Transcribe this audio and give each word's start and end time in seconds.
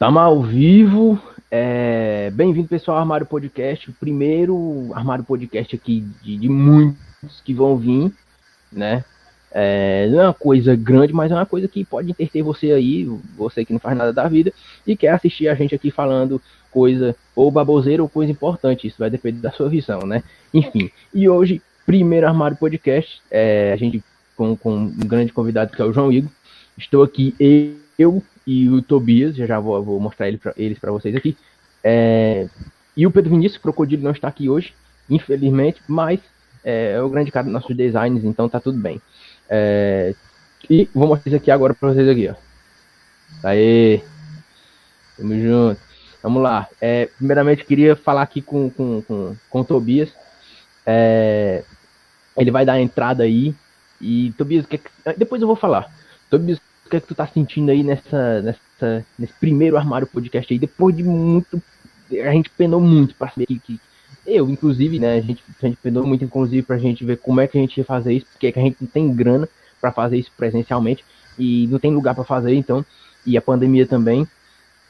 Estamos 0.00 0.22
ao 0.22 0.42
vivo. 0.42 1.20
É... 1.50 2.30
Bem-vindo, 2.30 2.66
pessoal, 2.66 2.96
ao 2.96 3.02
Armário 3.02 3.26
Podcast. 3.26 3.90
O 3.90 3.92
primeiro 3.92 4.90
Armário 4.94 5.22
Podcast 5.22 5.76
aqui 5.76 6.02
de, 6.22 6.38
de 6.38 6.48
muitos 6.48 7.42
que 7.44 7.52
vão 7.52 7.76
vir, 7.76 8.10
né? 8.72 9.04
É... 9.52 10.08
Não 10.10 10.22
é 10.22 10.24
uma 10.24 10.32
coisa 10.32 10.74
grande, 10.74 11.12
mas 11.12 11.30
é 11.30 11.34
uma 11.34 11.44
coisa 11.44 11.68
que 11.68 11.84
pode 11.84 12.10
entreter 12.10 12.42
você 12.42 12.72
aí, 12.72 13.04
você 13.36 13.62
que 13.62 13.74
não 13.74 13.78
faz 13.78 13.94
nada 13.94 14.10
da 14.10 14.26
vida, 14.26 14.50
e 14.86 14.96
quer 14.96 15.08
assistir 15.08 15.48
a 15.48 15.54
gente 15.54 15.74
aqui 15.74 15.90
falando 15.90 16.40
coisa 16.70 17.14
ou 17.36 17.50
baboseira 17.50 18.02
ou 18.02 18.08
coisa 18.08 18.32
importante. 18.32 18.86
Isso 18.86 18.96
vai 18.98 19.10
depender 19.10 19.40
da 19.40 19.52
sua 19.52 19.68
visão, 19.68 20.06
né? 20.06 20.22
Enfim. 20.54 20.90
E 21.12 21.28
hoje, 21.28 21.60
primeiro 21.84 22.26
Armário 22.26 22.56
Podcast, 22.56 23.20
é... 23.30 23.70
a 23.74 23.76
gente 23.76 24.02
com, 24.34 24.56
com 24.56 24.76
um 24.76 24.88
grande 24.96 25.30
convidado 25.30 25.76
que 25.76 25.82
é 25.82 25.84
o 25.84 25.92
João 25.92 26.10
Igor. 26.10 26.30
Estou 26.78 27.02
aqui, 27.02 27.34
eu 27.98 28.22
e 28.50 28.68
o 28.68 28.82
Tobias, 28.82 29.36
já, 29.36 29.46
já 29.46 29.60
vou, 29.60 29.80
vou 29.80 30.00
mostrar 30.00 30.26
ele 30.26 30.36
pra, 30.36 30.52
eles 30.56 30.76
para 30.76 30.90
vocês 30.90 31.14
aqui. 31.14 31.36
É, 31.84 32.48
e 32.96 33.06
o 33.06 33.10
Pedro 33.12 33.30
Vinícius, 33.30 33.62
Crocodilo, 33.62 34.02
não 34.02 34.10
está 34.10 34.26
aqui 34.26 34.50
hoje, 34.50 34.74
infelizmente, 35.08 35.80
mas 35.86 36.18
é, 36.64 36.94
é 36.96 37.00
o 37.00 37.08
grande 37.08 37.30
cara 37.30 37.44
dos 37.44 37.52
nossos 37.52 37.76
designs, 37.76 38.24
então 38.24 38.48
tá 38.48 38.58
tudo 38.58 38.76
bem. 38.76 39.00
É, 39.48 40.16
e 40.68 40.88
vou 40.92 41.06
mostrar 41.06 41.30
isso 41.30 41.36
aqui 41.36 41.48
agora 41.48 41.74
para 41.74 41.90
vocês 41.90 42.08
aqui, 42.08 42.28
ó. 42.28 42.34
Aê! 43.48 44.00
Tamo 45.16 45.40
junto. 45.40 45.80
Vamos 46.20 46.42
lá. 46.42 46.66
É, 46.80 47.06
primeiramente, 47.06 47.64
queria 47.64 47.94
falar 47.94 48.22
aqui 48.22 48.42
com, 48.42 48.68
com, 48.68 49.00
com, 49.02 49.36
com 49.48 49.60
o 49.60 49.64
Tobias. 49.64 50.12
É, 50.84 51.62
ele 52.36 52.50
vai 52.50 52.64
dar 52.64 52.72
a 52.72 52.80
entrada 52.80 53.22
aí. 53.22 53.54
E, 54.00 54.34
Tobias, 54.36 54.66
que, 54.66 54.80
depois 55.16 55.40
eu 55.40 55.46
vou 55.46 55.56
falar. 55.56 55.88
Tobias, 56.28 56.60
que 56.90 56.96
é 56.96 57.00
que 57.00 57.06
tu 57.06 57.14
tá 57.14 57.26
sentindo 57.26 57.70
aí 57.70 57.82
nessa, 57.82 58.42
nessa, 58.42 59.06
nesse 59.18 59.32
primeiro 59.34 59.76
armário 59.76 60.06
podcast 60.06 60.52
aí? 60.52 60.58
Depois 60.58 60.94
de 60.96 61.02
muito. 61.02 61.62
A 62.12 62.32
gente 62.32 62.50
penou 62.50 62.80
muito 62.80 63.14
pra 63.14 63.30
saber 63.30 63.46
que. 63.46 63.58
que 63.58 63.80
eu, 64.26 64.50
inclusive, 64.50 64.98
né? 64.98 65.16
A 65.16 65.20
gente, 65.20 65.42
a 65.62 65.66
gente 65.66 65.78
penou 65.78 66.06
muito, 66.06 66.24
inclusive, 66.24 66.62
pra 66.62 66.78
gente 66.78 67.04
ver 67.04 67.18
como 67.18 67.40
é 67.40 67.46
que 67.46 67.56
a 67.56 67.60
gente 67.60 67.78
ia 67.78 67.84
fazer 67.84 68.12
isso, 68.12 68.26
porque 68.32 68.48
é 68.48 68.52
a 68.54 68.62
gente 68.62 68.76
não 68.80 68.88
tem 68.88 69.12
grana 69.14 69.48
para 69.80 69.90
fazer 69.90 70.18
isso 70.18 70.30
presencialmente 70.36 71.04
e 71.38 71.66
não 71.68 71.78
tem 71.78 71.92
lugar 71.92 72.14
para 72.14 72.24
fazer, 72.24 72.54
então. 72.54 72.84
E 73.24 73.36
a 73.36 73.42
pandemia 73.42 73.86
também. 73.86 74.26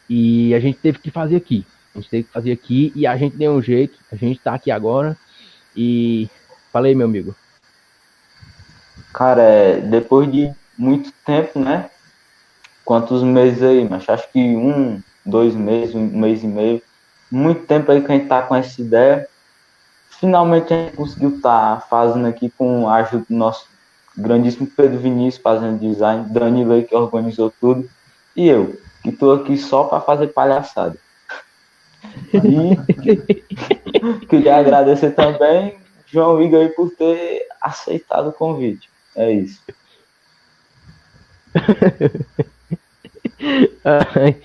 E 0.08 0.52
a 0.54 0.60
gente 0.60 0.78
teve 0.78 0.98
que 0.98 1.10
fazer 1.10 1.36
aqui. 1.36 1.64
A 1.94 1.98
gente 1.98 2.10
teve 2.10 2.24
que 2.24 2.32
fazer 2.32 2.52
aqui 2.52 2.92
e 2.96 3.06
a 3.06 3.16
gente 3.16 3.36
deu 3.36 3.52
um 3.52 3.62
jeito. 3.62 3.98
A 4.10 4.16
gente 4.16 4.40
tá 4.40 4.54
aqui 4.54 4.70
agora. 4.70 5.16
E. 5.76 6.28
Falei, 6.72 6.94
meu 6.94 7.06
amigo. 7.06 7.34
Cara, 9.12 9.42
é, 9.42 9.80
depois 9.80 10.30
de 10.30 10.52
muito 10.80 11.12
tempo, 11.26 11.58
né? 11.58 11.90
Quantos 12.84 13.22
meses 13.22 13.62
aí, 13.62 13.86
mas 13.88 14.08
acho 14.08 14.26
que 14.32 14.38
um, 14.38 15.00
dois 15.24 15.54
meses, 15.54 15.94
um 15.94 16.06
mês 16.06 16.42
e 16.42 16.46
meio. 16.46 16.82
Muito 17.30 17.66
tempo 17.66 17.92
aí 17.92 18.00
que 18.00 18.10
a 18.10 18.16
gente 18.16 18.28
tá 18.28 18.42
com 18.42 18.56
essa 18.56 18.80
ideia. 18.80 19.28
Finalmente 20.08 20.72
a 20.72 20.76
gente 20.76 20.96
conseguiu 20.96 21.36
estar 21.36 21.76
tá 21.76 21.86
fazendo 21.86 22.26
aqui 22.26 22.50
com 22.56 22.88
a 22.88 22.96
ajuda 22.96 23.26
do 23.28 23.36
nosso 23.36 23.68
grandíssimo 24.16 24.66
Pedro 24.66 24.98
Vinícius 24.98 25.42
fazendo 25.42 25.78
design, 25.78 26.26
Dani 26.30 26.64
Lei 26.64 26.82
que 26.82 26.96
organizou 26.96 27.52
tudo, 27.60 27.88
e 28.34 28.48
eu, 28.48 28.78
que 29.02 29.10
estou 29.10 29.34
aqui 29.34 29.56
só 29.56 29.84
para 29.84 30.00
fazer 30.00 30.28
palhaçada. 30.28 30.96
E 32.34 34.26
queria 34.26 34.56
agradecer 34.56 35.12
também 35.12 35.78
João 36.06 36.42
Igor 36.42 36.70
por 36.74 36.90
ter 36.90 37.46
aceitado 37.62 38.30
o 38.30 38.32
convite. 38.32 38.90
É 39.14 39.30
isso 39.30 39.60
ai, 43.84 44.36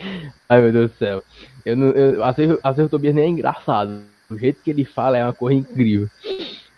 ai, 0.49 0.61
meu 0.61 0.71
Deus 0.71 0.91
do 0.91 0.97
céu. 0.97 1.23
Eu 1.65 1.75
não, 1.75 1.87
eu, 1.87 2.23
às 2.23 2.35
vezes 2.35 2.87
o 2.87 2.89
Tobias 2.89 3.15
nem 3.15 3.25
é 3.25 3.27
engraçado. 3.27 4.01
O 4.29 4.37
jeito 4.37 4.61
que 4.63 4.69
ele 4.69 4.85
fala 4.85 5.17
é 5.17 5.23
uma 5.23 5.33
coisa 5.33 5.59
incrível. 5.59 6.09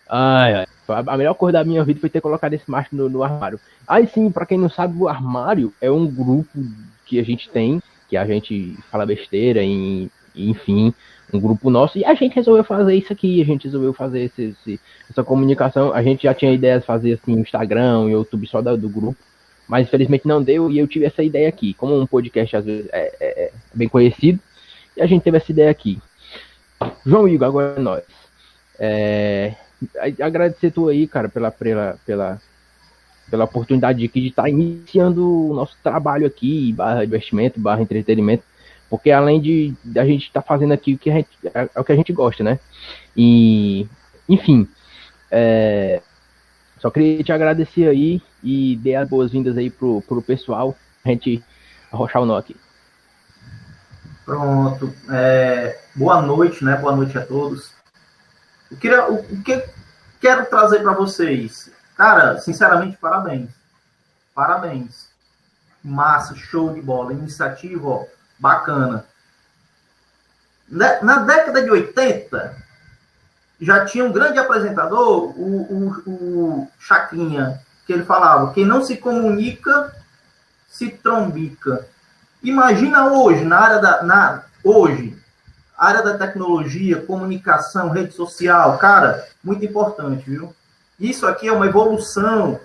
Ai, 0.09 0.53
ai. 0.55 0.67
A 1.05 1.17
melhor 1.17 1.33
coisa 1.33 1.57
da 1.59 1.65
minha 1.65 1.83
vida 1.83 1.99
foi 1.99 2.09
ter 2.09 2.21
colocado 2.21 2.53
esse 2.53 2.69
macho 2.69 2.95
no, 2.95 3.09
no 3.09 3.23
armário. 3.23 3.59
Aí 3.85 4.07
sim, 4.07 4.31
para 4.31 4.45
quem 4.45 4.57
não 4.57 4.69
sabe, 4.69 4.97
o 4.97 5.07
armário 5.07 5.73
é 5.81 5.91
um 5.91 6.07
grupo 6.07 6.59
que 7.05 7.19
a 7.19 7.23
gente 7.23 7.49
tem, 7.49 7.81
que 8.09 8.15
a 8.15 8.25
gente 8.25 8.77
fala 8.89 9.05
besteira, 9.05 9.61
em, 9.61 10.09
enfim, 10.33 10.93
um 11.33 11.39
grupo 11.39 11.69
nosso. 11.69 11.97
E 11.97 12.05
a 12.05 12.13
gente 12.13 12.35
resolveu 12.35 12.63
fazer 12.63 12.95
isso 12.95 13.11
aqui, 13.11 13.41
a 13.41 13.45
gente 13.45 13.65
resolveu 13.65 13.93
fazer 13.93 14.21
esse, 14.21 14.43
esse, 14.43 14.79
essa 15.09 15.25
comunicação. 15.25 15.93
A 15.93 16.01
gente 16.01 16.23
já 16.23 16.33
tinha 16.33 16.53
ideia 16.53 16.79
de 16.79 16.85
fazer 16.85 17.13
assim, 17.13 17.33
Instagram, 17.33 18.09
YouTube 18.09 18.47
só 18.47 18.61
do, 18.61 18.77
do 18.77 18.87
grupo 18.87 19.26
mas 19.67 19.87
infelizmente 19.87 20.27
não 20.27 20.41
deu 20.41 20.71
e 20.71 20.79
eu 20.79 20.87
tive 20.87 21.05
essa 21.05 21.23
ideia 21.23 21.49
aqui. 21.49 21.73
Como 21.73 21.99
um 21.99 22.07
podcast 22.07 22.55
às 22.55 22.65
vezes 22.65 22.87
é, 22.91 23.15
é, 23.19 23.43
é 23.45 23.51
bem 23.73 23.89
conhecido, 23.89 24.39
e 24.95 25.01
a 25.01 25.05
gente 25.05 25.23
teve 25.23 25.37
essa 25.37 25.51
ideia 25.51 25.69
aqui. 25.69 25.99
João 27.05 27.27
Igor, 27.27 27.47
agora 27.47 27.75
é 27.77 27.81
nós. 27.81 28.03
É, 28.79 29.55
agradecer 30.21 30.71
tu 30.71 30.89
aí, 30.89 31.07
cara, 31.07 31.29
pela, 31.29 31.51
pela, 31.51 31.97
pela, 32.05 32.41
pela 33.29 33.43
oportunidade 33.43 34.03
aqui 34.03 34.21
de 34.21 34.27
estar 34.27 34.49
iniciando 34.49 35.49
o 35.49 35.53
nosso 35.53 35.75
trabalho 35.83 36.25
aqui, 36.25 36.73
barra 36.73 37.03
investimento, 37.03 37.59
barra 37.59 37.81
entretenimento, 37.81 38.43
porque 38.89 39.11
além 39.11 39.39
de, 39.39 39.73
de 39.83 39.99
a 39.99 40.05
gente 40.05 40.27
estar 40.27 40.41
tá 40.41 40.47
fazendo 40.47 40.73
aqui 40.73 40.93
o 40.93 40.97
que 40.97 41.09
a 41.09 41.13
gente, 41.13 41.29
é, 41.53 41.69
é, 41.75 41.79
o 41.79 41.83
que 41.83 41.91
a 41.91 41.95
gente 41.95 42.13
gosta, 42.13 42.43
né? 42.43 42.59
E, 43.15 43.87
enfim, 44.27 44.67
é, 45.29 46.01
só 46.79 46.91
queria 46.91 47.23
te 47.23 47.31
agradecer 47.31 47.87
aí 47.87 48.21
e 48.43 48.75
dar 48.77 49.03
as 49.03 49.09
boas-vindas 49.09 49.57
aí 49.57 49.69
pro, 49.69 50.01
pro 50.01 50.21
pessoal, 50.21 50.75
a 51.03 51.09
gente 51.09 51.43
arrochar 51.91 52.21
o 52.21 52.25
nó 52.25 52.37
aqui. 52.37 52.55
Pronto. 54.25 54.93
É, 55.09 55.79
boa 55.95 56.21
noite, 56.21 56.63
né? 56.63 56.75
Boa 56.75 56.95
noite 56.95 57.17
a 57.17 57.25
todos. 57.25 57.71
Eu 58.69 58.77
queria, 58.77 59.09
o, 59.09 59.19
o 59.19 59.41
que 59.41 59.63
quero 60.19 60.45
trazer 60.47 60.81
para 60.81 60.93
vocês? 60.93 61.71
Cara, 61.95 62.37
sinceramente, 62.39 62.97
parabéns. 62.97 63.49
Parabéns. 64.35 65.09
Massa, 65.83 66.35
show 66.35 66.73
de 66.73 66.81
bola. 66.81 67.13
Iniciativa, 67.13 67.87
ó, 67.87 68.05
bacana. 68.37 69.05
Na, 70.67 71.01
na 71.01 71.19
década 71.19 71.63
de 71.63 71.71
80, 71.71 72.66
já 73.59 73.85
tinha 73.85 74.05
um 74.05 74.11
grande 74.11 74.37
apresentador, 74.37 75.33
o, 75.35 75.91
o, 76.05 76.11
o 76.11 76.67
que 77.85 77.93
ele 77.93 78.03
falava: 78.03 78.53
quem 78.53 78.65
não 78.65 78.83
se 78.83 78.97
comunica 78.97 79.95
se 80.69 80.89
trombica. 80.89 81.87
Imagina 82.43 83.11
hoje, 83.11 83.43
na 83.43 83.59
área 83.59 83.79
da. 83.79 84.03
Na, 84.03 84.43
hoje, 84.63 85.17
área 85.77 86.01
da 86.01 86.17
tecnologia, 86.17 87.01
comunicação, 87.01 87.89
rede 87.89 88.13
social, 88.13 88.77
cara, 88.77 89.27
muito 89.43 89.63
importante, 89.65 90.29
viu? 90.29 90.53
Isso 90.99 91.25
aqui 91.27 91.47
é 91.47 91.51
uma 91.51 91.67
evolução. 91.67 92.59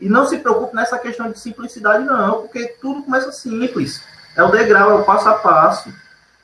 E 0.00 0.08
não 0.08 0.26
se 0.26 0.38
preocupe 0.38 0.76
nessa 0.76 0.98
questão 0.98 1.30
de 1.30 1.38
simplicidade, 1.38 2.04
não, 2.04 2.42
porque 2.42 2.76
tudo 2.80 3.02
começa 3.02 3.32
simples. 3.32 4.02
É 4.36 4.42
o 4.42 4.50
degrau, 4.50 4.90
é 4.90 4.94
o 4.94 5.04
passo 5.04 5.28
a 5.28 5.34
passo. 5.34 5.92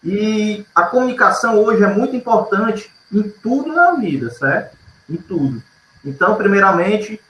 E 0.03 0.67
a 0.75 0.83
comunicação 0.83 1.59
hoje 1.59 1.83
é 1.83 1.87
muito 1.87 2.17
importante 2.17 2.91
em 3.13 3.29
tudo 3.29 3.73
na 3.73 3.93
vida, 3.93 4.31
certo? 4.31 4.77
Em 5.09 5.17
tudo. 5.17 5.63
Então, 6.05 6.37
primeiramente, 6.37 7.21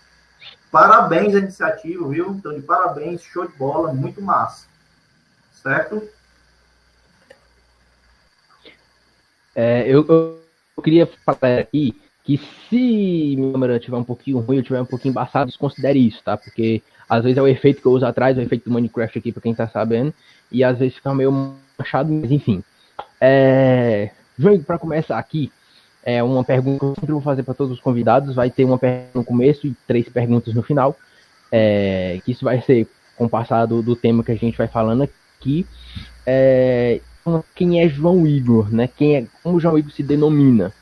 parabéns 0.71 1.35
à 1.35 1.39
iniciativa, 1.39 2.09
viu? 2.09 2.31
Então, 2.31 2.55
de 2.55 2.63
parabéns, 2.63 3.23
show 3.23 3.47
de 3.47 3.57
bola, 3.57 3.93
muito 3.93 4.21
massa. 4.21 4.67
Certo? 5.53 6.03
É, 9.55 9.87
eu, 9.87 10.05
eu, 10.09 10.83
queria 10.83 11.07
falar 11.25 11.61
aqui 11.61 12.01
que 12.25 12.39
se 12.69 13.37
minha 13.37 13.53
câmera 13.53 13.79
tiver 13.79 13.97
um 13.97 14.05
pouquinho 14.05 14.41
ruim, 14.41 14.57
eu 14.57 14.63
tiver 14.63 14.81
um 14.81 14.87
pouquinho 14.87 15.13
embaçado, 15.13 15.47
desconsidere 15.47 16.05
isso, 16.05 16.23
tá? 16.25 16.37
Porque 16.37 16.83
às 17.09 17.23
vezes 17.23 17.39
é 17.39 17.43
o 17.43 17.47
efeito 17.47 17.81
que 17.81 17.87
eu 17.87 17.93
uso 17.93 18.05
atrás, 18.05 18.37
o 18.37 18.41
efeito 18.41 18.65
do 18.65 18.75
Minecraft 18.75 19.19
aqui, 19.19 19.31
pra 19.31 19.43
quem 19.43 19.55
tá 19.55 19.69
sabendo, 19.69 20.13
e 20.51 20.65
às 20.65 20.79
vezes 20.79 20.97
fica 20.97 21.15
meio 21.15 21.57
manchado, 21.79 22.11
mas 22.11 22.31
enfim. 22.33 22.65
É... 23.21 24.11
João, 24.39 24.61
para 24.63 24.79
começar 24.79 25.19
aqui, 25.19 25.53
é 26.05 26.23
uma 26.23 26.45
pergunta 26.45 26.81
que 26.81 26.85
eu 26.85 26.95
sempre 26.95 27.13
vou 27.13 27.23
fazer 27.23 27.43
para 27.43 27.55
todos 27.55 27.73
os 27.73 27.81
convidados. 27.81 28.35
Vai 28.35 28.51
ter 28.51 28.65
uma 28.65 28.77
pergunta 28.77 29.11
no 29.15 29.25
começo 29.25 29.67
e 29.67 29.75
três 29.87 30.07
perguntas 30.09 30.53
no 30.53 30.63
final. 30.63 30.95
É, 31.51 32.21
que 32.25 32.33
isso 32.33 32.45
vai 32.45 32.61
ser 32.61 32.87
com 33.17 33.25
o 33.25 33.29
passar 33.29 33.65
do, 33.65 33.81
do, 33.81 33.97
tema 33.97 34.23
que 34.23 34.33
a 34.33 34.37
gente 34.37 34.59
vai 34.59 34.69
falando 34.69 35.03
aqui. 35.03 35.67
É, 36.27 37.01
quem 37.55 37.83
é 37.83 37.89
João 37.89 38.27
Igor, 38.27 38.71
né? 38.73 38.87
Quem 38.87 39.17
é, 39.17 39.27
como 39.43 39.59
João 39.59 39.79
Igor 39.79 39.93
se 39.93 40.03
denomina? 40.03 40.73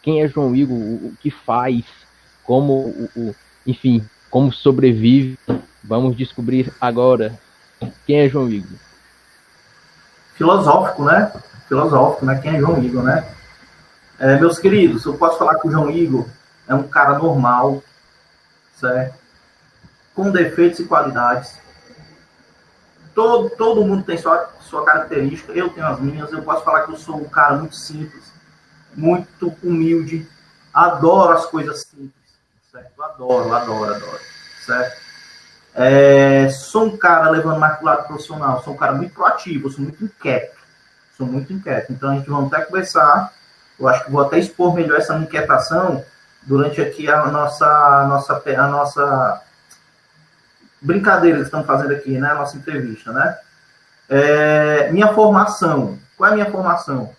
Quem 0.00 0.22
é 0.22 0.28
João 0.28 0.54
Igor? 0.54 0.76
O, 0.76 1.08
o 1.08 1.12
que 1.20 1.30
faz? 1.30 1.84
Como, 2.44 2.72
o, 2.72 3.10
o, 3.16 3.34
enfim, 3.66 4.04
como 4.30 4.52
sobrevive? 4.52 5.36
Vamos 5.82 6.16
descobrir 6.16 6.72
agora. 6.80 7.36
Quem 8.06 8.20
é 8.20 8.28
João 8.28 8.48
Igor? 8.48 8.78
Filosófico, 10.34 11.04
né? 11.04 11.32
Filosófico, 11.66 12.26
né? 12.26 12.38
Quem 12.40 12.54
é 12.54 12.60
João 12.60 12.82
Igor, 12.82 13.02
né? 13.02 13.26
É, 14.18 14.36
meus 14.38 14.58
queridos, 14.58 15.04
eu 15.04 15.16
posso 15.16 15.38
falar 15.38 15.60
que 15.60 15.68
o 15.68 15.70
João 15.70 15.88
Igor 15.90 16.26
é 16.66 16.74
um 16.74 16.88
cara 16.88 17.18
normal, 17.18 17.82
certo? 18.74 19.16
Com 20.12 20.30
defeitos 20.30 20.80
e 20.80 20.84
qualidades. 20.84 21.56
todo, 23.14 23.50
todo 23.50 23.84
mundo 23.84 24.02
tem 24.02 24.18
sua, 24.18 24.50
sua 24.60 24.84
característica, 24.84 25.52
eu 25.52 25.68
tenho 25.70 25.86
as 25.86 26.00
minhas, 26.00 26.32
eu 26.32 26.42
posso 26.42 26.64
falar 26.64 26.82
que 26.82 26.92
eu 26.92 26.96
sou 26.96 27.16
um 27.16 27.28
cara 27.28 27.56
muito 27.56 27.76
simples, 27.76 28.32
muito 28.94 29.54
humilde, 29.62 30.28
adoro 30.74 31.32
as 31.32 31.46
coisas 31.46 31.82
simples, 31.82 32.12
certo? 32.72 33.00
Adoro, 33.00 33.54
adoro, 33.54 33.94
adoro, 33.94 34.20
certo? 34.66 35.00
É, 35.74 36.48
sou 36.48 36.86
um 36.86 36.96
cara 36.96 37.30
levando 37.30 37.60
mais 37.60 37.76
pro 37.76 37.86
lado 37.86 38.06
profissional, 38.08 38.64
sou 38.64 38.74
um 38.74 38.76
cara 38.76 38.94
muito 38.94 39.14
proativo, 39.14 39.70
sou 39.70 39.84
muito 39.84 40.04
inquieto, 40.04 40.58
sou 41.16 41.24
muito 41.24 41.52
inquieto. 41.52 41.92
Então 41.92 42.10
a 42.10 42.14
gente 42.14 42.28
vai 42.28 42.44
até 42.44 42.64
conversar, 42.64 43.32
eu 43.78 43.88
acho 43.88 44.04
que 44.04 44.10
vou 44.10 44.22
até 44.22 44.38
expor 44.38 44.74
melhor 44.74 44.98
essa 44.98 45.16
inquietação 45.16 46.04
durante 46.42 46.80
aqui 46.80 47.08
a 47.10 47.26
nossa, 47.26 47.66
a 47.66 48.06
nossa, 48.06 48.42
a 48.46 48.68
nossa 48.68 49.42
brincadeira 50.80 51.38
que 51.38 51.44
estamos 51.44 51.66
fazendo 51.66 51.92
aqui, 51.92 52.18
né? 52.18 52.30
A 52.30 52.34
nossa 52.34 52.56
entrevista, 52.56 53.12
né? 53.12 53.38
É, 54.08 54.90
minha 54.90 55.12
formação. 55.12 55.98
Qual 56.16 56.28
é 56.28 56.32
a 56.32 56.34
minha 56.34 56.50
formação? 56.50 57.14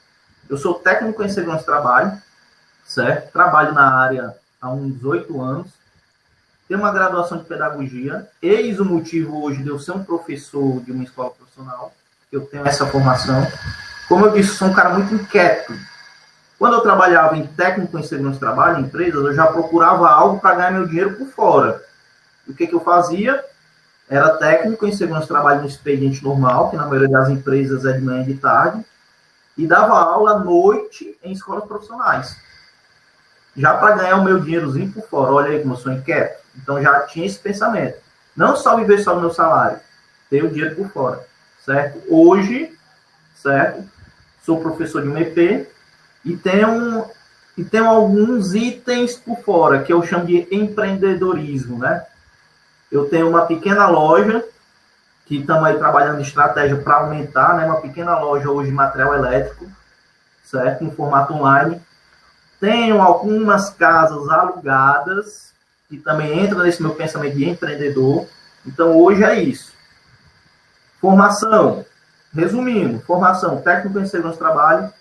Eu 0.50 0.58
sou 0.58 0.74
técnico 0.74 1.24
em 1.24 1.30
segurança 1.30 1.60
de 1.60 1.66
trabalho, 1.66 2.20
certo? 2.86 3.32
Trabalho 3.32 3.74
na 3.74 3.96
área 3.96 4.36
há 4.60 4.70
uns 4.70 5.04
oito 5.04 5.42
anos. 5.42 5.72
Tenho 6.68 6.80
uma 6.80 6.92
graduação 6.92 7.38
de 7.38 7.46
pedagogia. 7.46 8.28
Eis 8.42 8.80
o 8.80 8.86
motivo 8.86 9.44
hoje 9.44 9.64
de 9.64 9.70
eu 9.70 9.80
ser 9.80 9.92
um 9.92 10.04
professor 10.04 10.82
de 10.82 10.92
uma 10.92 11.04
escola 11.04 11.32
profissional. 11.32 11.94
Eu 12.32 12.46
tenho 12.46 12.68
essa 12.68 12.86
formação. 12.86 13.46
Como 14.08 14.26
eu 14.26 14.34
disse, 14.34 14.56
sou 14.56 14.68
um 14.68 14.74
cara 14.74 14.90
muito 14.90 15.14
inquieto. 15.14 15.74
Quando 16.60 16.74
eu 16.74 16.82
trabalhava 16.82 17.38
em 17.38 17.48
técnico 17.48 17.98
em 17.98 18.04
segurança 18.04 18.34
de 18.34 18.42
trabalho, 18.42 18.80
em 18.80 18.82
empresas, 18.82 19.24
eu 19.24 19.34
já 19.34 19.48
procurava 19.48 20.10
algo 20.10 20.42
para 20.42 20.56
ganhar 20.56 20.72
meu 20.72 20.86
dinheiro 20.86 21.16
por 21.16 21.28
fora. 21.28 21.82
O 22.46 22.54
que, 22.54 22.68
que 22.68 22.76
eu 22.76 22.82
fazia? 22.82 23.42
Era 24.10 24.36
técnico 24.38 24.86
em 24.86 24.92
segurança 24.92 25.24
de 25.24 25.30
trabalho 25.30 25.62
no 25.62 25.68
expediente 25.68 26.22
normal, 26.22 26.70
que 26.70 26.76
na 26.76 26.86
maioria 26.86 27.08
das 27.08 27.30
empresas 27.30 27.86
é 27.86 27.94
de 27.94 28.02
manhã 28.02 28.24
e 28.24 28.34
de 28.34 28.34
tarde, 28.34 28.86
e 29.58 29.66
dava 29.66 29.94
aula 29.94 30.32
à 30.32 30.40
noite 30.40 31.18
em 31.24 31.32
escolas 31.32 31.64
profissionais. 31.64 32.36
Já 33.56 33.76
para 33.76 33.96
ganhar 33.96 34.18
o 34.18 34.26
meu 34.26 34.42
dinheirozinho 34.42 34.92
por 34.92 35.04
fora, 35.08 35.32
olha 35.32 35.52
aí 35.52 35.62
como 35.62 35.76
eu 35.76 35.78
sou 35.78 35.94
inquieto. 35.94 36.44
Então 36.58 36.82
já 36.82 37.02
tinha 37.02 37.26
esse 37.26 37.40
pensamento. 37.40 37.98
Não 38.36 38.58
só 38.58 38.76
viver 38.76 39.00
só 39.00 39.14
do 39.14 39.22
meu 39.22 39.32
salário, 39.32 39.80
ter 40.30 40.44
o 40.44 40.50
dinheiro 40.50 40.76
por 40.76 40.90
fora, 40.90 41.26
certo? 41.64 42.02
Hoje, 42.10 42.78
certo? 43.34 43.88
Sou 44.44 44.60
professor 44.60 45.02
de 45.02 45.08
um 45.08 45.18
EP 45.18 45.70
e 46.24 46.36
tenho, 46.36 47.06
e 47.58 47.64
tenho 47.64 47.88
alguns 47.88 48.54
itens 48.54 49.16
por 49.16 49.40
fora, 49.40 49.84
que 49.84 49.94
eu 49.94 50.04
chamo 50.04 50.26
de 50.26 50.48
empreendedorismo, 50.52 51.80
né? 51.80 52.06
Eu 52.92 53.06
tenho 53.08 53.30
uma 53.30 53.46
pequena 53.46 53.88
loja, 53.88 54.44
que 55.26 55.38
estamos 55.38 55.64
aí 55.64 55.78
trabalhando 55.78 56.22
estratégia 56.22 56.78
para 56.78 56.96
aumentar, 56.96 57.56
né? 57.56 57.66
Uma 57.66 57.82
pequena 57.82 58.18
loja 58.20 58.50
hoje 58.50 58.70
de 58.70 58.76
material 58.76 59.14
elétrico, 59.14 59.68
certo? 60.44 60.84
No 60.84 60.92
formato 60.92 61.34
online. 61.34 61.80
Tenho 62.60 63.02
algumas 63.02 63.70
casas 63.70 64.28
alugadas, 64.28 65.54
que 65.88 65.98
também 65.98 66.40
entra 66.40 66.64
nesse 66.64 66.82
meu 66.82 66.96
pensamento 66.96 67.36
de 67.36 67.48
empreendedor. 67.48 68.28
Então, 68.66 68.98
hoje 68.98 69.24
é 69.24 69.42
isso. 69.42 69.72
Formação. 71.00 71.86
Resumindo, 72.34 73.00
formação 73.02 73.62
técnico 73.62 74.00
em 74.00 74.06
segurança 74.06 74.38
trabalho, 74.38 74.94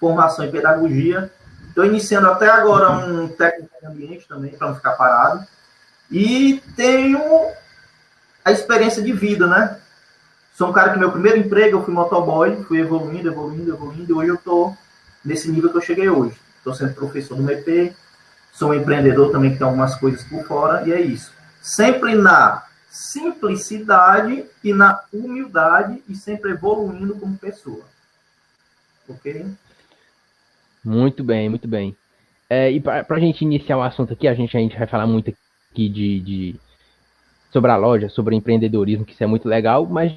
formação 0.00 0.44
em 0.44 0.50
pedagogia. 0.50 1.30
Estou 1.68 1.84
iniciando 1.84 2.28
até 2.28 2.48
agora 2.48 2.90
um 2.90 3.28
técnico 3.28 3.70
em 3.80 3.86
ambiente 3.86 4.26
também, 4.26 4.50
para 4.50 4.68
não 4.68 4.74
ficar 4.74 4.92
parado. 4.92 5.46
E 6.10 6.60
tenho 6.74 7.20
a 8.44 8.50
experiência 8.50 9.02
de 9.02 9.12
vida, 9.12 9.46
né? 9.46 9.78
Sou 10.54 10.68
um 10.68 10.72
cara 10.72 10.92
que 10.92 10.98
meu 10.98 11.12
primeiro 11.12 11.38
emprego 11.38 11.78
eu 11.78 11.84
fui 11.84 11.94
motoboy, 11.94 12.64
fui 12.64 12.80
evoluindo, 12.80 13.28
evoluindo, 13.28 13.72
evoluindo, 13.72 14.10
e 14.10 14.14
hoje 14.14 14.28
eu 14.28 14.34
estou 14.34 14.76
nesse 15.24 15.50
nível 15.50 15.70
que 15.70 15.76
eu 15.76 15.82
cheguei 15.82 16.08
hoje. 16.08 16.36
Estou 16.58 16.74
sendo 16.74 16.94
professor 16.94 17.36
do 17.36 17.42
MEP, 17.42 17.94
sou 18.52 18.70
um 18.70 18.74
empreendedor 18.74 19.30
também 19.30 19.52
que 19.52 19.58
tem 19.58 19.66
algumas 19.66 19.94
coisas 19.94 20.22
por 20.24 20.44
fora, 20.44 20.86
e 20.86 20.92
é 20.92 21.00
isso. 21.00 21.32
Sempre 21.62 22.14
na 22.14 22.64
simplicidade 22.90 24.44
e 24.64 24.74
na 24.74 25.00
humildade 25.12 26.02
e 26.08 26.16
sempre 26.16 26.50
evoluindo 26.50 27.14
como 27.14 27.38
pessoa. 27.38 27.84
Ok? 29.08 29.46
Muito 30.84 31.22
bem, 31.22 31.48
muito 31.48 31.68
bem. 31.68 31.96
É, 32.48 32.70
e 32.70 32.80
para 32.80 33.04
a 33.08 33.20
gente 33.20 33.44
iniciar 33.44 33.76
o 33.78 33.82
assunto 33.82 34.12
aqui, 34.12 34.26
a 34.26 34.34
gente, 34.34 34.56
a 34.56 34.60
gente 34.60 34.76
vai 34.76 34.86
falar 34.86 35.06
muito 35.06 35.32
aqui 35.70 35.88
de, 35.88 36.20
de, 36.20 36.60
sobre 37.52 37.70
a 37.70 37.76
loja, 37.76 38.08
sobre 38.08 38.34
empreendedorismo, 38.34 39.04
que 39.04 39.12
isso 39.12 39.22
é 39.22 39.26
muito 39.26 39.48
legal, 39.48 39.86
mas 39.86 40.12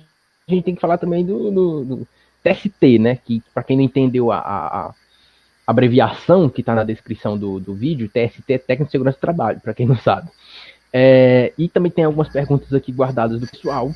a 0.48 0.52
gente 0.52 0.64
tem 0.64 0.76
que 0.76 0.82
falar 0.82 0.98
também 0.98 1.26
do, 1.26 1.52
do, 1.52 1.86
do 1.86 2.08
TST, 2.44 3.00
né? 3.00 3.18
Que 3.18 3.42
para 3.54 3.64
quem 3.64 3.78
não 3.78 3.84
entendeu 3.84 4.32
a, 4.32 4.40
a, 4.40 4.86
a 4.88 4.94
abreviação 5.68 6.50
que 6.50 6.62
está 6.62 6.74
na 6.74 6.84
descrição 6.84 7.38
do, 7.38 7.60
do 7.60 7.74
vídeo, 7.74 8.10
TST 8.10 8.52
é 8.54 8.58
Técnico 8.58 8.86
de 8.86 8.92
Segurança 8.92 9.18
do 9.18 9.22
Trabalho, 9.22 9.62
para 9.62 9.74
quem 9.74 9.86
não 9.86 9.98
sabe. 9.98 10.30
É, 10.92 11.54
e 11.58 11.68
também 11.68 11.92
tem 11.92 12.04
algumas 12.04 12.30
perguntas 12.30 12.72
aqui 12.74 12.92
guardadas 12.92 13.40
do 13.40 13.48
pessoal, 13.48 13.92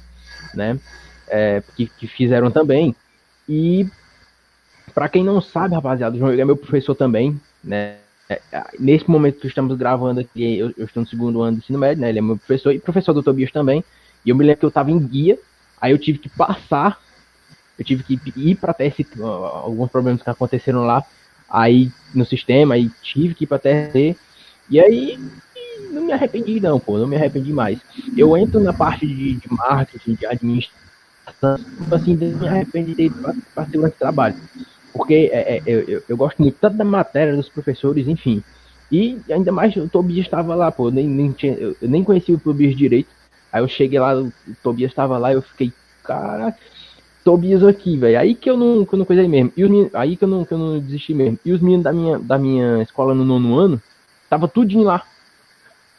né? 0.54 0.80
É, 1.28 1.62
que, 1.76 1.88
que 1.88 2.08
fizeram 2.08 2.50
também. 2.50 2.96
E 3.48 3.86
para 4.94 5.10
quem 5.10 5.24
não 5.24 5.42
sabe, 5.42 5.76
rapaziada, 5.76 6.16
o 6.16 6.20
João 6.20 6.32
é 6.32 6.46
meu 6.46 6.58
professor 6.58 6.96
também, 6.96 7.40
né? 7.64 7.98
É, 8.30 8.42
é, 8.52 8.64
nesse 8.78 9.10
momento 9.10 9.40
que 9.40 9.48
estamos 9.48 9.78
gravando 9.78 10.20
aqui, 10.20 10.58
eu, 10.58 10.74
eu, 10.78 10.86
estou 10.86 11.02
no 11.02 11.08
segundo 11.08 11.42
ano 11.42 11.58
do 11.58 11.60
ensino 11.60 11.80
médio, 11.80 12.02
né? 12.02 12.10
Ele 12.10 12.20
é 12.20 12.22
meu 12.22 12.38
professor 12.38 12.74
e 12.74 12.80
professor 12.80 13.14
do 13.14 13.24
Tobias 13.24 13.52
também. 13.52 13.84
E 14.26 14.30
eu 14.30 14.36
me 14.36 14.44
lembro 14.44 14.60
que 14.60 14.66
eu 14.66 14.70
estava 14.70 14.92
em 14.92 15.00
guia, 15.00 15.40
aí 15.80 15.92
eu 15.92 15.98
tive 15.98 16.20
que 16.20 16.30
passar, 16.30 17.00
eu 17.80 17.86
tive 17.86 18.04
que 18.04 18.20
ir 18.36 18.56
para 18.56 18.74
TST, 18.74 19.08
alguns 19.22 19.90
problemas 19.90 20.22
que 20.22 20.30
aconteceram 20.30 20.86
lá, 20.86 21.06
aí 21.50 21.90
no 22.14 22.26
sistema, 22.26 22.74
aí 22.74 22.92
tive 23.02 23.34
que 23.34 23.46
ir 23.46 23.48
para 23.48 23.60
TST. 23.60 24.18
E 24.70 24.80
aí 24.80 25.18
não 25.92 26.04
me 26.04 26.12
arrependi 26.12 26.60
não, 26.60 26.80
pô, 26.80 26.98
não 26.98 27.08
me 27.08 27.16
arrependi 27.16 27.54
mais. 27.54 27.80
Eu 28.18 28.36
entro 28.36 28.60
na 28.60 28.74
parte 28.74 29.08
de, 29.08 29.36
de 29.36 29.54
marketing, 29.54 30.16
de 30.16 30.26
administração, 30.26 31.58
assim, 31.92 32.16
me 32.16 32.48
arrependi 32.48 32.94
de 32.94 33.04
ir 33.04 33.14
para 33.54 33.66
segurança 33.66 33.94
de 33.94 34.00
trabalho 34.00 34.36
porque 34.98 35.30
é, 35.32 35.58
é, 35.58 35.64
eu, 35.66 36.04
eu, 36.08 36.18
gosto 36.18 36.42
muito 36.42 36.58
tanto 36.60 36.78
da 36.78 36.84
matéria, 36.84 37.36
dos 37.36 37.50
professores, 37.50 38.08
enfim. 38.08 38.44
E 38.92 39.20
ainda 39.30 39.52
mais 39.52 39.76
o 39.76 39.88
Tobias 39.88 40.26
estava 40.26 40.56
lá, 40.56 40.72
pô, 40.72 40.90
nem, 40.90 41.08
nem 41.08 41.32
tinha, 41.32 41.54
eu 41.54 41.76
nem 41.82 42.04
conhecia 42.04 42.36
o 42.36 42.40
Tobias 42.40 42.76
direito. 42.76 43.10
Aí 43.52 43.62
eu 43.62 43.68
cheguei 43.68 44.00
lá, 44.00 44.16
o 44.16 44.32
Tobias 44.64 44.92
estava 44.92 45.18
lá, 45.18 45.34
eu 45.34 45.42
fiquei, 45.42 45.72
cara, 46.04 46.56
Tobias 47.24 47.64
aqui, 47.64 47.98
velho. 47.98 48.20
Aí 48.20 48.34
que 48.34 48.50
eu 48.50 48.56
não, 48.56 48.86
que 48.86 48.94
eu 48.94 49.00
não 49.00 49.06
coisei 49.06 49.28
mesmo. 49.28 49.52
E 49.56 49.64
os 49.64 49.96
aí 49.96 50.16
que 50.16 50.24
eu 50.24 50.30
não, 50.30 50.46
que 50.46 50.54
eu 50.54 50.58
não 50.58 50.80
desisti 50.80 51.14
mesmo. 51.14 51.38
E 51.44 51.52
os 51.52 51.62
meninos 51.62 51.84
da 51.84 51.92
minha, 51.92 52.18
da 52.18 52.38
minha 52.38 52.82
escola 52.82 53.14
no 53.14 53.26
nono 53.26 53.58
ano, 53.58 53.82
tava 54.30 54.48
tudinho 54.48 54.84
lá. 54.84 55.04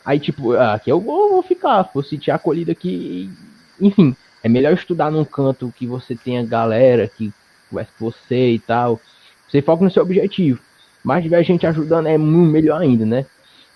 Aí, 0.04 0.18
tipo, 0.18 0.52
ah, 0.52 0.72
aqui 0.72 0.90
eu 0.90 0.99
vou, 0.99 1.32
vou 1.32 1.42
ficar, 1.42 1.90
vou 1.92 2.02
sentir 2.02 2.30
acolhido 2.30 2.70
aqui. 2.70 3.30
Enfim, 3.78 4.16
é 4.42 4.49
melhor 4.49 4.72
estudar 4.72 5.11
num 5.11 5.25
canto 5.25 5.72
que 5.76 5.87
você 5.87 6.14
tenha 6.16 6.42
galera 6.42 7.06
que 7.06 7.30
conversa 7.68 7.92
com 7.98 8.10
você 8.10 8.52
e 8.52 8.58
tal. 8.58 9.00
Você 9.48 9.62
foca 9.62 9.84
no 9.84 9.90
seu 9.90 10.02
objetivo. 10.02 10.60
Mas 11.02 11.22
tiver 11.22 11.42
gente 11.44 11.66
ajudando 11.66 12.06
é 12.06 12.18
muito 12.18 12.50
melhor 12.50 12.80
ainda, 12.80 13.06
né? 13.06 13.26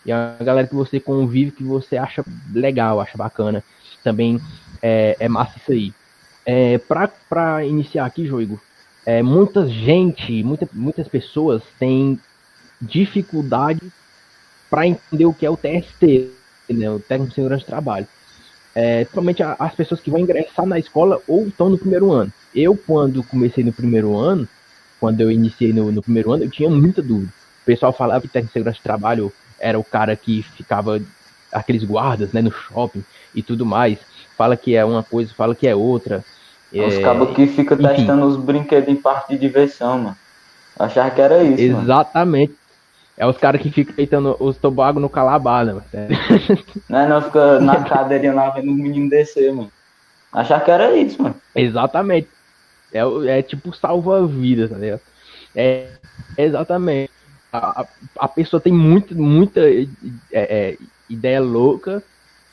E 0.04 0.10
a 0.10 0.36
galera 0.40 0.66
que 0.66 0.74
você 0.74 0.98
convive, 0.98 1.52
que 1.52 1.62
você 1.62 1.96
acha 1.96 2.24
legal, 2.52 3.00
acha 3.00 3.16
bacana. 3.16 3.62
Também 4.02 4.40
é, 4.82 5.16
é 5.18 5.28
massa 5.28 5.58
isso 5.58 5.72
aí. 5.72 5.94
É, 6.44 6.78
pra, 6.78 7.08
pra 7.08 7.64
iniciar 7.64 8.04
aqui, 8.04 8.26
Joigo, 8.26 8.60
é, 9.06 9.22
muita 9.22 9.68
gente, 9.68 10.42
muita, 10.42 10.68
muitas 10.72 11.06
pessoas 11.08 11.62
têm 11.78 12.18
dificuldade 12.80 13.80
para 14.68 14.86
entender 14.86 15.24
o 15.24 15.34
que 15.34 15.46
é 15.46 15.50
o 15.50 15.56
TST, 15.56 16.30
né, 16.68 16.90
o 16.90 16.98
Técnico 16.98 17.28
de 17.28 17.34
Segurança 17.34 17.60
de 17.60 17.66
Trabalho. 17.66 18.08
É, 18.74 19.00
principalmente 19.04 19.42
as 19.42 19.74
pessoas 19.74 20.00
que 20.00 20.10
vão 20.10 20.20
ingressar 20.20 20.64
na 20.64 20.78
escola 20.78 21.20
ou 21.28 21.46
estão 21.46 21.68
no 21.68 21.76
primeiro 21.76 22.10
ano 22.10 22.32
eu, 22.54 22.76
quando 22.76 23.22
comecei 23.22 23.64
no 23.64 23.72
primeiro 23.72 24.16
ano, 24.16 24.46
quando 25.00 25.20
eu 25.20 25.30
iniciei 25.30 25.72
no, 25.72 25.90
no 25.90 26.02
primeiro 26.02 26.32
ano, 26.32 26.44
eu 26.44 26.50
tinha 26.50 26.68
muita 26.68 27.02
dúvida. 27.02 27.32
O 27.62 27.64
pessoal 27.64 27.92
falava 27.92 28.20
que 28.20 28.28
técnico 28.28 28.48
de 28.48 28.52
segurança 28.52 28.78
de 28.78 28.82
trabalho 28.82 29.32
era 29.58 29.78
o 29.78 29.84
cara 29.84 30.14
que 30.16 30.42
ficava 30.42 31.00
aqueles 31.52 31.84
guardas, 31.84 32.32
né, 32.32 32.42
no 32.42 32.50
shopping 32.50 33.04
e 33.34 33.42
tudo 33.42 33.64
mais. 33.64 33.98
Fala 34.36 34.56
que 34.56 34.74
é 34.74 34.84
uma 34.84 35.02
coisa, 35.02 35.32
fala 35.34 35.54
que 35.54 35.66
é 35.66 35.74
outra. 35.74 36.24
Os 36.72 36.94
é... 36.94 37.02
cabos 37.02 37.34
que 37.34 37.46
fica 37.46 37.74
Enfim. 37.74 37.86
testando 37.86 38.26
os 38.26 38.36
brinquedos 38.36 38.88
em 38.88 38.96
parte 38.96 39.30
de 39.30 39.38
diversão, 39.38 39.98
mano. 39.98 40.16
Achava 40.78 41.10
que 41.10 41.20
era 41.20 41.42
isso. 41.42 41.62
Exatamente. 41.62 42.52
Mano. 42.52 42.61
É 43.16 43.26
os 43.26 43.36
caras 43.36 43.60
que 43.60 43.70
ficam 43.70 43.94
deitando 43.94 44.36
os 44.40 44.56
tobago 44.56 44.98
no 44.98 45.08
calabá, 45.08 45.64
né? 45.64 45.80
Não, 46.88 47.08
não 47.08 47.22
fica 47.22 47.60
na 47.60 47.82
cadeirinha 47.84 48.32
lá 48.32 48.50
vendo 48.50 48.72
os 48.72 48.78
meninos 48.78 49.10
descer, 49.10 49.52
mano. 49.52 49.70
Achava 50.32 50.64
que 50.64 50.70
era 50.70 50.96
isso, 50.96 51.22
mano. 51.22 51.34
Exatamente. 51.54 52.28
É, 52.92 53.00
é 53.38 53.42
tipo 53.42 53.74
salva-vidas, 53.74 54.70
tá 54.70 54.76
ligado? 54.76 55.00
É, 55.54 55.88
exatamente. 56.38 57.12
A, 57.52 57.86
a 58.18 58.28
pessoa 58.28 58.60
tem 58.60 58.72
muito, 58.72 59.14
muita 59.14 59.60
é, 59.60 59.86
é, 60.32 60.78
ideia 61.08 61.40
louca 61.40 62.02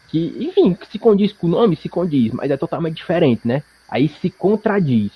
que, 0.10 0.36
enfim, 0.40 0.78
se 0.92 1.00
condiz 1.00 1.32
com 1.32 1.48
o 1.48 1.50
nome, 1.50 1.76
se 1.78 1.88
condiz, 1.88 2.34
mas 2.34 2.52
é 2.52 2.58
totalmente 2.58 2.98
diferente, 2.98 3.48
né? 3.48 3.64
Aí 3.88 4.10
se 4.10 4.30
contradiz. 4.30 5.12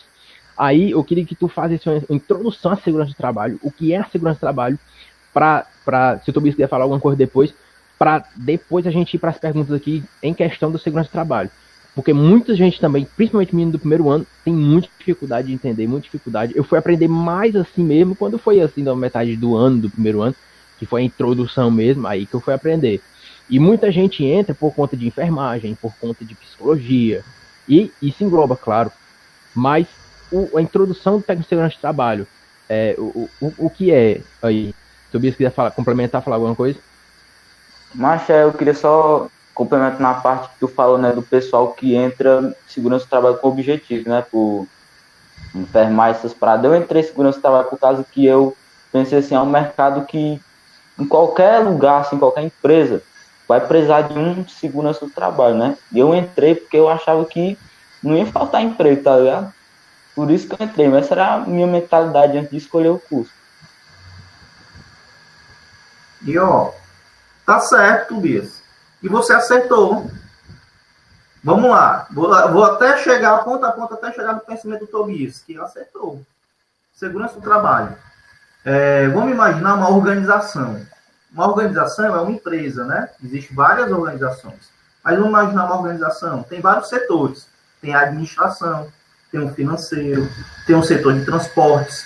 Aí 0.57 0.91
eu 0.91 1.03
queria 1.03 1.25
que 1.25 1.35
tu 1.35 1.47
fizesse 1.47 1.89
uma 1.89 2.01
introdução 2.09 2.71
à 2.71 2.77
segurança 2.77 3.11
do 3.11 3.17
trabalho, 3.17 3.59
o 3.61 3.71
que 3.71 3.91
é 3.91 3.97
a 3.97 4.05
segurança 4.05 4.37
do 4.37 4.41
trabalho, 4.41 4.79
para, 5.33 5.65
se 6.23 6.29
o 6.29 6.33
Tobias 6.33 6.55
quiser 6.55 6.69
falar 6.69 6.83
alguma 6.83 6.99
coisa 6.99 7.17
depois, 7.17 7.53
para 7.97 8.23
depois 8.35 8.85
a 8.85 8.91
gente 8.91 9.13
ir 9.13 9.19
para 9.19 9.29
as 9.29 9.37
perguntas 9.37 9.75
aqui 9.75 10.03
em 10.21 10.33
questão 10.33 10.71
da 10.71 10.79
segurança 10.79 11.09
do 11.09 11.13
trabalho. 11.13 11.49
Porque 11.95 12.11
muita 12.11 12.55
gente 12.55 12.79
também, 12.79 13.07
principalmente 13.15 13.53
menino 13.55 13.73
do 13.73 13.79
primeiro 13.79 14.09
ano, 14.09 14.25
tem 14.43 14.53
muita 14.53 14.87
dificuldade 14.97 15.47
de 15.47 15.53
entender, 15.53 15.87
muita 15.87 16.05
dificuldade. 16.05 16.53
Eu 16.55 16.63
fui 16.63 16.77
aprender 16.77 17.07
mais 17.07 17.55
assim 17.55 17.83
mesmo 17.83 18.15
quando 18.15 18.37
foi 18.39 18.61
assim, 18.61 18.81
na 18.81 18.95
metade 18.95 19.35
do 19.35 19.55
ano, 19.55 19.81
do 19.81 19.89
primeiro 19.89 20.21
ano, 20.21 20.35
que 20.79 20.85
foi 20.85 21.01
a 21.01 21.05
introdução 21.05 21.69
mesmo, 21.69 22.07
aí 22.07 22.25
que 22.25 22.33
eu 22.33 22.39
fui 22.39 22.53
aprender. 22.53 22.99
E 23.49 23.59
muita 23.59 23.91
gente 23.91 24.25
entra 24.25 24.55
por 24.55 24.73
conta 24.73 24.97
de 24.97 25.05
enfermagem, 25.05 25.75
por 25.75 25.93
conta 25.97 26.25
de 26.25 26.33
psicologia, 26.33 27.23
e 27.69 27.91
isso 28.01 28.23
engloba, 28.23 28.55
claro. 28.55 28.91
Mas 29.53 29.87
o, 30.31 30.57
a 30.57 30.61
introdução 30.61 31.17
do 31.17 31.23
técnico 31.23 31.43
de 31.43 31.49
segurança 31.49 31.75
de 31.75 31.81
trabalho, 31.81 32.27
é, 32.67 32.95
o, 32.97 33.29
o, 33.39 33.53
o 33.57 33.69
que 33.69 33.91
é 33.91 34.21
aí? 34.41 34.73
Tobias 35.13 35.35
quiser 35.35 35.51
falar, 35.51 35.69
complementar, 35.69 36.23
falar 36.23 36.37
alguma 36.37 36.55
coisa? 36.55 36.79
Mas 37.93 38.27
eu 38.27 38.51
queria 38.51 38.73
só 38.73 39.27
complemento 39.53 40.01
na 40.01 40.15
parte 40.15 40.49
que 40.49 40.59
tu 40.59 40.67
falou, 40.67 40.97
né, 40.97 41.11
do 41.11 41.21
pessoal 41.21 41.71
que 41.73 41.93
entra 41.93 42.55
segurança 42.67 43.05
do 43.05 43.09
trabalho 43.09 43.37
com 43.37 43.49
objetivo, 43.49 44.09
né, 44.09 44.25
por 44.31 44.67
enfermar 45.53 46.09
essas 46.09 46.33
paradas. 46.33 46.65
Eu 46.65 46.75
entrei 46.75 47.03
em 47.03 47.05
segurança 47.05 47.37
do 47.37 47.41
trabalho 47.43 47.69
por 47.69 47.77
causa 47.79 48.03
que 48.03 48.25
eu 48.25 48.57
pensei 48.91 49.19
assim, 49.19 49.35
é 49.35 49.39
um 49.39 49.45
mercado 49.45 50.03
que 50.05 50.41
em 50.97 51.05
qualquer 51.05 51.59
lugar, 51.59 52.01
assim, 52.01 52.17
qualquer 52.17 52.45
empresa, 52.45 53.03
vai 53.47 53.61
precisar 53.61 54.01
de 54.01 54.17
um 54.17 54.47
segurança 54.47 55.05
do 55.05 55.11
trabalho, 55.11 55.55
né? 55.55 55.77
E 55.91 55.99
eu 55.99 56.15
entrei 56.15 56.55
porque 56.55 56.77
eu 56.77 56.89
achava 56.89 57.23
que 57.25 57.55
não 58.01 58.17
ia 58.17 58.25
faltar 58.25 58.63
emprego, 58.63 59.03
tá 59.03 59.15
ligado? 59.15 59.53
Por 60.15 60.31
isso 60.31 60.47
que 60.47 60.59
eu 60.59 60.65
entrei, 60.65 60.87
mas 60.87 61.05
essa 61.05 61.13
era 61.13 61.35
a 61.35 61.39
minha 61.41 61.67
mentalidade 61.67 62.35
antes 62.35 62.49
de 62.49 62.57
escolher 62.57 62.89
o 62.89 62.97
curso. 62.97 63.42
E 66.23 66.37
ó, 66.37 66.71
tá 67.45 67.59
certo, 67.59 68.15
Tobias 68.15 68.63
e 69.03 69.09
você 69.09 69.33
acertou. 69.33 70.09
Vamos 71.43 71.69
lá. 71.69 72.07
Vou, 72.09 72.29
vou 72.53 72.63
até 72.63 72.97
chegar, 72.97 73.43
ponta 73.43 73.67
a 73.67 73.71
ponta, 73.73 73.95
até 73.95 74.13
chegar 74.13 74.33
no 74.33 74.39
pensamento 74.39 74.85
do 74.85 74.87
Tobias, 74.87 75.43
que 75.45 75.59
acertou. 75.59 76.25
Segurança 76.95 77.35
do 77.35 77.41
trabalho. 77.41 77.97
É, 78.63 79.09
vamos 79.09 79.33
imaginar 79.33 79.75
uma 79.75 79.89
organização. 79.89 80.81
Uma 81.33 81.49
organização 81.49 82.05
é 82.05 82.21
uma 82.21 82.31
empresa, 82.31 82.85
né? 82.85 83.09
Existem 83.21 83.53
várias 83.53 83.91
organizações. 83.91 84.71
Mas 85.03 85.15
vamos 85.15 85.31
imaginar 85.31 85.65
uma 85.65 85.75
organização. 85.75 86.43
Tem 86.43 86.61
vários 86.61 86.87
setores. 86.87 87.49
Tem 87.81 87.93
a 87.93 88.03
administração, 88.03 88.89
tem 89.29 89.41
o 89.41 89.53
financeiro, 89.53 90.29
tem 90.65 90.77
o 90.77 90.83
setor 90.83 91.15
de 91.15 91.25
transportes. 91.25 92.05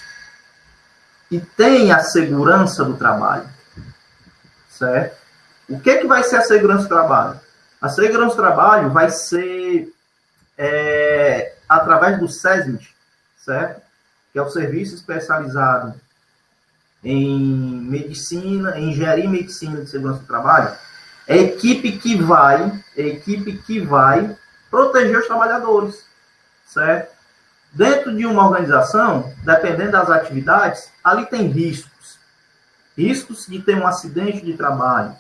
E 1.30 1.40
tem 1.40 1.92
a 1.92 2.00
segurança 2.00 2.84
do 2.84 2.96
trabalho. 2.96 3.48
Certo? 4.78 5.18
O 5.70 5.80
que, 5.80 5.90
é 5.90 5.98
que 5.98 6.08
vai 6.08 6.24
ser 6.24 6.38
a 6.38 6.42
segurança 6.42 6.84
do 6.84 6.90
trabalho? 6.90 7.40
A 7.82 7.90
segurança 7.90 8.36
do 8.36 8.42
trabalho 8.42 8.92
vai 8.92 9.10
ser 9.10 9.92
é, 10.58 11.56
através 11.68 12.20
do 12.20 12.28
SESMIT, 12.28 12.96
certo? 13.38 13.82
Que 14.32 14.40
é 14.40 14.42
o 14.42 14.50
Serviço 14.50 14.96
Especializado 14.96 15.94
em 17.04 17.82
Medicina, 17.82 18.78
em 18.78 18.92
Engenharia 18.92 19.26
e 19.26 19.28
Medicina 19.28 19.82
de 19.82 19.90
Segurança 19.90 20.20
do 20.20 20.28
Trabalho. 20.28 20.76
É 21.28 21.34
a 21.34 21.38
equipe 21.38 21.94
que 21.98 22.16
vai, 22.16 22.72
é 22.96 23.02
equipe 23.02 23.58
que 23.58 23.80
vai 23.80 24.36
proteger 24.70 25.20
os 25.20 25.28
trabalhadores, 25.28 26.06
certo? 26.66 27.16
Dentro 27.74 28.16
de 28.16 28.26
uma 28.26 28.48
organização, 28.48 29.34
dependendo 29.44 29.92
das 29.92 30.10
atividades, 30.10 30.90
ali 31.04 31.26
tem 31.26 31.48
riscos. 31.48 31.97
Riscos 32.98 33.46
de 33.46 33.62
ter 33.62 33.78
um 33.78 33.86
acidente 33.86 34.44
de 34.44 34.54
trabalho, 34.54 35.16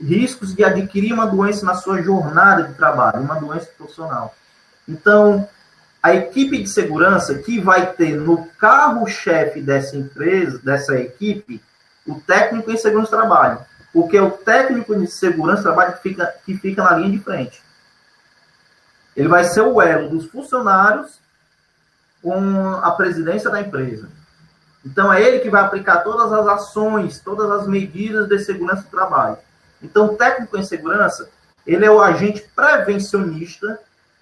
riscos 0.00 0.54
de 0.54 0.64
adquirir 0.64 1.12
uma 1.12 1.26
doença 1.26 1.66
na 1.66 1.74
sua 1.74 2.00
jornada 2.00 2.64
de 2.64 2.74
trabalho, 2.74 3.20
uma 3.20 3.38
doença 3.38 3.68
profissional. 3.76 4.34
Então, 4.88 5.46
a 6.02 6.14
equipe 6.14 6.62
de 6.62 6.68
segurança 6.68 7.34
que 7.34 7.60
vai 7.60 7.92
ter 7.92 8.16
no 8.16 8.46
carro-chefe 8.58 9.60
dessa 9.60 9.96
empresa, 9.96 10.58
dessa 10.64 10.98
equipe, 10.98 11.62
o 12.06 12.14
técnico 12.20 12.70
em 12.70 12.76
segurança 12.78 13.10
do 13.10 13.18
trabalho. 13.18 13.58
Porque 13.92 14.16
é 14.16 14.22
o 14.22 14.30
técnico 14.30 14.98
de 14.98 15.06
segurança 15.06 15.62
do 15.62 15.64
trabalho 15.64 15.92
que 15.94 16.02
fica, 16.02 16.34
que 16.46 16.56
fica 16.56 16.82
na 16.82 16.96
linha 16.96 17.10
de 17.10 17.18
frente. 17.18 17.62
Ele 19.14 19.28
vai 19.28 19.44
ser 19.44 19.60
o 19.60 19.82
elo 19.82 20.08
dos 20.08 20.26
funcionários 20.26 21.18
com 22.22 22.74
a 22.76 22.90
presidência 22.92 23.50
da 23.50 23.60
empresa. 23.60 24.08
Então, 24.84 25.12
é 25.12 25.22
ele 25.22 25.40
que 25.40 25.50
vai 25.50 25.62
aplicar 25.62 25.98
todas 25.98 26.32
as 26.32 26.46
ações, 26.46 27.20
todas 27.20 27.50
as 27.50 27.66
medidas 27.66 28.28
de 28.28 28.38
segurança 28.38 28.82
do 28.82 28.88
trabalho. 28.88 29.36
Então, 29.82 30.06
o 30.06 30.16
técnico 30.16 30.56
em 30.56 30.64
segurança, 30.64 31.28
ele 31.66 31.84
é 31.84 31.90
o 31.90 32.00
agente 32.00 32.48
prevencionista 32.54 33.78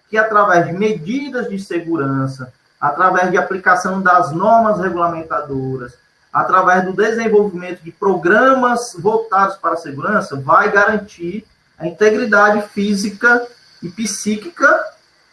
que, 0.08 0.16
através 0.16 0.66
de 0.66 0.72
medidas 0.72 1.48
de 1.48 1.58
segurança, 1.58 2.52
através 2.80 3.30
de 3.30 3.36
aplicação 3.36 4.00
das 4.00 4.32
normas 4.32 4.80
regulamentadoras, 4.80 5.94
através 6.32 6.84
do 6.84 6.92
desenvolvimento 6.92 7.82
de 7.82 7.90
programas 7.90 8.94
voltados 8.98 9.56
para 9.56 9.74
a 9.74 9.78
segurança, 9.78 10.36
vai 10.36 10.70
garantir 10.70 11.46
a 11.78 11.86
integridade 11.86 12.62
física 12.68 13.46
e 13.82 13.88
psíquica 13.88 14.84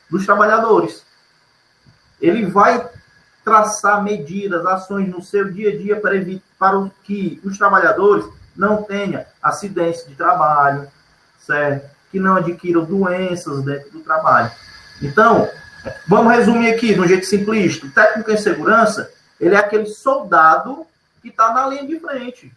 dos 0.09 0.25
trabalhadores. 0.25 1.03
Ele 2.21 2.45
vai 2.45 2.87
traçar 3.45 4.03
medidas, 4.03 4.65
ações 4.65 5.07
no 5.07 5.21
seu 5.21 5.53
dia 5.53 5.69
a 5.69 5.77
dia 5.77 6.01
para, 6.01 6.15
evitar, 6.15 6.43
para 6.57 6.89
que 7.03 7.39
os 7.43 7.57
trabalhadores 7.57 8.25
não 8.57 8.81
tenha 8.81 9.27
acidentes 9.41 10.05
de 10.07 10.15
trabalho, 10.15 10.89
certo? 11.37 11.87
Que 12.11 12.19
não 12.19 12.37
adquiram 12.37 12.83
doenças 12.83 13.63
dentro 13.63 13.91
do 13.91 13.99
trabalho. 13.99 14.51
Então, 14.99 15.47
vamos 16.07 16.33
resumir 16.33 16.73
aqui 16.73 16.95
de 16.95 16.99
um 16.99 17.07
jeito 17.07 17.25
simplista. 17.27 17.85
O 17.85 17.91
técnico 17.91 18.31
em 18.31 18.37
segurança, 18.37 19.11
ele 19.39 19.53
é 19.53 19.59
aquele 19.59 19.85
soldado 19.85 20.87
que 21.21 21.29
está 21.29 21.53
na 21.53 21.67
linha 21.67 21.85
de 21.85 21.99
frente, 21.99 22.51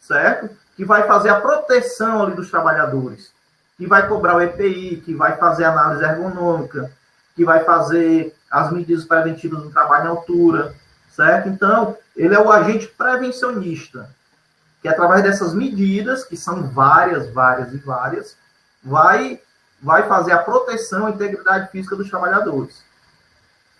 certo? 0.00 0.48
Que 0.76 0.84
vai 0.84 1.06
fazer 1.06 1.28
a 1.28 1.40
proteção 1.40 2.22
ali 2.22 2.34
dos 2.34 2.50
trabalhadores, 2.50 3.32
que 3.76 3.86
vai 3.86 4.08
cobrar 4.08 4.36
o 4.36 4.40
EPI, 4.40 5.02
que 5.04 5.14
vai 5.14 5.36
fazer 5.36 5.64
análise 5.64 6.02
ergonômica, 6.02 6.90
que 7.34 7.44
vai 7.44 7.64
fazer 7.64 8.34
as 8.52 8.70
medidas 8.70 9.06
preventivas 9.06 9.62
do 9.62 9.70
trabalho 9.70 10.04
em 10.04 10.08
altura, 10.08 10.74
certo? 11.08 11.48
Então, 11.48 11.96
ele 12.14 12.34
é 12.34 12.38
o 12.38 12.52
agente 12.52 12.86
prevencionista, 12.86 14.10
que 14.82 14.88
através 14.88 15.22
dessas 15.22 15.54
medidas, 15.54 16.22
que 16.22 16.36
são 16.36 16.68
várias, 16.68 17.32
várias 17.32 17.72
e 17.72 17.78
várias, 17.78 18.36
vai, 18.84 19.40
vai 19.82 20.06
fazer 20.06 20.32
a 20.32 20.42
proteção 20.42 21.06
à 21.06 21.10
integridade 21.10 21.70
física 21.70 21.96
dos 21.96 22.10
trabalhadores. 22.10 22.84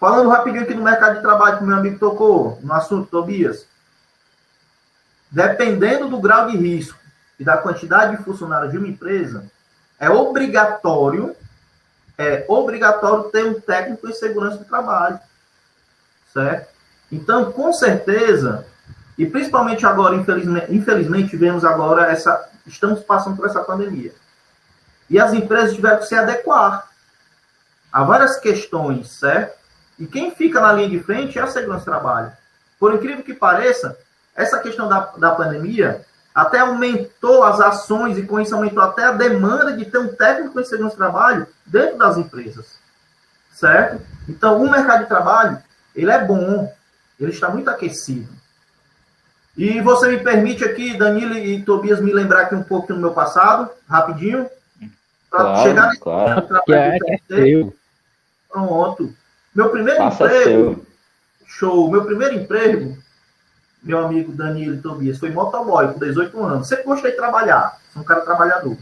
Falando 0.00 0.30
rapidinho 0.30 0.62
aqui 0.62 0.74
no 0.74 0.82
mercado 0.82 1.16
de 1.16 1.20
trabalho 1.22 1.58
que 1.58 1.64
meu 1.64 1.76
amigo 1.76 1.98
tocou, 1.98 2.58
no 2.62 2.72
assunto, 2.72 3.10
Tobias. 3.10 3.66
Dependendo 5.30 6.08
do 6.08 6.18
grau 6.18 6.50
de 6.50 6.56
risco 6.56 6.98
e 7.38 7.44
da 7.44 7.58
quantidade 7.58 8.16
de 8.16 8.24
funcionários 8.24 8.72
de 8.72 8.78
uma 8.78 8.88
empresa, 8.88 9.44
é 10.00 10.08
obrigatório, 10.08 11.36
é 12.18 12.44
obrigatório 12.48 13.24
ter 13.24 13.44
um 13.44 13.60
técnico 13.60 14.08
em 14.08 14.12
segurança 14.12 14.58
do 14.58 14.64
trabalho. 14.64 15.18
Certo? 16.32 16.68
Então, 17.10 17.52
com 17.52 17.72
certeza, 17.72 18.66
e 19.18 19.26
principalmente 19.26 19.84
agora, 19.84 20.16
infelizmente, 20.16 20.74
infelizmente 20.74 21.66
agora 21.66 22.10
essa. 22.10 22.48
Estamos 22.66 23.00
passando 23.00 23.36
por 23.36 23.46
essa 23.46 23.60
pandemia. 23.60 24.14
E 25.10 25.18
as 25.18 25.32
empresas 25.32 25.74
tiveram 25.74 25.98
que 25.98 26.06
se 26.06 26.14
adequar 26.14 26.88
a 27.92 28.04
várias 28.04 28.38
questões, 28.38 29.08
certo? 29.08 29.58
E 29.98 30.06
quem 30.06 30.30
fica 30.30 30.60
na 30.60 30.72
linha 30.72 30.88
de 30.88 31.00
frente 31.00 31.38
é 31.38 31.42
a 31.42 31.46
segurança 31.46 31.84
do 31.84 31.90
trabalho. 31.90 32.32
Por 32.78 32.94
incrível 32.94 33.24
que 33.24 33.34
pareça, 33.34 33.98
essa 34.34 34.58
questão 34.60 34.88
da, 34.88 35.00
da 35.18 35.32
pandemia 35.32 36.04
até 36.34 36.60
aumentou 36.60 37.44
as 37.44 37.60
ações 37.60 38.16
e 38.16 38.22
com 38.22 38.40
isso 38.40 38.54
aumentou 38.54 38.82
até 38.82 39.04
a 39.04 39.12
demanda 39.12 39.76
de 39.76 39.84
ter 39.84 39.98
um 39.98 40.08
técnico 40.08 40.58
em 40.58 40.64
segurança 40.64 40.94
do 40.94 40.98
trabalho 40.98 41.46
dentro 41.66 41.98
das 41.98 42.16
empresas. 42.16 42.78
Certo? 43.52 44.00
Então, 44.28 44.62
o 44.62 44.70
mercado 44.70 45.02
de 45.02 45.08
trabalho, 45.08 45.58
ele 45.94 46.10
é 46.10 46.24
bom, 46.24 46.72
ele 47.20 47.32
está 47.32 47.48
muito 47.50 47.68
aquecido. 47.68 48.28
E 49.56 49.80
você 49.82 50.08
me 50.08 50.18
permite 50.18 50.64
aqui, 50.64 50.96
Danilo 50.96 51.34
e 51.34 51.62
Tobias, 51.62 52.00
me 52.00 52.12
lembrar 52.12 52.42
aqui 52.42 52.54
um 52.54 52.62
pouco 52.62 52.88
do 52.94 52.98
meu 52.98 53.12
passado, 53.12 53.70
rapidinho. 53.88 54.48
Para 55.30 55.44
claro, 55.44 55.62
chegar 55.62 55.86
nesse 55.88 56.00
claro. 56.00 56.42
trabalho 56.42 56.74
é, 56.74 56.96
é 57.30 57.70
Pronto. 58.50 59.14
Meu 59.54 59.70
primeiro 59.70 59.98
Faça 59.98 60.24
emprego. 60.24 60.74
Seu. 60.74 60.86
Show. 61.46 61.90
Meu 61.90 62.04
primeiro 62.04 62.34
emprego, 62.34 62.96
meu 63.82 64.04
amigo 64.04 64.32
Danilo 64.32 64.80
Tobias, 64.80 65.18
foi 65.18 65.30
motoboy 65.30 65.92
com 65.92 65.98
18 65.98 66.44
anos. 66.44 66.68
Sempre 66.68 66.84
gostei 66.84 67.10
de 67.10 67.16
trabalhar. 67.16 67.78
Sou 67.92 68.02
um 68.02 68.04
cara 68.04 68.20
trabalhador. 68.20 68.76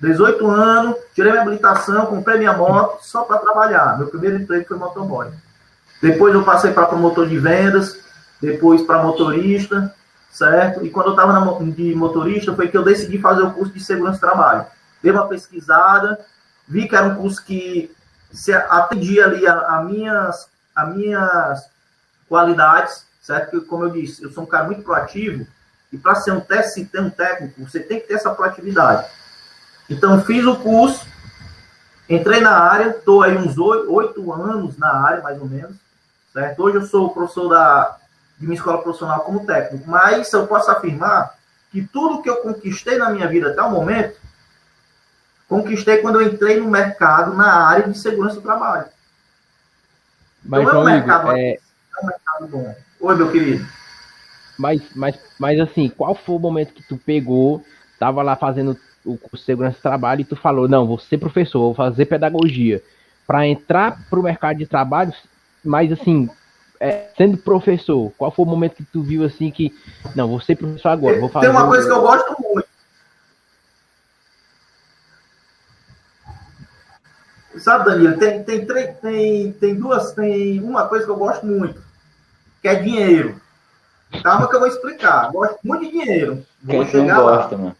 18 0.00 0.46
anos, 0.48 0.96
tirei 1.14 1.32
minha 1.32 1.42
habilitação, 1.42 2.06
comprei 2.06 2.38
minha 2.38 2.52
moto 2.52 2.98
só 3.02 3.22
para 3.22 3.38
trabalhar. 3.38 3.98
Meu 3.98 4.08
primeiro 4.08 4.36
emprego 4.36 4.66
foi 4.66 4.76
motoboy. 4.76 5.28
Depois 6.00 6.34
eu 6.34 6.44
passei 6.44 6.72
para 6.72 6.86
promotor 6.86 7.26
de 7.26 7.38
vendas, 7.38 7.98
depois 8.40 8.82
para 8.82 9.02
motorista, 9.02 9.92
certo? 10.30 10.84
E 10.84 10.90
quando 10.90 11.08
eu 11.08 11.12
estava 11.12 11.64
de 11.72 11.94
motorista, 11.94 12.54
foi 12.54 12.68
que 12.68 12.76
eu 12.76 12.84
decidi 12.84 13.18
fazer 13.18 13.42
o 13.42 13.52
curso 13.52 13.72
de 13.72 13.80
segurança 13.80 14.18
do 14.18 14.20
trabalho. 14.20 14.66
Dei 15.02 15.10
uma 15.10 15.26
pesquisada, 15.26 16.18
vi 16.66 16.88
que 16.88 16.94
era 16.94 17.06
um 17.06 17.16
curso 17.16 17.44
que 17.44 17.90
se 18.30 18.52
atendia 18.52 19.24
ali 19.24 19.46
a, 19.46 19.58
a 19.58 19.82
minhas, 19.82 20.48
a 20.76 20.86
minhas 20.86 21.68
qualidades, 22.28 23.07
certo? 23.28 23.50
Porque, 23.50 23.66
como 23.66 23.84
eu 23.84 23.90
disse, 23.90 24.22
eu 24.22 24.32
sou 24.32 24.44
um 24.44 24.46
cara 24.46 24.64
muito 24.64 24.82
proativo, 24.82 25.46
e 25.92 25.98
para 25.98 26.14
ser 26.14 26.32
um 26.32 26.40
teste, 26.40 26.88
um 26.94 27.10
técnico, 27.10 27.62
você 27.62 27.80
tem 27.80 28.00
que 28.00 28.08
ter 28.08 28.14
essa 28.14 28.34
proatividade. 28.34 29.06
Então, 29.88 30.22
fiz 30.22 30.46
o 30.46 30.56
curso, 30.56 31.06
entrei 32.08 32.40
na 32.40 32.58
área, 32.58 32.88
estou 32.88 33.22
aí 33.22 33.36
uns 33.36 33.58
oito 33.58 34.32
anos 34.32 34.78
na 34.78 34.90
área, 34.90 35.22
mais 35.22 35.38
ou 35.40 35.46
menos, 35.46 35.76
certo? 36.32 36.62
Hoje 36.62 36.76
eu 36.76 36.86
sou 36.86 37.10
professor 37.10 37.50
da, 37.50 37.98
de 38.38 38.46
minha 38.46 38.56
escola 38.56 38.82
profissional 38.82 39.20
como 39.20 39.44
técnico, 39.44 39.84
mas 39.86 40.32
eu 40.32 40.46
posso 40.46 40.70
afirmar 40.70 41.34
que 41.70 41.82
tudo 41.82 42.22
que 42.22 42.30
eu 42.30 42.36
conquistei 42.36 42.96
na 42.96 43.10
minha 43.10 43.28
vida 43.28 43.50
até 43.50 43.62
o 43.62 43.70
momento, 43.70 44.18
conquistei 45.46 45.98
quando 45.98 46.20
eu 46.20 46.28
entrei 46.28 46.58
no 46.58 46.70
mercado 46.70 47.34
na 47.34 47.66
área 47.66 47.88
de 47.88 47.98
segurança 47.98 48.36
do 48.36 48.42
trabalho. 48.42 48.86
Mas, 50.42 50.62
então, 50.62 50.76
é 50.76 50.78
um 50.78 50.84
mercado, 50.84 51.30
é... 51.32 51.52
é 51.52 51.60
um 52.02 52.06
mercado 52.06 52.46
bom. 52.46 52.87
Oi, 53.00 53.16
meu 53.16 53.30
querido. 53.30 53.66
Mas, 54.58 54.82
mas, 54.94 55.18
mas 55.38 55.60
assim, 55.60 55.88
qual 55.88 56.14
foi 56.14 56.34
o 56.34 56.40
momento 56.40 56.74
que 56.74 56.82
tu 56.82 56.96
pegou, 56.96 57.64
tava 57.98 58.22
lá 58.22 58.34
fazendo 58.34 58.76
o 59.04 59.16
curso 59.16 59.36
de 59.36 59.44
segurança 59.44 59.78
do 59.78 59.82
trabalho 59.82 60.20
e 60.20 60.24
tu 60.24 60.34
falou, 60.34 60.68
não, 60.68 60.86
vou 60.86 60.98
ser 60.98 61.18
professor, 61.18 61.60
vou 61.60 61.74
fazer 61.74 62.06
pedagogia. 62.06 62.82
Para 63.26 63.46
entrar 63.46 64.00
para 64.10 64.18
o 64.18 64.22
mercado 64.22 64.58
de 64.58 64.66
trabalho, 64.66 65.12
mas 65.64 65.92
assim, 65.92 66.28
é, 66.80 67.08
sendo 67.16 67.36
professor, 67.36 68.12
qual 68.18 68.30
foi 68.30 68.44
o 68.44 68.48
momento 68.48 68.74
que 68.74 68.84
tu 68.84 69.02
viu 69.02 69.24
assim 69.24 69.50
que, 69.50 69.72
não, 70.14 70.28
vou 70.28 70.40
ser 70.40 70.56
professor 70.56 70.88
agora, 70.88 71.20
vou 71.20 71.28
fazer... 71.28 71.46
Tem 71.46 71.56
uma 71.56 71.66
coisa 71.66 71.86
que 71.86 71.92
eu 71.92 72.00
gosto 72.00 72.36
muito. 72.42 72.68
Sabe, 77.58 77.84
Danilo, 77.86 78.16
tem, 78.18 78.44
tem, 78.44 78.66
tem, 78.66 79.52
tem 79.52 79.74
duas, 79.74 80.12
tem 80.12 80.60
uma 80.60 80.86
coisa 80.86 81.04
que 81.04 81.10
eu 81.10 81.16
gosto 81.16 81.44
muito, 81.44 81.82
que 82.60 82.68
é 82.68 82.76
dinheiro. 82.76 83.40
Calma 84.22 84.48
que 84.48 84.56
eu 84.56 84.60
vou 84.60 84.68
explicar. 84.68 85.30
Gosto 85.30 85.58
muito 85.62 85.84
de 85.84 85.90
dinheiro. 85.90 86.46
Vou 86.62 86.86
Quem 86.86 87.06
não 87.06 87.16
gosta, 87.16 87.56
lá. 87.56 87.62
mano? 87.62 87.76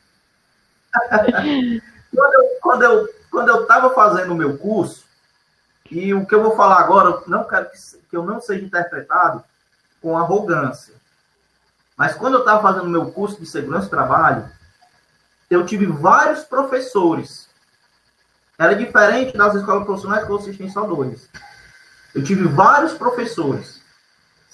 quando, 2.14 2.34
eu, 2.34 2.48
quando, 2.60 2.82
eu, 2.82 3.08
quando 3.30 3.48
eu 3.48 3.66
tava 3.66 3.94
fazendo 3.94 4.32
o 4.32 4.36
meu 4.36 4.56
curso, 4.58 5.04
e 5.90 6.12
o 6.12 6.26
que 6.26 6.34
eu 6.34 6.42
vou 6.42 6.54
falar 6.54 6.80
agora, 6.80 7.22
não 7.26 7.44
quero 7.44 7.70
que, 7.70 7.78
que 8.10 8.16
eu 8.16 8.22
não 8.22 8.40
seja 8.40 8.64
interpretado 8.64 9.42
com 10.02 10.16
arrogância. 10.16 10.94
Mas 11.96 12.14
quando 12.14 12.34
eu 12.34 12.40
estava 12.40 12.62
fazendo 12.62 12.88
meu 12.88 13.10
curso 13.10 13.40
de 13.40 13.46
segurança 13.46 13.86
do 13.86 13.90
trabalho, 13.90 14.48
eu 15.50 15.64
tive 15.64 15.86
vários 15.86 16.44
professores. 16.44 17.48
Era 18.58 18.74
diferente 18.74 19.36
das 19.36 19.54
escolas 19.54 19.84
profissionais 19.84 20.24
que 20.24 20.30
vocês 20.30 20.56
têm 20.56 20.70
só 20.70 20.82
dois. 20.82 21.28
Eu 22.14 22.22
tive 22.22 22.46
vários 22.46 22.92
professores, 22.94 23.77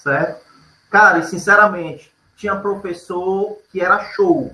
certo? 0.05 0.45
Cara, 0.91 1.17
e 1.17 1.23
sinceramente, 1.25 2.13
tinha 2.37 2.55
professor 2.55 3.57
que 3.71 3.81
era 3.81 4.11
show, 4.11 4.53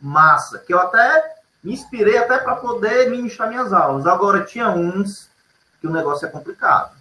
massa, 0.00 0.58
que 0.58 0.74
eu 0.74 0.80
até 0.80 1.36
me 1.62 1.72
inspirei 1.72 2.18
até 2.18 2.38
para 2.38 2.56
poder 2.56 3.08
ministrar 3.08 3.48
minhas 3.48 3.72
aulas. 3.72 4.04
Agora, 4.04 4.44
tinha 4.44 4.68
uns 4.70 5.30
que 5.80 5.86
o 5.86 5.92
negócio 5.92 6.26
é 6.26 6.30
complicado. 6.30 6.92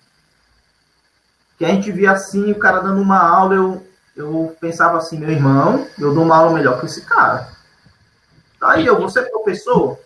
Que 1.58 1.66
a 1.66 1.70
gente 1.70 1.92
via 1.92 2.12
assim, 2.12 2.52
o 2.52 2.60
cara 2.60 2.80
dando 2.80 3.02
uma 3.02 3.20
aula, 3.20 3.56
eu, 3.56 3.88
eu 4.16 4.56
pensava 4.62 5.00
assim, 5.00 5.18
meu 5.18 5.32
irmão, 5.32 5.88
eu 5.98 6.14
dou 6.14 6.24
uma 6.24 6.38
aula 6.38 6.54
melhor 6.54 6.80
que 6.80 6.86
esse 6.86 7.02
cara. 7.02 7.52
Tá 8.60 8.74
aí, 8.74 8.86
eu 8.86 8.98
vou 8.98 9.10
ser 9.10 9.30
professor. 9.32 10.00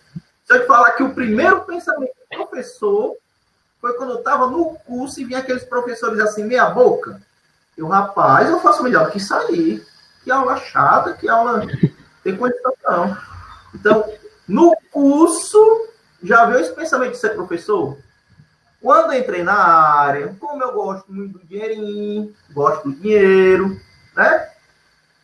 Se 0.46 0.54
eu 0.54 0.62
te 0.62 0.68
falar 0.68 0.92
que 0.92 1.04
o 1.04 1.14
primeiro 1.14 1.62
pensamento 1.66 2.14
do 2.14 2.38
professor 2.38 3.16
foi 3.82 3.94
quando 3.94 4.14
eu 4.14 4.20
estava 4.20 4.48
no 4.48 4.76
curso 4.80 5.20
e 5.20 5.26
vinha 5.26 5.40
aqueles 5.40 5.64
professores 5.66 6.20
assim, 6.20 6.46
meia 6.46 6.70
boca. 6.70 7.22
Eu, 7.78 7.88
rapaz, 7.88 8.50
eu 8.50 8.60
faço 8.60 8.84
melhor 8.84 9.12
que 9.12 9.20
aí. 9.32 9.86
Que 10.24 10.32
aula 10.32 10.58
chata, 10.58 11.14
que 11.14 11.30
aula. 11.30 11.62
Tem 12.24 12.36
condição 12.36 12.74
não. 12.84 13.18
Então, 13.74 14.12
no 14.48 14.76
curso, 14.92 15.88
já 16.24 16.46
veio 16.46 16.62
esse 16.62 16.74
pensamento 16.74 17.12
de 17.12 17.18
ser 17.18 17.36
professor? 17.36 17.98
Quando 18.82 19.14
entrei 19.14 19.44
na 19.44 19.56
área, 19.56 20.36
como 20.40 20.64
eu 20.64 20.72
gosto 20.74 21.12
muito 21.12 21.40
do 21.40 21.46
dinheirinho, 21.46 22.34
gosto 22.52 22.90
do 22.90 22.96
dinheiro, 22.96 23.80
né? 24.16 24.50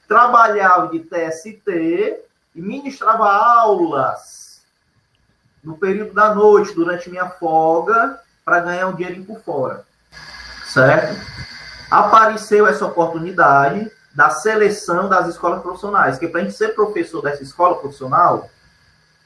Trabalhava 0.07 0.89
de 0.89 0.99
TST 0.99 2.23
e 2.55 2.61
ministrava 2.61 3.31
aulas 3.31 4.61
no 5.63 5.77
período 5.77 6.13
da 6.13 6.35
noite, 6.35 6.73
durante 6.73 7.09
minha 7.09 7.29
folga, 7.29 8.19
para 8.43 8.59
ganhar 8.59 8.87
um 8.87 8.95
dinheirinho 8.95 9.25
por 9.25 9.39
fora. 9.41 9.85
Certo? 10.65 11.32
Apareceu 11.93 12.65
essa 12.67 12.85
oportunidade 12.85 13.91
da 14.13 14.29
seleção 14.29 15.09
das 15.09 15.27
escolas 15.27 15.61
profissionais, 15.61 16.17
que 16.17 16.27
para 16.27 16.41
a 16.41 16.43
gente 16.43 16.55
ser 16.55 16.69
professor 16.69 17.21
dessa 17.21 17.43
escola 17.43 17.77
profissional, 17.79 18.49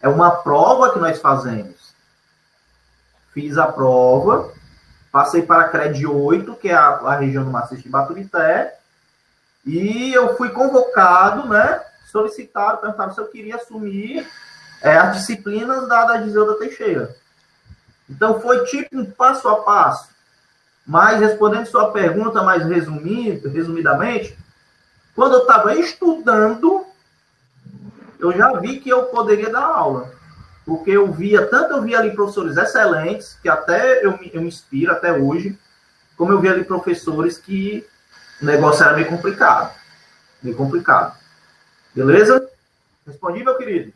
é 0.02 0.08
uma 0.08 0.32
prova 0.32 0.92
que 0.92 1.00
nós 1.00 1.20
fazemos 1.20 1.78
fiz 3.38 3.56
a 3.56 3.68
prova, 3.68 4.52
passei 5.12 5.44
para 5.44 5.62
a 5.62 5.70
CRED 5.70 6.08
8, 6.08 6.56
que 6.56 6.70
é 6.70 6.74
a, 6.74 6.88
a 6.88 7.16
região 7.18 7.44
do 7.44 7.52
Maciço 7.52 7.84
de 7.84 7.90
Baturité, 7.90 8.80
e 9.64 10.12
eu 10.12 10.36
fui 10.36 10.50
convocado, 10.50 11.48
né? 11.48 11.80
Solicitaram, 12.12 12.80
perguntaram 12.80 13.14
se 13.14 13.22
eu 13.22 13.28
queria 13.28 13.58
assumir 13.58 14.28
é, 14.82 14.98
as 14.98 15.18
disciplinas 15.18 15.88
da, 15.88 16.06
da 16.06 16.24
Giselda 16.24 16.58
Teixeira. 16.58 17.16
Então 18.10 18.42
foi 18.42 18.66
tipo 18.66 18.98
um 18.98 19.06
passo 19.06 19.48
a 19.48 19.58
passo. 19.58 20.10
Mas 20.88 21.20
respondendo 21.20 21.66
sua 21.66 21.92
pergunta 21.92 22.42
mais 22.42 22.66
resumido, 22.66 23.50
resumidamente, 23.50 24.38
quando 25.14 25.34
eu 25.34 25.42
estava 25.42 25.76
estudando, 25.76 26.86
eu 28.20 28.32
já 28.32 28.54
vi 28.54 28.80
que 28.80 28.90
eu 28.90 29.04
poderia 29.04 29.50
dar 29.50 29.66
aula 29.66 30.18
porque 30.68 30.92
eu 30.92 31.10
via, 31.10 31.48
tanto 31.48 31.76
eu 31.76 31.82
via 31.82 31.98
ali 31.98 32.12
professores 32.12 32.58
excelentes, 32.58 33.40
que 33.42 33.48
até 33.48 34.06
eu 34.06 34.20
eu 34.34 34.42
me 34.42 34.50
inspiro 34.50 34.92
até 34.92 35.14
hoje, 35.14 35.58
como 36.18 36.34
eu 36.34 36.42
via 36.42 36.52
ali 36.52 36.66
professores 36.66 37.38
que 37.38 37.88
o 38.42 38.46
negócio 38.46 38.84
era 38.84 38.94
meio 38.94 39.08
complicado. 39.08 39.74
Meio 40.44 40.58
complicado. 40.58 41.18
Beleza? 41.96 42.46
Respondi, 43.06 43.46
meu 43.46 43.56
querido? 43.56 43.94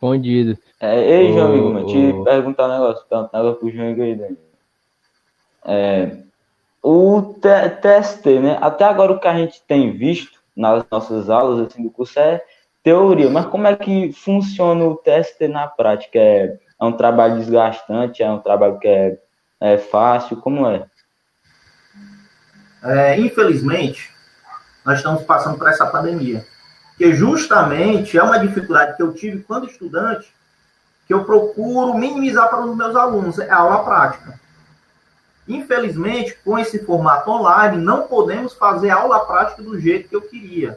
Respondido. 0.00 0.56
É, 0.80 1.00
ei, 1.00 1.32
João, 1.32 1.46
amigo, 1.46 1.80
oh, 1.80 1.86
te 1.86 2.24
perguntar 2.24 2.68
um 2.68 2.72
negócio, 2.72 3.04
perguntar 3.08 3.38
um 3.38 3.42
negócio 3.42 3.60
pro 3.60 3.70
João 3.70 3.88
aí, 3.88 4.14
Daniel. 4.14 4.36
É, 5.64 6.16
o 6.80 7.34
TST, 7.34 8.38
né? 8.38 8.58
Até 8.60 8.84
agora 8.84 9.12
o 9.12 9.18
que 9.18 9.26
a 9.26 9.34
gente 9.34 9.60
tem 9.66 9.90
visto 9.90 10.38
nas 10.56 10.84
nossas 10.90 11.28
aulas 11.28 11.66
assim, 11.66 11.82
do 11.82 11.90
curso 11.90 12.18
é 12.18 12.40
teoria, 12.82 13.28
mas 13.28 13.46
como 13.46 13.66
é 13.66 13.74
que 13.74 14.12
funciona 14.12 14.84
o 14.84 14.96
TST 14.96 15.48
na 15.48 15.66
prática? 15.66 16.16
É, 16.18 16.56
é 16.80 16.84
um 16.84 16.92
trabalho 16.92 17.36
desgastante? 17.36 18.22
É 18.22 18.30
um 18.30 18.38
trabalho 18.38 18.78
que 18.78 18.86
é, 18.86 19.18
é 19.60 19.78
fácil? 19.78 20.36
Como 20.36 20.64
é? 20.64 20.86
é? 22.84 23.18
Infelizmente, 23.18 24.10
nós 24.86 24.98
estamos 24.98 25.24
passando 25.24 25.58
por 25.58 25.68
essa 25.68 25.86
pandemia, 25.86 26.46
que 26.98 27.14
justamente 27.14 28.18
é 28.18 28.22
uma 28.22 28.40
dificuldade 28.40 28.96
que 28.96 29.02
eu 29.02 29.14
tive 29.14 29.44
quando 29.44 29.70
estudante, 29.70 30.34
que 31.06 31.14
eu 31.14 31.24
procuro 31.24 31.96
minimizar 31.96 32.50
para 32.50 32.66
os 32.66 32.76
meus 32.76 32.94
alunos, 32.96 33.38
é 33.38 33.48
a 33.48 33.56
aula 33.56 33.84
prática. 33.84 34.38
Infelizmente, 35.46 36.36
com 36.44 36.58
esse 36.58 36.84
formato 36.84 37.30
online, 37.30 37.78
não 37.78 38.02
podemos 38.02 38.52
fazer 38.52 38.90
aula 38.90 39.24
prática 39.24 39.62
do 39.62 39.80
jeito 39.80 40.08
que 40.08 40.16
eu 40.16 40.20
queria. 40.20 40.76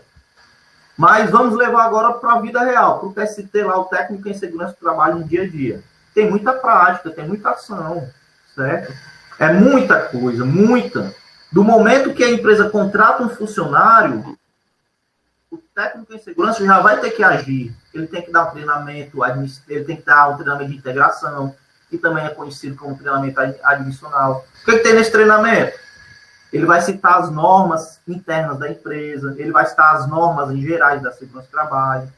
Mas 0.95 1.31
vamos 1.31 1.57
levar 1.57 1.85
agora 1.85 2.13
para 2.13 2.33
a 2.33 2.41
vida 2.41 2.61
real, 2.61 2.99
para 2.99 3.09
o 3.09 3.13
TST 3.13 3.63
lá, 3.63 3.79
o 3.79 3.85
técnico 3.85 4.29
em 4.29 4.33
segurança 4.33 4.73
do 4.73 4.79
trabalho 4.79 5.17
no 5.17 5.23
dia 5.23 5.41
a 5.41 5.49
dia. 5.49 5.83
Tem 6.13 6.29
muita 6.29 6.53
prática, 6.53 7.09
tem 7.09 7.27
muita 7.27 7.49
ação, 7.49 8.07
certo? 8.55 8.93
É 9.39 9.51
muita 9.51 9.99
coisa, 10.01 10.45
muita. 10.45 11.13
Do 11.51 11.63
momento 11.63 12.13
que 12.13 12.23
a 12.23 12.29
empresa 12.29 12.69
contrata 12.69 13.23
um 13.23 13.29
funcionário, 13.29 14.37
técnico 15.73 16.13
em 16.13 16.19
segurança 16.19 16.65
já 16.65 16.79
vai 16.79 16.99
ter 16.99 17.11
que 17.11 17.23
agir. 17.23 17.73
Ele 17.93 18.07
tem 18.07 18.21
que 18.21 18.31
dar 18.31 18.45
um 18.47 18.51
treinamento, 18.51 19.17
ele 19.67 19.83
tem 19.83 19.97
que 19.97 20.05
dar 20.05 20.29
um 20.29 20.35
treinamento 20.35 20.71
de 20.71 20.77
integração, 20.77 21.55
que 21.89 21.97
também 21.97 22.25
é 22.25 22.29
conhecido 22.29 22.75
como 22.75 22.97
treinamento 22.97 23.39
adicional. 23.63 24.45
O 24.61 24.65
que, 24.65 24.77
que 24.77 24.83
tem 24.83 24.93
nesse 24.93 25.11
treinamento? 25.11 25.79
ele 26.51 26.65
vai 26.65 26.81
citar 26.81 27.19
as 27.19 27.31
normas 27.31 27.99
internas 28.07 28.59
da 28.59 28.69
empresa, 28.69 29.33
ele 29.37 29.51
vai 29.51 29.65
citar 29.65 29.95
as 29.95 30.07
normas 30.07 30.51
em 30.51 30.61
gerais 30.61 31.01
da 31.01 31.11
segurança 31.11 31.47
do 31.47 31.51
trabalho, 31.51 32.11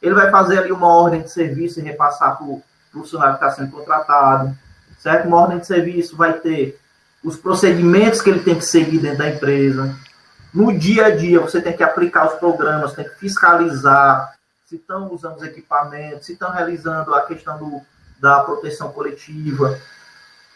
ele 0.00 0.14
vai 0.14 0.30
fazer 0.30 0.58
ali 0.58 0.70
uma 0.70 0.86
ordem 0.86 1.22
de 1.22 1.30
serviço 1.30 1.80
e 1.80 1.82
repassar 1.82 2.36
para 2.36 2.46
o 2.46 2.62
funcionário 2.92 3.36
que 3.36 3.44
está 3.44 3.56
sendo 3.56 3.72
contratado, 3.72 4.56
certo? 4.98 5.26
Uma 5.26 5.38
ordem 5.38 5.58
de 5.58 5.66
serviço 5.66 6.16
vai 6.16 6.34
ter 6.34 6.78
os 7.24 7.36
procedimentos 7.36 8.20
que 8.20 8.30
ele 8.30 8.40
tem 8.40 8.54
que 8.54 8.64
seguir 8.64 8.98
dentro 8.98 9.18
da 9.18 9.30
empresa. 9.30 9.96
No 10.56 10.72
dia 10.72 11.04
a 11.04 11.10
dia, 11.10 11.38
você 11.38 11.60
tem 11.60 11.76
que 11.76 11.82
aplicar 11.82 12.28
os 12.28 12.38
programas, 12.38 12.94
tem 12.94 13.04
que 13.04 13.14
fiscalizar 13.16 14.32
se 14.64 14.76
estão 14.76 15.12
usando 15.12 15.36
os 15.36 15.42
equipamentos, 15.42 16.24
se 16.24 16.32
estão 16.32 16.50
realizando 16.50 17.14
a 17.14 17.26
questão 17.26 17.58
do, 17.58 17.82
da 18.18 18.40
proteção 18.40 18.90
coletiva. 18.90 19.78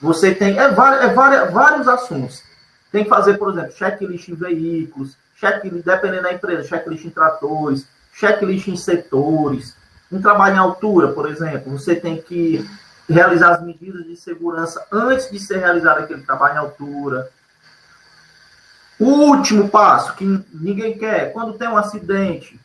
Você 0.01 0.35
tem 0.35 0.59
é, 0.59 0.63
é, 0.63 1.49
vários 1.51 1.87
assuntos. 1.87 2.43
Tem 2.91 3.05
que 3.05 3.11
fazer, 3.11 3.37
por 3.37 3.53
exemplo, 3.53 3.73
checklist 3.73 4.29
em 4.29 4.35
veículos, 4.35 5.19
checklist, 5.37 5.85
dependendo 5.85 6.23
da 6.23 6.33
empresa, 6.33 6.67
checklist 6.67 7.05
em 7.05 7.11
tratores, 7.11 7.87
checklist 8.15 8.69
em 8.69 8.77
setores. 8.77 9.77
Um 10.11 10.23
trabalho 10.23 10.55
em 10.55 10.59
altura, 10.59 11.09
por 11.09 11.29
exemplo, 11.29 11.79
você 11.79 11.95
tem 11.95 12.23
que 12.23 12.67
realizar 13.07 13.51
as 13.51 13.63
medidas 13.63 14.07
de 14.07 14.17
segurança 14.17 14.83
antes 14.91 15.31
de 15.31 15.39
ser 15.39 15.59
realizado 15.59 15.99
aquele 15.99 16.23
trabalho 16.23 16.55
em 16.55 16.59
altura. 16.59 17.31
O 19.01 19.07
último 19.07 19.71
passo, 19.71 20.15
que 20.15 20.45
ninguém 20.53 20.99
quer, 20.99 21.33
quando 21.33 21.57
tem 21.57 21.67
um 21.67 21.77
acidente, 21.79 22.61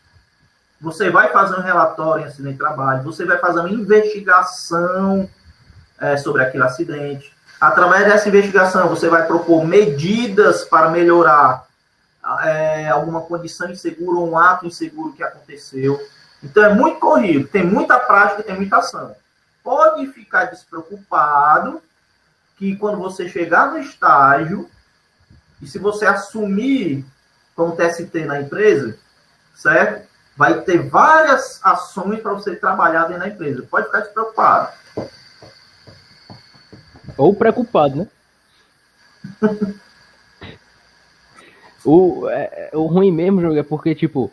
você 0.82 1.10
vai 1.10 1.32
fazer 1.32 1.56
um 1.56 1.62
relatório 1.62 2.26
em 2.26 2.28
acidente 2.28 2.54
de 2.54 2.60
trabalho, 2.60 3.04
você 3.04 3.24
vai 3.24 3.38
fazer 3.38 3.62
uma 3.62 3.70
investigação 3.70 5.30
é, 5.98 6.18
sobre 6.18 6.44
aquele 6.44 6.66
acidente. 6.66 7.34
Através 7.60 8.06
dessa 8.06 8.28
investigação, 8.28 8.90
você 8.90 9.08
vai 9.08 9.26
propor 9.26 9.66
medidas 9.66 10.66
para 10.66 10.90
melhorar 10.90 11.66
é, 12.44 12.90
alguma 12.90 13.22
condição 13.22 13.72
insegura 13.72 14.20
ou 14.20 14.30
um 14.30 14.38
ato 14.38 14.66
inseguro 14.66 15.14
que 15.14 15.24
aconteceu. 15.24 15.98
Então 16.44 16.66
é 16.66 16.74
muito 16.74 17.00
corrido, 17.00 17.48
tem 17.48 17.66
muita 17.66 17.98
prática, 17.98 18.44
tem 18.44 18.58
muita 18.58 18.78
ação. 18.78 19.16
Pode 19.64 20.06
ficar 20.08 20.46
despreocupado 20.46 21.82
que 22.58 22.76
quando 22.76 22.98
você 22.98 23.30
chegar 23.30 23.72
no 23.72 23.80
estágio, 23.80 24.70
e 25.62 25.68
se 25.68 25.80
você 25.80 26.06
assumir 26.06 27.06
como 27.56 27.76
TST 27.76 28.14
na 28.26 28.42
empresa, 28.42 28.98
certo? 29.56 30.08
Vai 30.36 30.62
ter 30.62 30.90
várias 30.90 31.62
ações 31.64 32.20
para 32.20 32.34
você 32.34 32.56
trabalhar 32.56 33.06
dentro 33.06 33.22
da 33.22 33.30
empresa. 33.30 33.64
Pode 33.64 33.86
ficar 33.86 34.02
despreocupado. 34.02 34.74
Ou 37.18 37.34
preocupado, 37.34 37.96
né? 37.96 38.08
O, 41.86 42.28
é, 42.30 42.70
é, 42.74 42.76
o 42.76 42.88
ruim 42.88 43.12
mesmo, 43.12 43.40
jogo, 43.40 43.60
é 43.60 43.64
porque, 43.64 43.94
tipo, 43.94 44.32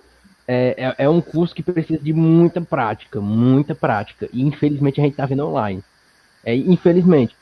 é, 0.49 0.75
é, 0.99 1.05
é, 1.05 1.09
um 1.09 1.21
curso 1.21 1.55
que 1.55 1.63
precisa 1.63 2.03
de 2.03 2.13
muita 2.13 2.63
prática, 2.63 3.21
muita 3.21 3.75
prática. 3.75 4.27
E 4.33 4.43
infelizmente 4.43 5.01
a 5.01 5.05
gente 5.05 5.17
tá 5.17 5.27
vendo 5.27 5.47
online. 5.47 5.85
É, 6.43 6.55
infelizmente. 6.57 7.37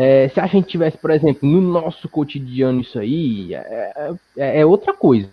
É, 0.00 0.28
se 0.28 0.38
a 0.38 0.46
gente 0.46 0.68
tivesse, 0.68 0.96
por 0.96 1.10
exemplo, 1.10 1.48
no 1.48 1.60
nosso 1.60 2.08
cotidiano 2.08 2.82
isso 2.82 3.00
aí, 3.00 3.52
é, 3.52 4.12
é, 4.36 4.60
é 4.60 4.64
outra 4.64 4.94
coisa. 4.94 5.28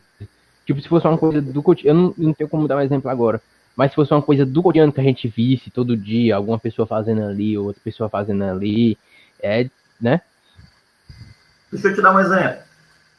Tipo, 0.65 0.81
se 0.81 0.89
fosse 0.89 1.05
uma 1.05 1.19
coisa 1.19 1.39
do 1.39 1.61
cotidiano, 1.61 1.99
eu 1.99 2.03
não, 2.03 2.29
não 2.29 2.33
tenho 2.33 2.49
como 2.49 2.67
dar 2.67 2.77
um 2.77 2.81
exemplo 2.81 3.07
agora. 3.11 3.39
Mas 3.75 3.91
se 3.91 3.95
fosse 3.95 4.11
uma 4.11 4.23
coisa 4.23 4.43
do 4.43 4.63
cotidiano 4.63 4.91
que 4.91 4.99
a 4.99 5.03
gente 5.03 5.27
visse 5.27 5.69
todo 5.69 5.95
dia, 5.95 6.35
alguma 6.35 6.57
pessoa 6.57 6.87
fazendo 6.87 7.21
ali, 7.21 7.55
outra 7.55 7.79
pessoa 7.83 8.09
fazendo 8.09 8.43
ali, 8.43 8.97
é, 9.39 9.69
né? 10.01 10.21
Deixa 11.71 11.89
eu 11.89 11.93
te 11.93 12.01
dar 12.01 12.15
um 12.15 12.19
exemplo. 12.19 12.57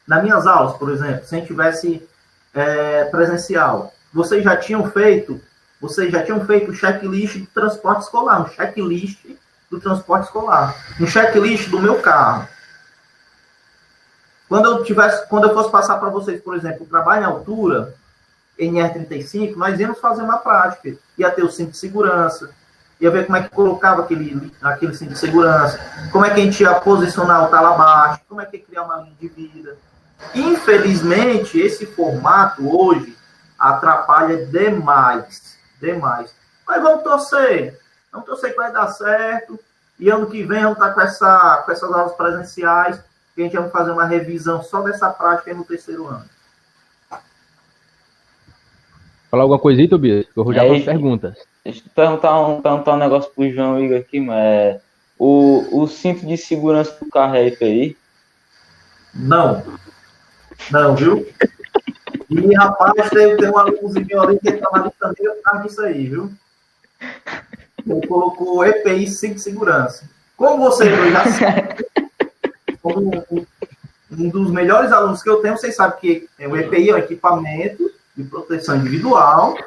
Nas 0.05 0.23
minhas 0.23 0.45
aulas, 0.45 0.75
por 0.75 0.89
exemplo, 0.89 1.23
se 1.23 1.33
a 1.33 1.37
gente 1.37 1.47
tivesse 1.47 2.05
é, 2.53 3.05
presencial, 3.05 3.93
vocês 4.13 4.43
já 4.43 4.57
tinham 4.57 4.91
feito, 4.91 5.39
vocês 5.79 6.11
já 6.11 6.21
tinham 6.23 6.45
feito 6.45 6.71
o 6.71 6.75
checklist 6.75 7.37
do 7.37 7.47
transporte 7.47 8.01
escolar, 8.01 8.41
um 8.41 8.49
checklist 8.49 9.25
do 9.69 9.79
transporte 9.79 10.25
escolar, 10.25 10.75
um 10.99 11.07
checklist 11.07 11.69
do 11.69 11.79
meu 11.79 12.01
carro. 12.01 12.47
Quando 14.47 14.65
eu 14.65 14.83
tivesse, 14.83 15.27
quando 15.27 15.47
eu 15.47 15.53
fosse 15.53 15.69
passar 15.69 15.97
para 15.97 16.09
vocês, 16.09 16.41
por 16.41 16.55
exemplo, 16.55 16.85
o 16.85 16.89
trabalho 16.89 17.23
em 17.23 17.25
altura, 17.25 17.93
NR35, 18.57 19.55
nós 19.55 19.79
íamos 19.79 19.99
fazer 19.99 20.21
uma 20.21 20.37
prática. 20.37 20.97
Ia 21.17 21.29
ter 21.31 21.43
o 21.43 21.51
cinto 21.51 21.71
de 21.71 21.77
segurança, 21.77 22.49
ia 22.99 23.11
ver 23.11 23.25
como 23.25 23.37
é 23.37 23.43
que 23.43 23.49
colocava 23.49 24.01
aquele, 24.03 24.51
aquele 24.61 24.95
cinto 24.95 25.13
de 25.13 25.19
segurança, 25.19 25.79
como 26.11 26.25
é 26.25 26.29
que 26.29 26.39
a 26.39 26.43
gente 26.43 26.63
ia 26.63 26.75
posicionar 26.75 27.43
o 27.43 27.47
talo 27.49 27.67
abaixo, 27.67 28.21
como 28.27 28.41
é 28.41 28.45
que 28.45 28.57
ia 28.57 28.63
criar 28.63 28.83
uma 28.83 28.97
linha 28.97 29.15
de 29.19 29.27
vida. 29.27 29.77
Infelizmente, 30.33 31.59
esse 31.59 31.85
formato 31.85 32.67
hoje 32.75 33.15
atrapalha 33.59 34.45
demais, 34.47 35.57
demais. 35.79 36.33
Mas 36.67 36.81
vamos 36.81 37.03
torcer, 37.03 37.79
vamos 38.17 38.25
torcer 38.25 38.51
que 38.51 38.57
vai 38.57 38.71
dar 38.71 38.87
certo. 38.87 39.59
E 39.99 40.09
ano 40.09 40.27
que 40.27 40.43
vem 40.43 40.61
vamos 40.61 40.77
estar 40.77 40.93
com, 40.93 41.01
essa, 41.01 41.63
com 41.65 41.71
essas 41.71 41.91
aulas 41.91 42.13
presenciais, 42.13 42.99
que 43.35 43.41
a 43.41 43.43
gente 43.45 43.57
vai 43.57 43.69
fazer 43.69 43.91
uma 43.91 44.05
revisão 44.05 44.61
só 44.61 44.81
dessa 44.81 45.09
prática 45.09 45.53
no 45.53 45.63
terceiro 45.63 46.07
ano. 46.07 46.25
Falar 49.29 49.43
alguma 49.43 49.59
coisa 49.59 49.81
aí, 49.81 49.87
Tobias? 49.87 50.25
Eu 50.35 50.43
vou 50.43 50.53
já 50.53 50.63
é, 50.63 50.79
perguntas. 50.79 51.35
Deixa 51.63 51.81
eu 51.81 51.91
perguntar 51.93 52.39
um, 52.39 52.61
perguntar 52.61 52.93
um 52.93 52.97
negócio 52.97 53.31
pro 53.31 53.51
João 53.51 53.79
Igor 53.79 53.97
aqui, 53.97 54.19
mas 54.19 54.37
é, 54.37 54.81
o, 55.19 55.81
o 55.81 55.87
cinto 55.87 56.25
de 56.25 56.37
segurança 56.37 56.95
do 56.99 57.09
carro 57.09 57.35
é 57.35 57.47
IPI? 57.47 57.97
Não. 59.13 59.63
Não, 60.71 60.95
viu? 60.95 61.27
E, 62.29 62.55
rapaz, 62.55 63.09
tem, 63.09 63.35
tem 63.35 63.49
um 63.49 63.57
alunozinho 63.57 64.21
ali 64.21 64.39
que 64.39 64.49
está 64.49 64.69
na 64.71 64.85
lista 64.85 65.07
negra 65.07 65.33
por 65.35 65.41
causa 65.43 65.63
disso 65.63 65.81
aí, 65.81 66.07
viu? 66.07 66.31
Ele 67.89 68.07
colocou 68.07 68.65
EPI 68.65 69.07
sem 69.07 69.37
segurança. 69.37 70.09
Como 70.35 70.57
você 70.57 70.89
já 71.11 71.25
sabe, 71.31 71.85
como 72.81 73.25
um, 73.31 73.45
um, 74.11 74.29
dos 74.29 74.51
melhores 74.51 74.91
alunos 74.91 75.23
que 75.23 75.29
eu 75.29 75.41
tenho, 75.41 75.57
vocês 75.57 75.75
sabem 75.75 75.99
que 75.99 76.29
o 76.45 76.55
EPI 76.55 76.89
é 76.89 76.93
um 76.95 76.97
equipamento 76.97 77.89
de 78.15 78.23
proteção 78.23 78.75
individual 78.77 79.57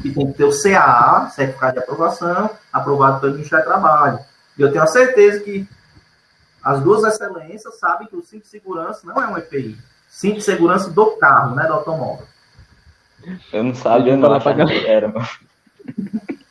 que 0.00 0.10
tem 0.10 0.26
que 0.26 0.38
ter 0.38 0.44
o 0.44 0.62
CAA, 0.62 1.30
Certificado 1.30 1.74
de 1.74 1.78
Aprovação, 1.80 2.50
aprovado 2.72 3.20
pelo 3.20 3.34
Ministério 3.34 3.64
do 3.64 3.68
Trabalho. 3.68 4.18
E 4.58 4.62
eu 4.62 4.70
tenho 4.70 4.82
a 4.82 4.88
certeza 4.88 5.40
que 5.40 5.68
as 6.62 6.80
duas 6.80 7.04
excelências 7.04 7.78
sabem 7.78 8.06
que 8.06 8.16
o 8.16 8.22
cinto 8.22 8.42
de 8.42 8.48
segurança 8.48 9.00
não 9.04 9.20
é 9.20 9.26
um 9.26 9.38
EPI 9.38 9.76
cinto 10.12 10.36
de 10.36 10.44
segurança 10.44 10.90
do 10.90 11.16
carro, 11.16 11.56
né, 11.56 11.66
do 11.66 11.72
automóvel. 11.72 12.26
Eu 13.52 13.64
não 13.64 13.74
sabia, 13.74 14.16
não, 14.16 14.32
achava 14.32 14.66
que 14.66 14.86
era, 14.86 15.08
mano. 15.08 15.26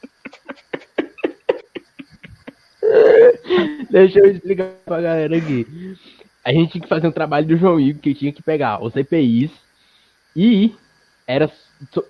Deixa 3.90 4.20
eu 4.20 4.32
explicar 4.32 4.72
pra 4.86 5.02
galera 5.02 5.38
aqui. 5.38 5.98
A 6.44 6.52
gente 6.52 6.72
tinha 6.72 6.82
que 6.82 6.90
fazer 6.90 7.08
um 7.08 7.12
trabalho 7.12 7.48
do 7.48 7.58
João 7.58 7.80
Igor 7.80 8.02
que 8.02 8.16
tinha 8.16 8.32
que 8.32 8.42
pegar 8.42 8.84
os 8.84 8.96
EPIs 8.96 9.52
e 10.36 10.74
era 11.28 11.52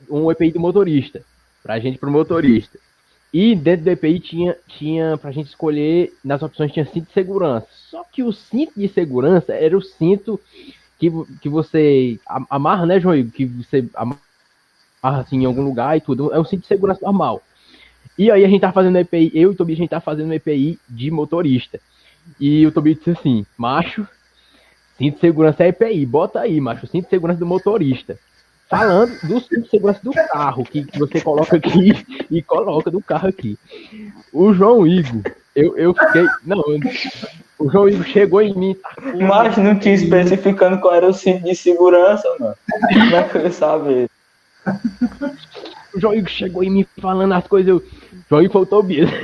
um 0.09 0.31
EPI 0.31 0.51
do 0.51 0.59
motorista, 0.59 1.21
pra 1.61 1.79
gente 1.79 1.97
pro 1.97 2.11
motorista. 2.11 2.79
E 3.33 3.55
dentro 3.55 3.85
do 3.85 3.91
EPI 3.91 4.19
tinha, 4.19 4.57
tinha 4.67 5.17
pra 5.17 5.31
gente 5.31 5.47
escolher, 5.47 6.13
nas 6.23 6.41
opções 6.41 6.71
tinha 6.71 6.85
cinto 6.85 7.07
de 7.07 7.13
segurança. 7.13 7.67
Só 7.89 8.03
que 8.03 8.23
o 8.23 8.31
cinto 8.31 8.73
de 8.77 8.87
segurança 8.89 9.53
era 9.53 9.77
o 9.77 9.81
cinto 9.81 10.39
que, 10.99 11.09
que 11.41 11.49
você 11.49 12.19
amarra, 12.49 12.85
né, 12.85 12.99
João 12.99 13.15
Igor? 13.15 13.31
Que 13.31 13.45
você 13.45 13.85
amarra 13.95 14.19
assim 15.01 15.41
em 15.41 15.45
algum 15.45 15.63
lugar 15.63 15.97
e 15.97 16.01
tudo. 16.01 16.33
É 16.33 16.39
um 16.39 16.45
cinto 16.45 16.61
de 16.61 16.67
segurança 16.67 16.99
normal. 17.01 17.41
E 18.21 18.29
aí 18.29 18.45
a 18.45 18.47
gente 18.47 18.61
tá 18.61 18.71
fazendo 18.71 18.99
EPI, 18.99 19.31
eu 19.33 19.49
e 19.49 19.53
o 19.53 19.55
Tobi, 19.55 19.73
a 19.73 19.77
gente 19.77 19.89
tá 19.89 19.99
fazendo 19.99 20.31
EPI 20.31 20.77
de 20.87 21.09
motorista. 21.09 21.79
E 22.39 22.67
o 22.67 22.71
Tobi 22.71 22.93
disse 22.93 23.09
assim, 23.09 23.43
macho, 23.57 24.07
cinto 24.95 25.15
de 25.15 25.21
segurança 25.21 25.63
é 25.63 25.69
EPI, 25.69 26.05
bota 26.05 26.39
aí, 26.39 26.61
macho, 26.61 26.85
cinto 26.85 27.05
de 27.05 27.09
segurança 27.09 27.39
do 27.39 27.47
motorista. 27.47 28.19
Falando 28.69 29.19
do 29.23 29.39
cinto 29.39 29.63
de 29.63 29.69
segurança 29.69 30.01
do 30.03 30.11
carro, 30.11 30.63
que, 30.63 30.83
que 30.83 30.99
você 30.99 31.19
coloca 31.19 31.57
aqui 31.57 31.93
e 32.29 32.43
coloca 32.43 32.91
do 32.91 33.01
carro 33.01 33.27
aqui. 33.27 33.57
O 34.31 34.53
João 34.53 34.85
Igor, 34.85 35.23
eu, 35.55 35.75
eu 35.75 35.91
fiquei. 35.95 36.27
Não, 36.45 36.61
o 37.57 37.71
João 37.71 37.89
Igor 37.89 38.05
chegou 38.05 38.43
em 38.43 38.53
mim. 38.53 38.75
Tá 38.75 39.01
Mas 39.15 39.57
não 39.57 39.79
tinha 39.79 39.95
especificando 39.95 40.79
qual 40.79 40.93
era 40.93 41.07
o 41.07 41.13
cinto 41.13 41.43
de 41.43 41.55
segurança, 41.55 42.27
mano. 42.39 42.55
Como 42.69 43.15
é 43.15 43.23
que 43.23 43.35
eu 43.35 43.41
ia 43.41 43.51
saber? 43.51 44.11
O 45.93 45.99
João 45.99 46.13
Igor 46.13 46.29
chegou 46.29 46.63
em 46.63 46.69
mim 46.69 46.85
falando 46.99 47.33
as 47.33 47.47
coisas. 47.47 47.69
Eu... 47.69 47.83
João 48.29 48.41
Igor 48.41 48.53
foi 48.53 48.61
o 48.61 48.65
Tobias. 48.65 49.09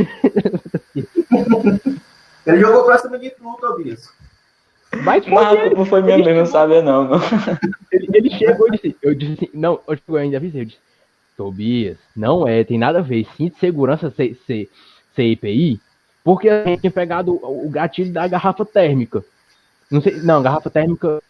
Ele 2.45 2.59
jogou 2.59 2.85
pra 2.85 2.97
cima 2.97 3.19
de 3.19 3.29
tu, 3.31 3.57
Tobias. 3.59 4.09
Mas 5.03 5.25
foi, 5.25 5.33
não, 5.33 5.69
não 5.71 5.85
foi 5.85 6.01
minha 6.01 6.17
mesmo, 6.17 6.33
não 6.33 6.45
sabia 6.45 6.81
não. 6.81 7.09
não. 7.09 7.19
Ele, 7.91 8.07
ele, 8.13 8.29
chegou 8.29 8.67
e 8.67 8.71
disse, 8.71 8.95
eu 9.01 9.13
disse 9.13 9.33
assim, 9.33 9.49
não, 9.53 9.81
eu 9.87 10.15
ainda 10.15 10.37
avisei, 10.37 10.61
eu 10.61 10.65
disse, 10.65 10.79
Tobias, 11.35 11.97
não 12.15 12.47
é, 12.47 12.63
tem 12.63 12.77
nada 12.77 12.99
a 12.99 13.01
ver, 13.01 13.27
cinto 13.35 13.55
de 13.55 13.59
segurança 13.59 14.09
ser, 14.11 14.39
ser, 14.47 14.69
ser 15.13 15.23
IPI, 15.23 15.81
porque 16.23 16.49
a 16.49 16.63
gente 16.65 16.81
tinha 16.81 16.91
pegado 16.91 17.33
o 17.33 17.69
gatilho 17.69 18.11
da 18.11 18.27
garrafa 18.27 18.65
térmica. 18.65 19.23
Não 19.89 20.01
sei, 20.01 20.17
não, 20.21 20.41
garrafa 20.41 20.69
térmica. 20.69 21.21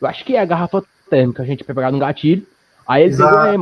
Eu 0.00 0.08
acho 0.08 0.24
que 0.24 0.34
é 0.36 0.40
a 0.40 0.44
garrafa 0.44 0.82
térmica. 1.08 1.42
A 1.42 1.46
gente 1.46 1.58
tinha 1.58 1.74
pegado 1.74 1.96
um 1.96 2.00
gatilho. 2.00 2.46
Aí 2.86 3.04
ele 3.04 3.14
é, 3.14 3.56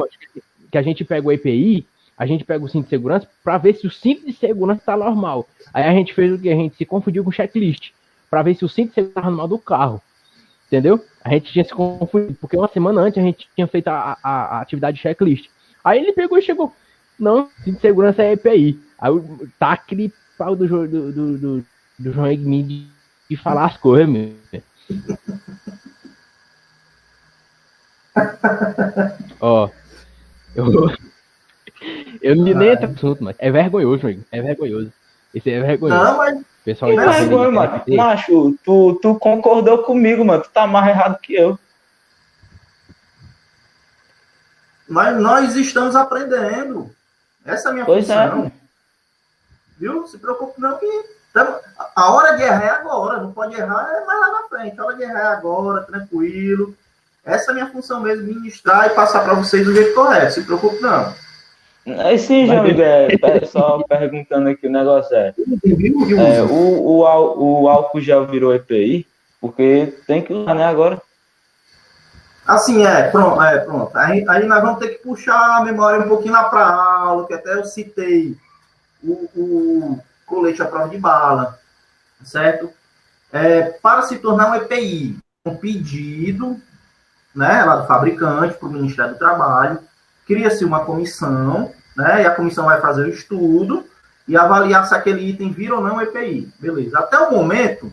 que 0.73 0.79
a 0.79 0.83
gente 0.83 1.05
pega 1.05 1.29
o 1.29 1.31
EPI 1.31 1.87
a 2.17 2.27
gente 2.27 2.45
pega 2.45 2.65
o 2.65 2.69
cinto 2.69 2.85
de 2.85 2.91
segurança 2.91 3.29
para 3.43 3.59
ver 3.59 3.75
se 3.75 3.85
o 3.87 3.91
cinto 3.91 4.25
de 4.27 4.33
segurança 4.33 4.81
está 4.81 4.97
normal. 4.97 5.49
Aí 5.75 5.83
a 5.83 5.93
gente 5.93 6.15
fez 6.15 6.33
o 6.33 6.39
que? 6.39 6.49
A 6.49 6.55
gente 6.55 6.77
se 6.77 6.85
confundiu 6.85 7.25
com 7.25 7.31
o 7.31 7.33
checklist 7.33 7.91
para 8.31 8.43
ver 8.43 8.55
se 8.55 8.65
o 8.65 8.69
cinto 8.69 8.91
de 8.91 8.95
segurança 8.95 9.19
estava 9.19 9.31
normal 9.31 9.49
do 9.49 9.59
carro. 9.59 10.01
Entendeu? 10.69 11.05
A 11.25 11.31
gente 11.31 11.53
tinha 11.53 11.65
se 11.65 11.73
confundido, 11.73 12.35
porque 12.41 12.57
uma 12.57 12.69
semana 12.69 13.01
antes 13.01 13.19
a 13.19 13.23
gente 13.23 13.49
tinha 13.55 13.67
feito 13.67 13.89
a, 13.89 14.17
a, 14.23 14.57
a 14.57 14.61
atividade 14.61 15.01
checklist. 15.01 15.49
Aí 15.83 15.99
ele 15.99 16.13
pegou 16.13 16.39
e 16.39 16.43
chegou. 16.43 16.73
Não, 17.19 17.49
cinto 17.65 17.75
de 17.77 17.81
segurança 17.81 18.23
é 18.23 18.33
EPI. 18.33 18.79
Aí 18.99 19.13
tá 19.59 19.73
aquele 19.73 20.13
pau 20.39 20.55
do, 20.55 20.69
do, 20.69 21.13
do, 21.13 21.39
do, 21.39 21.65
do 21.99 22.13
João 22.13 22.31
Egmin 22.31 22.67
de, 22.67 22.87
de 23.29 23.37
falar 23.37 23.67
as 23.67 23.77
coisas, 23.77 24.09
meu. 24.09 24.33
Ó, 29.41 29.69
eu, 30.55 30.67
eu 32.23 32.37
não 32.37 32.45
nem 32.45 32.69
entro 32.69 32.89
no 32.89 32.95
assunto, 32.95 33.25
mas 33.25 33.37
é 33.39 33.51
vergonhoso, 33.51 34.07
amigo. 34.07 34.25
É 34.31 34.41
vergonhoso. 34.43 34.93
Esse 35.35 35.51
é 35.51 35.61
vergonhoso. 35.61 36.03
Não, 36.05 36.17
mas. 36.19 36.41
Pessoal, 36.65 36.93
Não 36.93 37.03
é 37.03 37.19
vergonha, 37.21 37.51
mano. 37.51 37.83
Macho, 37.89 38.55
tu, 38.65 38.95
tu 39.03 39.15
concordou 39.19 39.79
comigo, 39.79 40.25
mano. 40.25 40.43
Tu 40.45 40.51
tá 40.51 40.65
mais 40.67 40.87
errado 40.89 41.19
que 41.21 41.35
eu. 41.35 41.59
Mas 44.89 45.17
nós 45.21 45.57
estamos 45.57 45.97
aprendendo. 45.97 46.95
Essa 47.45 47.69
é 47.69 47.71
a 47.71 47.75
minha 47.75 47.85
Pois 47.85 48.09
é. 48.09 48.29
função. 48.31 48.53
Viu? 49.79 50.07
Se 50.07 50.19
preocupe 50.19 50.61
não 50.61 50.79
que 50.79 50.87
tamo- 51.33 51.57
a 51.97 52.13
hora 52.13 52.37
de 52.37 52.43
errar 52.43 52.63
é 52.65 52.71
agora. 52.71 53.21
Não 53.21 53.33
pode 53.33 53.55
errar 53.57 53.89
é 53.91 54.05
mais 54.05 54.21
lá 54.21 54.43
na 54.43 54.49
frente. 54.49 54.79
A 54.79 54.85
hora 54.85 54.97
de 54.97 55.03
errar 55.03 55.21
é 55.21 55.27
agora, 55.33 55.83
tranquilo. 55.83 56.77
Essa 57.25 57.51
é 57.51 57.53
a 57.53 57.55
minha 57.55 57.67
função 57.69 58.01
mesmo, 58.01 58.27
ministrar 58.27 58.87
e 58.87 58.95
passar 58.95 59.21
para 59.21 59.35
vocês 59.35 59.65
do 59.65 59.75
jeito 59.75 59.95
correto. 59.95 60.35
Se 60.35 60.43
preocupe 60.43 60.81
não. 60.81 61.15
Aí 62.05 62.19
sim, 62.19 62.47
João 62.47 62.63
Miguel, 62.63 63.09
é, 63.11 63.45
só 63.45 63.83
perguntando 63.89 64.49
aqui 64.49 64.69
o 64.69 64.71
negócio 64.71 65.17
é. 65.17 65.35
É 65.37 66.43
o, 66.43 66.55
o, 66.55 67.63
o 67.63 67.69
álcool 67.69 68.01
gel 68.01 68.27
virou 68.27 68.55
EPI? 68.55 69.07
Porque 69.41 69.93
tem 70.07 70.23
que 70.23 70.33
usar, 70.33 70.55
né, 70.55 70.65
agora. 70.65 71.03
Assim, 72.47 72.85
é, 72.85 73.09
pronto, 73.11 73.43
é, 73.43 73.59
pronto. 73.59 73.97
Aí, 73.97 74.25
aí 74.29 74.47
nós 74.47 74.63
vamos 74.63 74.79
ter 74.79 74.89
que 74.91 75.03
puxar 75.03 75.59
a 75.59 75.65
memória 75.65 76.01
um 76.01 76.09
pouquinho 76.09 76.33
lá 76.33 76.45
para 76.45 76.67
aula, 76.67 77.27
que 77.27 77.35
até 77.35 77.55
eu 77.55 77.65
citei 77.65 78.37
o, 79.03 79.29
o 79.37 80.01
colete 80.27 80.63
à 80.63 80.67
prova 80.67 80.89
de 80.89 80.99
bala, 80.99 81.59
certo? 82.25 82.71
É, 83.33 83.63
para 83.63 84.03
se 84.03 84.19
tornar 84.19 84.51
um 84.51 84.55
EPI, 84.57 85.17
um 85.47 85.57
pedido, 85.57 86.61
né, 87.35 87.65
lá 87.65 87.77
do 87.77 87.87
fabricante 87.87 88.55
para 88.55 88.69
o 88.69 88.73
Ministério 88.73 89.13
do 89.13 89.19
Trabalho, 89.19 89.79
cria-se 90.27 90.65
uma 90.65 90.85
comissão, 90.85 91.73
né, 91.97 92.23
e 92.23 92.27
a 92.27 92.35
comissão 92.35 92.67
vai 92.67 92.81
fazer 92.81 93.03
o 93.03 93.09
estudo 93.11 93.85
e 94.27 94.37
avaliar 94.37 94.87
se 94.87 94.95
aquele 94.95 95.29
item 95.29 95.53
vira 95.53 95.75
ou 95.75 95.83
não 95.83 96.01
EPI. 96.01 96.53
Beleza. 96.61 96.99
Até 96.99 97.19
o 97.19 97.33
momento, 97.33 97.93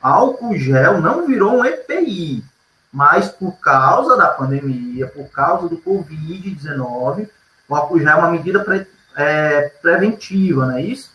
álcool 0.00 0.56
gel 0.56 1.00
não 1.00 1.26
virou 1.26 1.58
um 1.58 1.64
EPI, 1.64 2.44
mas 2.92 3.28
por 3.28 3.58
causa 3.60 4.16
da 4.16 4.28
pandemia, 4.28 5.06
por 5.06 5.28
causa 5.30 5.68
do 5.68 5.76
Covid-19, 5.78 7.28
o 7.68 7.74
álcool 7.74 8.00
gel 8.00 8.10
é 8.10 8.14
uma 8.16 8.30
medida 8.30 8.64
pre- 8.64 8.86
é, 9.16 9.68
preventiva, 9.80 10.66
não 10.66 10.76
é 10.76 10.82
isso? 10.82 11.10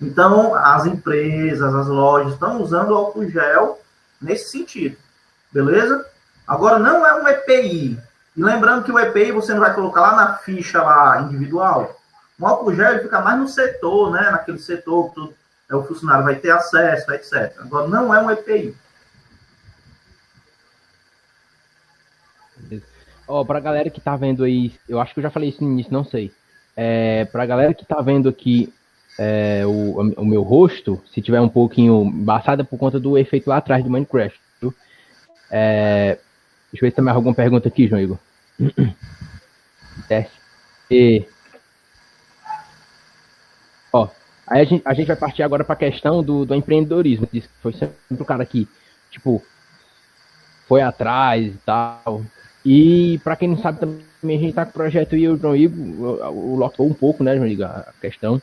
Então, 0.00 0.54
as 0.54 0.86
empresas, 0.86 1.74
as 1.74 1.86
lojas 1.86 2.34
estão 2.34 2.60
usando 2.62 2.90
o 2.90 2.94
álcool 2.94 3.28
gel 3.28 3.80
nesse 4.20 4.50
sentido, 4.50 4.96
beleza? 5.52 6.06
Agora, 6.48 6.78
não 6.78 7.06
é 7.06 7.22
um 7.22 7.28
EPI. 7.28 7.98
E 8.34 8.42
lembrando 8.42 8.82
que 8.82 8.90
o 8.90 8.98
EPI 8.98 9.32
você 9.32 9.52
não 9.52 9.60
vai 9.60 9.74
colocar 9.74 10.00
lá 10.00 10.16
na 10.16 10.34
ficha 10.38 10.82
lá 10.82 11.20
individual. 11.20 11.94
O 12.40 12.46
álcool 12.46 12.74
gel 12.74 13.02
fica 13.02 13.20
mais 13.20 13.38
no 13.38 13.46
setor, 13.46 14.12
né? 14.12 14.30
Naquele 14.30 14.58
setor 14.58 15.12
que 15.12 15.34
é, 15.70 15.76
o 15.76 15.84
funcionário 15.84 16.24
vai 16.24 16.36
ter 16.36 16.50
acesso, 16.50 17.12
etc. 17.12 17.52
Agora, 17.58 17.86
não 17.88 18.14
é 18.14 18.22
um 18.22 18.30
EPI. 18.30 18.74
Ó, 23.26 23.44
pra 23.44 23.60
galera 23.60 23.90
que 23.90 24.00
tá 24.00 24.16
vendo 24.16 24.44
aí, 24.44 24.72
eu 24.88 24.98
acho 24.98 25.12
que 25.12 25.20
eu 25.20 25.24
já 25.24 25.30
falei 25.30 25.50
isso 25.50 25.62
no 25.62 25.70
início, 25.70 25.92
não 25.92 26.04
sei. 26.04 26.32
É, 26.74 27.26
pra 27.26 27.44
galera 27.44 27.74
que 27.74 27.84
tá 27.84 28.00
vendo 28.00 28.26
aqui 28.26 28.72
é, 29.18 29.66
o, 29.66 30.00
o 30.16 30.24
meu 30.24 30.42
rosto, 30.42 31.02
se 31.12 31.20
tiver 31.20 31.40
um 31.40 31.48
pouquinho 31.48 32.04
embaçado 32.04 32.64
por 32.64 32.78
conta 32.78 32.98
do 32.98 33.18
efeito 33.18 33.50
lá 33.50 33.58
atrás 33.58 33.84
do 33.84 33.90
Minecraft, 33.90 34.40
viu? 34.62 34.72
É, 35.50 36.18
deixa 36.72 36.84
eu 36.84 36.86
ver 36.86 36.90
se 36.90 36.96
tem 36.96 37.04
mais 37.04 37.16
alguma 37.16 37.34
pergunta 37.34 37.68
aqui, 37.68 37.88
João 37.88 38.00
Igor. 38.00 38.18
Teste. 40.08 40.38
E... 40.90 41.24
Ó, 43.92 44.08
aí 44.46 44.60
a 44.60 44.64
gente, 44.64 44.82
a 44.84 44.94
gente 44.94 45.06
vai 45.06 45.16
partir 45.16 45.42
agora 45.42 45.64
pra 45.64 45.76
questão 45.76 46.22
do, 46.22 46.44
do 46.44 46.54
empreendedorismo. 46.54 47.28
Diz 47.32 47.46
que 47.46 47.52
foi 47.62 47.72
sempre 47.72 47.96
o 48.10 48.24
cara 48.24 48.44
que, 48.44 48.68
tipo, 49.10 49.42
foi 50.66 50.82
atrás 50.82 51.46
e 51.46 51.58
tal. 51.64 52.22
E 52.64 53.20
para 53.24 53.36
quem 53.36 53.48
não 53.48 53.58
sabe 53.58 53.80
também, 53.80 54.36
a 54.36 54.40
gente 54.40 54.52
tá 54.52 54.64
com 54.64 54.70
o 54.70 54.74
projeto 54.74 55.16
e 55.16 55.28
o 55.28 55.36
João 55.36 55.56
Igor, 55.56 56.28
o, 56.30 56.56
locou 56.56 56.86
um 56.86 56.94
pouco, 56.94 57.24
né, 57.24 57.34
João 57.34 57.46
Igor, 57.46 57.66
a 57.66 57.92
questão. 58.00 58.40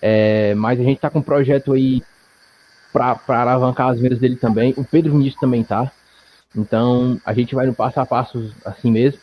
É, 0.00 0.54
mas 0.56 0.80
a 0.80 0.82
gente 0.82 1.00
tá 1.00 1.08
com 1.08 1.20
um 1.20 1.22
projeto 1.22 1.72
aí 1.72 2.02
para 2.92 3.40
alavancar 3.40 3.88
as 3.90 4.00
vendas 4.00 4.18
dele 4.18 4.36
também. 4.36 4.74
O 4.76 4.84
Pedro 4.84 5.12
Vinícius 5.12 5.40
também 5.40 5.62
tá. 5.62 5.90
Então 6.54 7.20
a 7.24 7.32
gente 7.32 7.54
vai 7.54 7.66
no 7.66 7.74
passo 7.74 8.00
a 8.00 8.06
passo 8.06 8.54
assim 8.64 8.90
mesmo. 8.90 9.20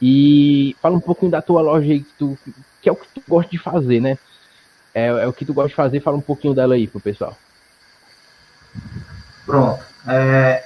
E 0.00 0.76
fala 0.80 0.96
um 0.96 1.00
pouquinho 1.00 1.30
da 1.30 1.40
tua 1.40 1.62
loja 1.62 1.90
aí, 1.90 2.00
que, 2.00 2.12
tu, 2.18 2.38
que 2.82 2.88
é 2.88 2.92
o 2.92 2.96
que 2.96 3.08
tu 3.08 3.22
gosta 3.26 3.50
de 3.50 3.58
fazer, 3.58 4.00
né? 4.00 4.18
É, 4.94 5.06
é 5.06 5.26
o 5.26 5.32
que 5.32 5.44
tu 5.44 5.54
gosta 5.54 5.70
de 5.70 5.74
fazer, 5.74 6.00
fala 6.00 6.16
um 6.16 6.22
pouquinho 6.22 6.54
dela 6.54 6.74
aí 6.74 6.86
pro 6.86 7.00
pessoal. 7.00 7.36
Pronto. 9.44 9.82
É, 10.06 10.64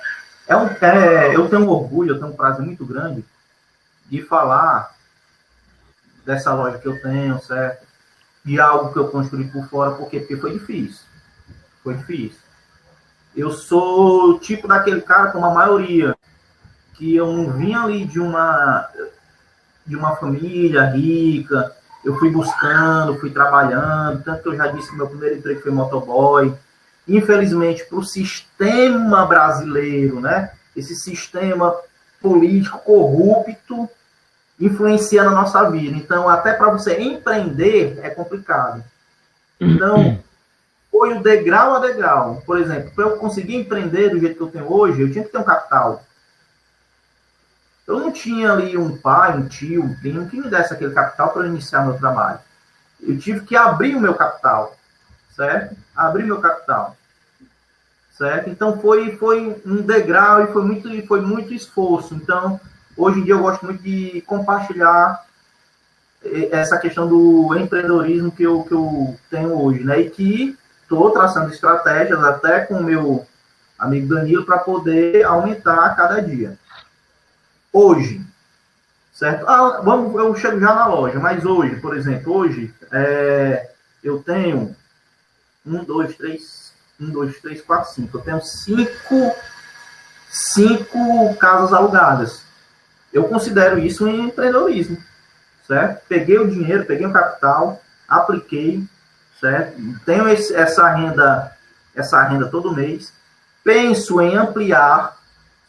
é 0.48 0.56
um, 0.56 0.66
é, 0.66 1.36
eu 1.36 1.48
tenho 1.48 1.62
um 1.62 1.68
orgulho, 1.68 2.14
eu 2.14 2.18
tenho 2.18 2.32
um 2.32 2.36
prazer 2.36 2.64
muito 2.64 2.84
grande 2.84 3.24
de 4.08 4.22
falar 4.22 4.94
dessa 6.24 6.52
loja 6.52 6.78
que 6.78 6.88
eu 6.88 7.00
tenho, 7.00 7.38
certo? 7.40 7.86
De 8.44 8.60
algo 8.60 8.92
que 8.92 8.98
eu 8.98 9.08
construí 9.08 9.44
por 9.48 9.68
fora, 9.68 9.92
por 9.92 10.08
quê? 10.08 10.20
Porque 10.20 10.36
foi 10.36 10.52
difícil. 10.52 11.04
Foi 11.82 11.94
difícil. 11.94 12.40
Eu 13.36 13.50
sou 13.50 14.38
tipo 14.38 14.66
daquele 14.66 15.00
cara, 15.00 15.30
como 15.30 15.46
a 15.46 15.54
maioria, 15.54 16.16
que 16.94 17.14
eu 17.14 17.32
não 17.32 17.52
vim 17.52 17.74
ali 17.74 18.04
de 18.04 18.20
uma, 18.20 18.88
de 19.86 19.96
uma 19.96 20.16
família 20.16 20.84
rica, 20.84 21.74
eu 22.04 22.18
fui 22.18 22.30
buscando, 22.30 23.18
fui 23.18 23.30
trabalhando, 23.30 24.22
tanto 24.22 24.42
que 24.42 24.48
eu 24.48 24.56
já 24.56 24.66
disse 24.68 24.90
que 24.90 24.96
meu 24.96 25.06
primeiro 25.06 25.36
emprego 25.36 25.60
foi 25.60 25.70
motoboy, 25.70 26.54
infelizmente, 27.06 27.84
para 27.84 27.98
o 27.98 28.04
sistema 28.04 29.26
brasileiro, 29.26 30.20
né? 30.20 30.50
Esse 30.76 30.94
sistema 30.94 31.74
político 32.20 32.78
corrupto 32.78 33.88
influencia 34.58 35.24
na 35.24 35.30
nossa 35.30 35.68
vida. 35.70 35.96
Então, 35.96 36.28
até 36.28 36.52
para 36.52 36.70
você 36.70 37.00
empreender 37.00 37.98
é 38.02 38.10
complicado. 38.10 38.84
Então, 39.58 40.18
foi 40.90 41.16
o 41.16 41.22
degrau 41.22 41.76
a 41.76 41.80
degrau. 41.80 42.42
Por 42.44 42.58
exemplo, 42.58 42.90
para 42.94 43.04
eu 43.04 43.16
conseguir 43.16 43.56
empreender 43.56 44.10
do 44.10 44.18
jeito 44.18 44.36
que 44.36 44.42
eu 44.42 44.50
tenho 44.50 44.72
hoje, 44.72 45.00
eu 45.00 45.10
tinha 45.10 45.24
que 45.24 45.30
ter 45.30 45.38
um 45.38 45.44
capital. 45.44 46.04
Eu 47.86 48.00
não 48.00 48.12
tinha 48.12 48.52
ali 48.52 48.76
um 48.76 48.96
pai, 48.96 49.36
um 49.36 49.48
tio, 49.48 49.84
um 49.84 49.94
primo 49.96 50.28
que 50.28 50.36
me 50.36 50.48
desse 50.48 50.72
aquele 50.72 50.92
capital 50.92 51.32
para 51.32 51.46
iniciar 51.46 51.84
meu 51.84 51.98
trabalho. 51.98 52.38
Eu 53.00 53.18
tive 53.18 53.40
que 53.40 53.56
abrir 53.56 53.96
o 53.96 54.00
meu 54.00 54.14
capital, 54.14 54.76
certo? 55.34 55.76
Abrir 55.96 56.24
meu 56.24 56.40
capital, 56.40 56.96
certo? 58.16 58.50
Então 58.50 58.78
foi 58.80 59.16
foi 59.16 59.60
um 59.64 59.76
degrau 59.82 60.44
e 60.44 60.52
foi 60.52 60.62
muito 60.62 61.06
foi 61.06 61.20
muito 61.20 61.54
esforço. 61.54 62.14
Então 62.14 62.60
hoje 62.96 63.20
em 63.20 63.24
dia 63.24 63.34
eu 63.34 63.40
gosto 63.40 63.64
muito 63.64 63.82
de 63.82 64.22
compartilhar 64.26 65.24
essa 66.50 66.78
questão 66.78 67.08
do 67.08 67.56
empreendedorismo 67.56 68.30
que 68.30 68.42
eu, 68.42 68.62
que 68.64 68.72
eu 68.72 69.16
tenho 69.30 69.58
hoje, 69.58 69.82
né? 69.82 70.00
E 70.00 70.10
que 70.10 70.58
estou 70.90 71.12
traçando 71.12 71.52
estratégias 71.52 72.22
até 72.24 72.62
com 72.62 72.74
o 72.74 72.82
meu 72.82 73.24
amigo 73.78 74.12
Danilo 74.12 74.44
para 74.44 74.58
poder 74.58 75.22
aumentar 75.22 75.84
a 75.84 75.94
cada 75.94 76.20
dia. 76.20 76.58
Hoje, 77.72 78.20
certo? 79.12 79.48
Ah, 79.48 79.80
vamos, 79.84 80.16
eu 80.16 80.34
chego 80.34 80.58
já 80.58 80.74
na 80.74 80.88
loja, 80.88 81.20
mas 81.20 81.44
hoje, 81.44 81.76
por 81.76 81.96
exemplo, 81.96 82.34
hoje 82.34 82.74
é, 82.90 83.70
eu 84.02 84.20
tenho 84.20 84.74
um, 85.64 85.84
dois, 85.84 86.16
três, 86.16 86.72
um, 87.00 87.08
dois, 87.08 87.40
três, 87.40 87.62
quatro, 87.62 87.92
cinco. 87.92 88.18
Eu 88.18 88.22
tenho 88.22 88.42
cinco, 88.42 89.32
cinco 90.28 91.36
casas 91.36 91.72
alugadas. 91.72 92.42
Eu 93.12 93.28
considero 93.28 93.78
isso 93.78 94.04
um 94.04 94.26
empreendedorismo, 94.26 94.98
certo? 95.68 96.02
Peguei 96.08 96.38
o 96.38 96.50
dinheiro, 96.50 96.84
peguei 96.84 97.06
o 97.06 97.12
capital, 97.12 97.80
apliquei, 98.08 98.84
certo? 99.40 99.80
Tenho 100.04 100.28
esse, 100.28 100.54
essa 100.54 100.88
renda, 100.90 101.56
essa 101.94 102.22
renda 102.22 102.46
todo 102.48 102.74
mês. 102.74 103.12
Penso 103.64 104.20
em 104.20 104.36
ampliar, 104.36 105.16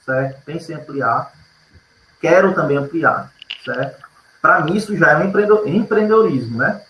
certo? 0.05 0.41
Penso 0.43 0.71
em 0.71 0.75
ampliar. 0.75 1.31
Quero 2.19 2.53
também 2.53 2.77
ampliar, 2.77 3.31
certo? 3.63 4.01
para 4.41 4.61
mim 4.61 4.75
isso 4.75 4.97
já 4.97 5.11
é 5.11 5.17
um 5.17 5.27
empreendedorismo, 5.67 6.57
né? 6.57 6.81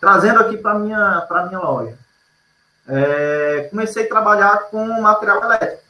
Trazendo 0.00 0.40
aqui 0.40 0.56
para 0.56 0.78
minha 0.78 1.20
para 1.28 1.46
minha 1.46 1.58
loja, 1.58 1.96
é, 2.88 3.68
comecei 3.70 4.04
a 4.04 4.08
trabalhar 4.08 4.64
com 4.70 5.00
material 5.00 5.44
elétrico, 5.44 5.82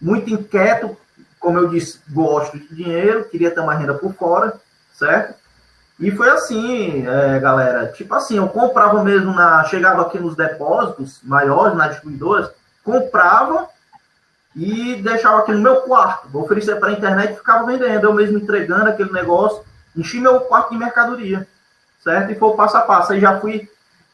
muito 0.00 0.30
inquieto, 0.30 0.96
como 1.38 1.58
eu 1.58 1.68
disse, 1.68 2.00
gosto 2.10 2.58
de 2.58 2.74
dinheiro, 2.74 3.24
queria 3.28 3.50
ter 3.50 3.60
uma 3.60 3.74
renda 3.74 3.94
por 3.94 4.12
fora, 4.14 4.60
certo? 4.92 5.34
E 5.98 6.10
foi 6.10 6.28
assim, 6.28 7.06
é, 7.06 7.38
galera. 7.38 7.86
Tipo 7.88 8.14
assim, 8.14 8.36
eu 8.36 8.48
comprava 8.48 9.02
mesmo 9.02 9.32
na. 9.32 9.64
Chegava 9.64 10.02
aqui 10.02 10.18
nos 10.18 10.36
depósitos 10.36 11.20
maiores, 11.22 11.76
nas 11.76 11.90
distribuidoras, 11.92 12.50
comprava 12.84 13.68
e 14.54 14.96
deixava 15.02 15.38
aqui 15.38 15.52
no 15.52 15.60
meu 15.60 15.82
quarto. 15.82 16.38
Oferecia 16.38 16.76
para 16.76 16.90
a 16.90 16.92
internet 16.92 17.32
e 17.32 17.36
ficava 17.36 17.64
vendendo. 17.66 18.04
Eu 18.04 18.12
mesmo 18.12 18.38
entregando 18.38 18.90
aquele 18.90 19.10
negócio, 19.10 19.64
enchi 19.96 20.20
meu 20.20 20.40
quarto 20.40 20.70
de 20.70 20.78
mercadoria. 20.78 21.48
Certo? 22.04 22.30
E 22.30 22.34
foi 22.34 22.48
o 22.50 22.54
passo 22.54 22.76
a 22.76 22.82
passo. 22.82 23.12
Aí 23.12 23.20
já 23.20 23.40
fui 23.40 23.68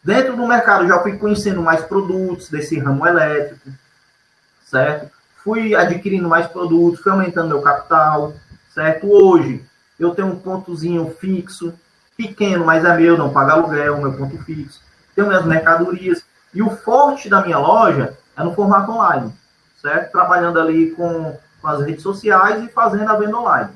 dentro 0.04 0.36
do 0.36 0.46
mercado, 0.46 0.86
já 0.86 1.00
fui 1.00 1.18
conhecendo 1.18 1.60
mais 1.62 1.82
produtos 1.82 2.48
desse 2.48 2.78
ramo 2.78 3.04
elétrico. 3.06 3.70
Certo? 4.64 5.10
Fui 5.42 5.74
adquirindo 5.74 6.28
mais 6.28 6.46
produtos, 6.46 7.00
fui 7.00 7.10
aumentando 7.10 7.48
meu 7.48 7.60
capital. 7.60 8.34
Certo? 8.72 9.10
Hoje 9.10 9.64
eu 10.04 10.14
tenho 10.14 10.28
um 10.28 10.38
pontozinho 10.38 11.14
fixo, 11.20 11.72
pequeno, 12.16 12.64
mas 12.64 12.84
é 12.84 12.96
meu, 12.96 13.16
não 13.16 13.32
paga 13.32 13.52
aluguel, 13.52 14.00
meu 14.00 14.12
ponto 14.12 14.38
fixo. 14.44 14.80
Tenho 15.14 15.28
minhas 15.28 15.44
mercadorias. 15.44 16.24
E 16.54 16.62
o 16.62 16.70
forte 16.70 17.28
da 17.28 17.42
minha 17.42 17.58
loja 17.58 18.16
é 18.36 18.42
no 18.42 18.54
formato 18.54 18.92
online, 18.92 19.32
certo? 19.80 20.12
Trabalhando 20.12 20.60
ali 20.60 20.90
com, 20.90 21.38
com 21.60 21.68
as 21.68 21.84
redes 21.84 22.02
sociais 22.02 22.62
e 22.62 22.68
fazendo 22.68 23.10
a 23.10 23.16
venda 23.16 23.38
online. 23.38 23.70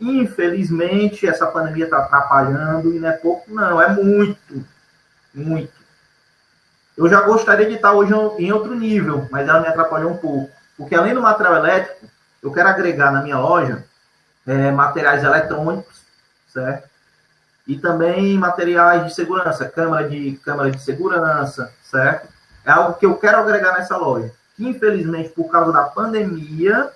Infelizmente, 0.00 1.26
essa 1.26 1.46
pandemia 1.46 1.84
está 1.84 1.98
atrapalhando 1.98 2.94
e 2.94 3.00
não 3.00 3.08
é 3.08 3.12
pouco, 3.12 3.52
não, 3.52 3.82
é 3.82 3.88
muito, 3.92 4.64
muito. 5.34 5.72
Eu 6.96 7.08
já 7.08 7.20
gostaria 7.22 7.66
de 7.66 7.74
estar 7.74 7.92
hoje 7.92 8.12
em 8.38 8.52
outro 8.52 8.74
nível, 8.74 9.26
mas 9.30 9.48
ela 9.48 9.60
me 9.60 9.68
atrapalhou 9.68 10.12
um 10.12 10.16
pouco. 10.16 10.50
Porque 10.76 10.94
além 10.94 11.14
do 11.14 11.22
material 11.22 11.56
elétrico, 11.56 12.06
eu 12.42 12.52
quero 12.52 12.68
agregar 12.68 13.10
na 13.10 13.22
minha 13.22 13.38
loja 13.38 13.84
é, 14.48 14.70
materiais 14.70 15.22
eletrônicos, 15.22 16.00
certo? 16.48 16.88
E 17.66 17.76
também 17.76 18.38
materiais 18.38 19.04
de 19.04 19.14
segurança, 19.14 19.68
câmera 19.68 20.08
de, 20.08 20.40
câmera 20.42 20.70
de 20.70 20.82
segurança, 20.82 21.70
certo? 21.82 22.28
É 22.64 22.70
algo 22.70 22.94
que 22.94 23.04
eu 23.04 23.14
quero 23.16 23.38
agregar 23.38 23.74
nessa 23.74 23.98
loja. 23.98 24.32
Que, 24.56 24.66
infelizmente, 24.66 25.28
por 25.28 25.50
causa 25.50 25.70
da 25.70 25.84
pandemia, 25.84 26.90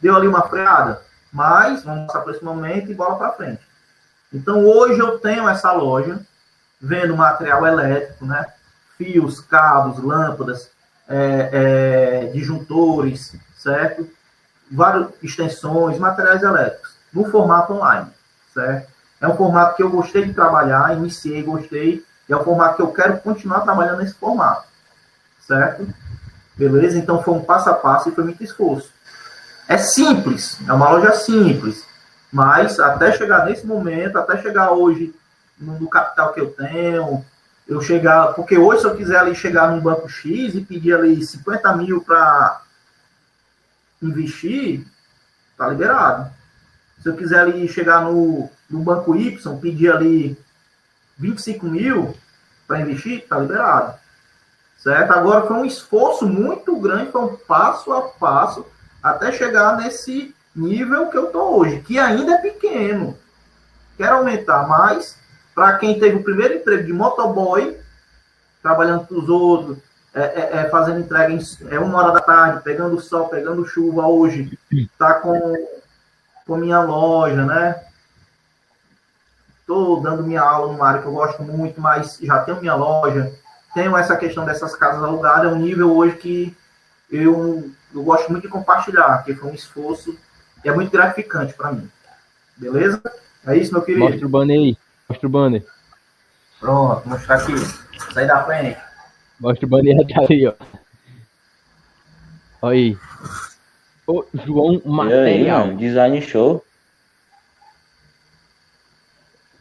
deu 0.00 0.16
ali 0.16 0.26
uma 0.26 0.42
freada. 0.48 1.00
Mas 1.32 1.84
vamos 1.84 2.06
passar 2.08 2.22
por 2.22 2.34
esse 2.34 2.44
momento 2.44 2.90
e 2.90 2.94
bola 2.94 3.16
para 3.16 3.32
frente. 3.32 3.62
Então, 4.32 4.66
hoje 4.66 4.98
eu 4.98 5.18
tenho 5.20 5.48
essa 5.48 5.70
loja, 5.70 6.18
vendo 6.80 7.16
material 7.16 7.64
elétrico, 7.64 8.26
né? 8.26 8.44
Fios, 8.98 9.40
cabos, 9.40 10.02
lâmpadas, 10.02 10.70
é, 11.08 11.50
é, 11.52 12.30
disjuntores, 12.32 13.36
certo? 13.56 14.08
Várias 14.70 15.08
extensões, 15.22 15.98
materiais 15.98 16.42
elétricos 16.42 16.95
no 17.16 17.30
formato 17.30 17.72
online, 17.72 18.08
certo? 18.52 18.92
É 19.18 19.26
um 19.26 19.36
formato 19.36 19.74
que 19.74 19.82
eu 19.82 19.88
gostei 19.88 20.26
de 20.26 20.34
trabalhar, 20.34 20.94
iniciei, 20.94 21.42
gostei, 21.42 22.04
e 22.28 22.32
é 22.32 22.36
um 22.36 22.44
formato 22.44 22.76
que 22.76 22.82
eu 22.82 22.92
quero 22.92 23.18
continuar 23.20 23.60
trabalhando 23.60 23.98
nesse 23.98 24.14
formato, 24.14 24.66
certo? 25.40 25.88
Beleza? 26.54 26.98
Então 26.98 27.22
foi 27.22 27.32
um 27.32 27.42
passo 27.42 27.70
a 27.70 27.74
passo 27.74 28.10
e 28.10 28.12
foi 28.12 28.24
muito 28.24 28.44
esforço. 28.44 28.92
É 29.66 29.78
simples, 29.78 30.58
é 30.68 30.72
uma 30.72 30.90
loja 30.90 31.12
simples, 31.14 31.84
mas 32.30 32.78
até 32.78 33.12
chegar 33.12 33.46
nesse 33.46 33.66
momento, 33.66 34.18
até 34.18 34.40
chegar 34.42 34.72
hoje 34.72 35.14
no 35.58 35.88
capital 35.88 36.34
que 36.34 36.40
eu 36.40 36.50
tenho, 36.50 37.24
eu 37.66 37.80
chegar, 37.80 38.34
porque 38.34 38.58
hoje 38.58 38.82
se 38.82 38.86
eu 38.86 38.94
quiser 38.94 39.18
ali 39.18 39.34
chegar 39.34 39.70
num 39.70 39.80
banco 39.80 40.06
X 40.06 40.54
e 40.54 40.60
pedir 40.60 40.94
ali 40.94 41.24
50 41.24 41.74
mil 41.76 42.02
para 42.02 42.60
investir, 44.02 44.86
tá 45.56 45.66
liberado. 45.68 46.35
Se 47.02 47.08
eu 47.08 47.16
quiser 47.16 47.40
ali 47.40 47.68
chegar 47.68 48.02
no, 48.02 48.50
no 48.68 48.80
banco 48.80 49.14
Y, 49.14 49.58
pedir 49.58 49.92
ali 49.92 50.36
25 51.18 51.66
mil 51.66 52.14
para 52.66 52.80
investir, 52.80 53.26
tá 53.28 53.38
liberado. 53.38 53.94
Certo? 54.78 55.10
Agora 55.12 55.46
foi 55.46 55.56
um 55.56 55.64
esforço 55.64 56.26
muito 56.26 56.78
grande, 56.78 57.10
foi 57.10 57.22
um 57.22 57.36
passo 57.36 57.92
a 57.92 58.02
passo 58.02 58.66
até 59.02 59.32
chegar 59.32 59.76
nesse 59.76 60.34
nível 60.54 61.08
que 61.08 61.16
eu 61.16 61.26
tô 61.26 61.58
hoje, 61.58 61.80
que 61.80 61.98
ainda 61.98 62.34
é 62.34 62.38
pequeno. 62.38 63.16
Quero 63.96 64.16
aumentar 64.16 64.66
mais 64.66 65.16
para 65.54 65.78
quem 65.78 65.98
teve 65.98 66.16
o 66.16 66.22
primeiro 66.22 66.54
emprego 66.54 66.84
de 66.84 66.92
motoboy, 66.92 67.78
trabalhando 68.62 69.06
para 69.06 69.16
os 69.16 69.28
outros, 69.28 69.78
é, 70.14 70.20
é, 70.20 70.50
é, 70.58 70.68
fazendo 70.70 71.00
entrega 71.00 71.32
em 71.32 71.40
é 71.70 71.78
uma 71.78 71.98
hora 71.98 72.12
da 72.12 72.20
tarde, 72.20 72.62
pegando 72.62 73.00
sol, 73.00 73.28
pegando 73.28 73.66
chuva 73.66 74.06
hoje, 74.06 74.58
tá 74.98 75.14
com 75.14 75.54
com 76.46 76.56
minha 76.56 76.80
loja, 76.80 77.44
né? 77.44 77.82
Estou 79.60 80.00
dando 80.00 80.22
minha 80.22 80.40
aula 80.40 80.72
numa 80.72 80.86
área 80.86 81.02
que 81.02 81.08
eu 81.08 81.12
gosto 81.12 81.42
muito, 81.42 81.80
mas 81.80 82.18
já 82.22 82.38
tenho 82.38 82.60
minha 82.60 82.74
loja. 82.74 83.34
Tenho 83.74 83.96
essa 83.96 84.16
questão 84.16 84.44
dessas 84.44 84.76
casas 84.76 85.02
alugadas, 85.02 85.50
é 85.50 85.54
um 85.54 85.58
nível 85.58 85.94
hoje 85.94 86.16
que 86.16 86.56
eu, 87.10 87.70
eu 87.92 88.02
gosto 88.02 88.30
muito 88.30 88.44
de 88.44 88.48
compartilhar, 88.48 89.18
porque 89.18 89.34
foi 89.34 89.50
um 89.50 89.54
esforço 89.54 90.16
e 90.64 90.68
é 90.68 90.72
muito 90.72 90.90
gratificante 90.90 91.52
para 91.52 91.72
mim. 91.72 91.90
Beleza? 92.56 93.02
É 93.44 93.56
isso, 93.56 93.72
meu 93.72 93.82
querido. 93.82 94.04
Mostra 94.04 94.26
o 94.26 94.30
banner 94.30 94.58
aí. 94.58 94.78
Mostra 95.08 95.26
o 95.26 95.30
banner. 95.30 95.66
Pronto, 96.58 97.02
vou 97.02 97.18
mostrar 97.18 97.36
aqui. 97.36 97.52
Sai 98.14 98.26
da 98.26 98.44
frente. 98.44 98.78
Mostra 99.38 99.66
o 99.66 99.68
banner 99.68 99.96
ali, 99.98 100.46
ó. 100.46 100.54
Olha 102.62 102.76
aí. 102.76 102.98
O 104.06 104.24
João 104.44 104.80
Material. 104.84 105.64
Aí, 105.64 105.76
design 105.76 106.22
show. 106.22 106.64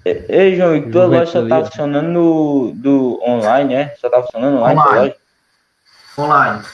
Ei, 0.05 0.55
João, 0.55 0.75
e 0.75 0.91
tua 0.91 1.05
loja 1.05 1.25
só 1.25 1.47
tá 1.47 1.65
funcionando 1.65 2.07
no, 2.09 2.71
do 2.75 3.19
online, 3.25 3.73
é? 3.73 3.95
Só 3.99 4.07
tá 4.07 4.21
funcionando 4.21 4.57
online, 4.57 4.79
online. 4.79 5.15
Online. 6.17 6.65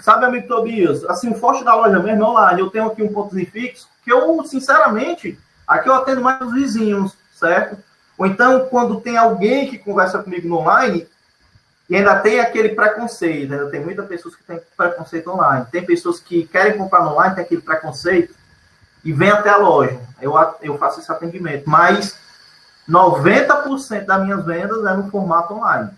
Sabe, 0.00 0.24
amigo 0.24 0.48
Tobias, 0.48 1.04
assim, 1.04 1.30
o 1.30 1.36
forte 1.36 1.62
da 1.62 1.74
loja 1.74 2.00
mesmo 2.00 2.22
é 2.22 2.26
online. 2.26 2.60
Eu 2.60 2.70
tenho 2.70 2.86
aqui 2.86 3.00
um 3.00 3.12
pontozinho 3.12 3.48
fixo, 3.48 3.88
que 4.04 4.12
eu, 4.12 4.44
sinceramente, 4.44 5.38
aqui 5.66 5.88
eu 5.88 5.94
atendo 5.94 6.20
mais 6.20 6.40
os 6.42 6.52
vizinhos, 6.52 7.16
certo? 7.32 7.78
Ou 8.16 8.26
então, 8.26 8.66
quando 8.66 9.00
tem 9.00 9.16
alguém 9.16 9.68
que 9.68 9.78
conversa 9.78 10.20
comigo 10.20 10.48
no 10.48 10.56
online, 10.56 11.06
e 11.88 11.96
ainda 11.96 12.18
tem 12.20 12.38
aquele 12.38 12.70
preconceito, 12.70 13.52
ainda 13.52 13.70
tem 13.70 13.80
muitas 13.80 14.06
pessoas 14.06 14.36
que 14.36 14.44
têm 14.44 14.60
preconceito 14.76 15.30
online. 15.30 15.66
Tem 15.72 15.84
pessoas 15.84 16.20
que 16.20 16.46
querem 16.46 16.76
comprar 16.76 17.06
online, 17.06 17.34
tem 17.34 17.44
aquele 17.44 17.62
preconceito, 17.62 18.34
e 19.02 19.12
vem 19.12 19.30
até 19.30 19.48
a 19.48 19.56
loja. 19.56 19.98
Eu, 20.20 20.34
eu 20.60 20.76
faço 20.76 21.00
esse 21.00 21.10
atendimento. 21.10 21.64
Mas 21.68 22.18
90% 22.88 24.04
das 24.04 24.22
minhas 24.22 24.44
vendas 24.44 24.84
é 24.84 24.94
no 24.94 25.10
formato 25.10 25.54
online. 25.54 25.90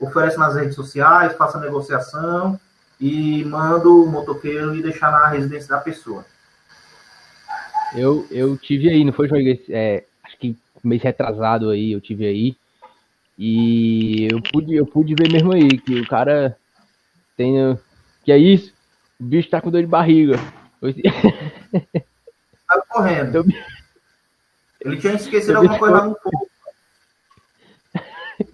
Ofereço 0.00 0.38
nas 0.38 0.54
redes 0.54 0.74
sociais, 0.74 1.36
faço 1.36 1.58
a 1.58 1.60
negociação 1.60 2.58
e 2.98 3.44
mando 3.44 4.04
o 4.04 4.10
motoqueiro 4.10 4.74
e 4.74 4.82
deixar 4.82 5.10
na 5.10 5.28
residência 5.28 5.68
da 5.68 5.78
pessoa. 5.78 6.24
Eu, 7.94 8.26
eu 8.30 8.56
tive 8.56 8.88
aí, 8.88 9.04
não 9.04 9.12
foi, 9.12 9.28
João? 9.28 9.40
É, 9.68 10.04
acho 10.24 10.38
que 10.38 10.56
mês 10.82 11.02
retrasado 11.02 11.68
aí, 11.68 11.92
eu 11.92 12.00
tive 12.00 12.26
aí. 12.26 12.56
E 13.44 14.28
eu 14.30 14.40
pude, 14.40 14.72
eu 14.72 14.86
pude 14.86 15.16
ver 15.16 15.28
mesmo 15.32 15.52
aí 15.52 15.76
que 15.76 15.98
o 15.98 16.06
cara 16.06 16.56
tem. 17.36 17.76
Que 18.22 18.30
é 18.30 18.38
isso? 18.38 18.72
O 19.18 19.24
bicho 19.24 19.50
tá 19.50 19.60
com 19.60 19.68
dor 19.68 19.80
de 19.80 19.88
barriga. 19.88 20.36
Tá 22.68 22.80
correndo. 22.88 23.34
Eu... 23.34 23.44
Ele 24.80 24.96
tinha 24.96 25.12
esquecido 25.12 25.56
alguma 25.56 25.78
coisa 25.78 26.06
no 26.06 26.16
fogo. 26.22 26.48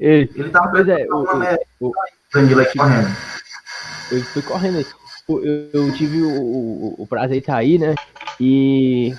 Ele 0.00 0.48
tava 0.50 0.70
pois 0.70 0.88
é, 0.88 1.04
o, 1.10 1.16
o, 1.80 1.88
o, 1.88 1.92
correndo. 2.32 3.08
Eu 4.10 4.22
fui 4.22 4.42
correndo 4.42 4.78
aí. 4.78 4.86
Eu, 5.28 5.70
eu 5.74 5.94
tive 5.94 6.22
o, 6.22 6.30
o, 6.30 7.02
o 7.02 7.06
prazer 7.06 7.42
de 7.42 7.50
aí, 7.50 7.78
né? 7.78 7.94
E 8.40 9.14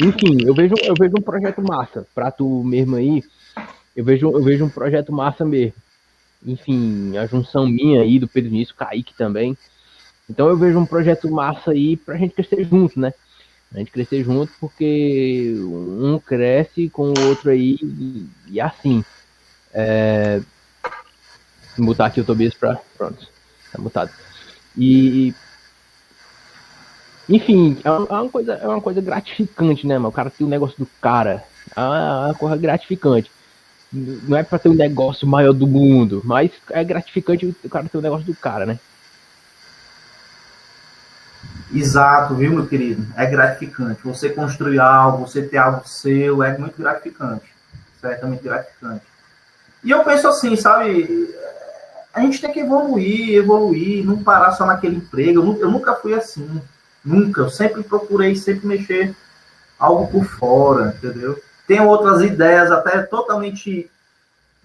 enfim, 0.00 0.38
eu 0.46 0.54
vejo, 0.54 0.74
eu 0.82 0.94
vejo 0.98 1.14
um 1.18 1.22
projeto 1.22 1.60
massa 1.60 2.06
pra 2.14 2.30
tu 2.30 2.62
mesmo 2.64 2.96
aí 2.96 3.22
eu 3.96 4.04
vejo, 4.04 4.30
eu 4.30 4.42
vejo 4.42 4.64
um 4.64 4.68
projeto 4.68 5.12
massa 5.12 5.44
mesmo. 5.44 5.74
Enfim, 6.44 7.16
a 7.16 7.26
junção 7.26 7.66
minha 7.66 8.02
aí, 8.02 8.18
do 8.18 8.28
Pedro 8.28 8.50
Nisso, 8.52 8.74
Kaique 8.76 9.14
também. 9.16 9.56
Então 10.28 10.48
eu 10.48 10.56
vejo 10.58 10.78
um 10.78 10.86
projeto 10.86 11.30
massa 11.30 11.70
aí 11.70 11.96
pra 11.96 12.16
gente 12.16 12.34
crescer 12.34 12.64
junto, 12.64 13.00
né? 13.00 13.12
A 13.72 13.78
gente 13.78 13.90
crescer 13.90 14.22
junto 14.22 14.52
porque 14.60 15.54
um 15.58 16.18
cresce 16.18 16.88
com 16.90 17.10
o 17.10 17.18
outro 17.18 17.50
aí 17.50 17.76
e, 17.82 18.28
e 18.48 18.60
assim. 18.60 19.02
É... 19.72 20.40
Vou 21.76 21.86
mutar 21.86 22.06
aqui 22.06 22.20
o 22.20 22.24
Tobias 22.24 22.54
pra. 22.54 22.76
Pronto, 22.96 23.26
tá 23.72 23.80
mutado. 23.80 24.12
E 24.76 25.34
Enfim, 27.28 27.80
é 27.82 27.90
uma, 27.90 28.30
coisa, 28.30 28.54
é 28.54 28.68
uma 28.68 28.80
coisa 28.80 29.00
gratificante, 29.00 29.86
né, 29.86 29.98
mano? 29.98 30.08
O 30.08 30.12
cara 30.12 30.30
tem 30.30 30.46
o 30.46 30.50
negócio 30.50 30.78
do 30.78 30.86
cara. 31.00 31.44
É 31.74 31.80
uma 31.80 32.34
coisa 32.34 32.56
gratificante. 32.56 33.30
Não 33.92 34.36
é 34.36 34.42
pra 34.42 34.58
ter 34.58 34.68
um 34.68 34.74
negócio 34.74 35.26
maior 35.26 35.52
do 35.52 35.66
mundo, 35.66 36.20
mas 36.24 36.50
é 36.70 36.82
gratificante 36.82 37.46
o 37.46 37.68
cara 37.68 37.88
ter 37.88 37.96
o 37.96 38.00
um 38.00 38.02
negócio 38.02 38.26
do 38.26 38.34
cara, 38.34 38.66
né? 38.66 38.78
Exato, 41.72 42.34
viu, 42.34 42.52
meu 42.52 42.66
querido? 42.66 43.06
É 43.16 43.26
gratificante. 43.26 44.00
Você 44.04 44.30
construir 44.30 44.78
algo, 44.78 45.26
você 45.26 45.42
ter 45.42 45.58
algo 45.58 45.86
seu, 45.86 46.42
é 46.42 46.56
muito 46.56 46.80
gratificante. 46.80 47.46
Certamente 48.00 48.42
gratificante. 48.42 49.04
E 49.82 49.90
eu 49.90 50.04
penso 50.04 50.28
assim, 50.28 50.56
sabe? 50.56 51.34
A 52.12 52.20
gente 52.20 52.40
tem 52.40 52.52
que 52.52 52.60
evoluir, 52.60 53.34
evoluir, 53.34 54.04
não 54.04 54.22
parar 54.22 54.52
só 54.52 54.64
naquele 54.64 54.96
emprego. 54.96 55.58
Eu 55.60 55.70
nunca 55.70 55.94
fui 55.96 56.14
assim. 56.14 56.60
Nunca. 57.04 57.42
Eu 57.42 57.50
sempre 57.50 57.82
procurei, 57.82 58.34
sempre 58.36 58.66
mexer 58.66 59.14
algo 59.78 60.06
por 60.06 60.24
fora, 60.24 60.96
entendeu? 60.96 61.40
Tenho 61.66 61.86
outras 61.86 62.22
ideias, 62.22 62.70
até 62.70 63.02
totalmente 63.02 63.90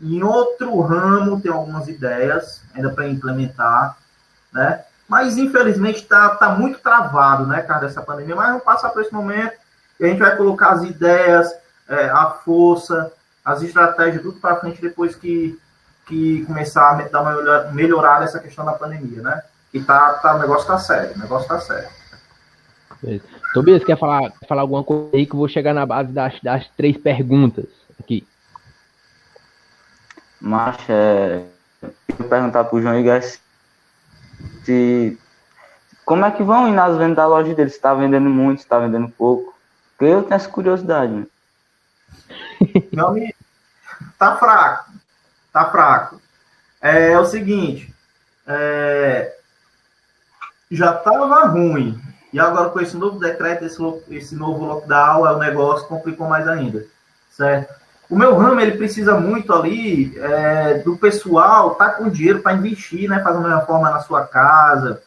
em 0.01 0.23
outro 0.23 0.79
ramo, 0.81 1.41
tem 1.41 1.51
algumas 1.51 1.87
ideias 1.87 2.61
ainda 2.73 2.89
para 2.89 3.07
implementar, 3.07 3.97
né? 4.51 4.83
Mas 5.07 5.37
infelizmente 5.37 6.01
está 6.01 6.29
tá 6.35 6.49
muito 6.49 6.79
travado, 6.79 7.45
né, 7.45 7.61
cara, 7.61 7.85
essa 7.85 8.01
pandemia. 8.01 8.35
Mas 8.35 8.47
vamos 8.47 8.63
passar 8.63 8.89
por 8.89 9.01
esse 9.01 9.13
momento 9.13 9.53
e 9.99 10.05
a 10.05 10.07
gente 10.07 10.19
vai 10.19 10.35
colocar 10.35 10.71
as 10.71 10.83
ideias, 10.83 11.53
é, 11.87 12.09
a 12.09 12.27
força, 12.27 13.11
as 13.43 13.61
estratégias, 13.61 14.23
tudo 14.23 14.39
para 14.39 14.55
frente 14.55 14.81
depois 14.81 15.15
que, 15.15 15.59
que 16.07 16.45
começar 16.45 16.91
a 16.91 17.01
dar 17.09 17.21
uma 17.21 17.71
melhorada 17.71 18.23
essa 18.23 18.39
questão 18.39 18.65
da 18.65 18.73
pandemia, 18.73 19.21
né? 19.21 19.41
E 19.73 19.81
tá, 19.81 20.13
tá, 20.13 20.35
o 20.35 20.39
negócio 20.39 20.67
tá 20.67 20.77
sério, 20.77 21.15
o 21.15 21.19
negócio 21.19 21.47
tá 21.47 21.59
sério. 21.59 21.89
Tobias, 23.53 23.83
quer 23.83 23.97
falar, 23.97 24.31
falar 24.47 24.61
alguma 24.61 24.83
coisa 24.83 25.09
aí 25.15 25.25
que 25.25 25.33
eu 25.33 25.39
vou 25.39 25.47
chegar 25.47 25.73
na 25.73 25.85
base 25.85 26.11
das, 26.11 26.39
das 26.41 26.67
três 26.77 26.97
perguntas 26.97 27.65
aqui? 27.99 28.27
Mas 30.39 30.77
é, 30.89 31.43
eu 31.81 31.93
vou 32.17 32.27
perguntar 32.27 32.63
pro 32.65 32.81
João 32.81 32.99
Igor 32.99 33.21
se 34.63 35.17
como 36.05 36.25
é 36.25 36.31
que 36.31 36.43
vão 36.43 36.67
ir 36.67 36.73
nas 36.73 36.97
vendas 36.97 37.15
da 37.15 37.27
loja 37.27 37.53
dele? 37.55 37.69
Se 37.69 37.79
tá 37.79 37.93
vendendo 37.93 38.29
muito, 38.29 38.61
se 38.61 38.67
tá 38.67 38.79
vendendo 38.79 39.09
pouco. 39.09 39.55
Porque 39.97 40.13
eu 40.13 40.23
tenho 40.23 40.35
essa 40.35 40.49
curiosidade. 40.49 41.13
Né? 41.13 41.25
Meu 42.91 43.07
amigo, 43.07 43.33
tá 44.17 44.35
fraco. 44.35 44.91
Tá 45.53 45.69
fraco. 45.69 46.21
É, 46.81 47.11
é 47.11 47.19
o 47.19 47.25
seguinte. 47.25 47.93
É, 48.47 49.37
já 50.71 50.93
tava 50.93 51.45
ruim. 51.45 51.99
E 52.33 52.39
agora 52.39 52.69
com 52.69 52.79
esse 52.79 52.95
novo 52.95 53.19
decreto, 53.19 53.65
esse, 53.65 53.81
esse 54.09 54.35
novo 54.35 54.65
lockdown, 54.65 55.23
o 55.23 55.39
negócio 55.39 55.87
complicou 55.87 56.27
mais 56.27 56.47
ainda. 56.47 56.85
Certo? 57.29 57.73
O 58.09 58.15
meu 58.17 58.35
ramo, 58.35 58.59
ele 58.59 58.77
precisa 58.77 59.17
muito 59.17 59.53
ali 59.53 60.17
é, 60.19 60.79
do 60.79 60.97
pessoal 60.97 61.75
tá 61.75 61.91
com 61.91 62.09
dinheiro 62.09 62.41
para 62.41 62.53
investir, 62.53 63.09
né? 63.09 63.23
Fazer 63.23 63.37
uma 63.37 63.57
reforma 63.57 63.89
na 63.89 64.01
sua 64.01 64.27
casa, 64.27 65.01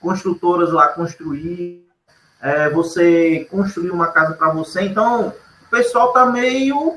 construtoras 0.00 0.70
lá 0.70 0.88
construir, 0.88 1.84
é, 2.40 2.70
você 2.70 3.48
construir 3.50 3.90
uma 3.90 4.08
casa 4.08 4.34
para 4.34 4.50
você. 4.50 4.82
Então, 4.82 5.32
o 5.66 5.70
pessoal 5.70 6.12
tá 6.12 6.26
meio, 6.26 6.96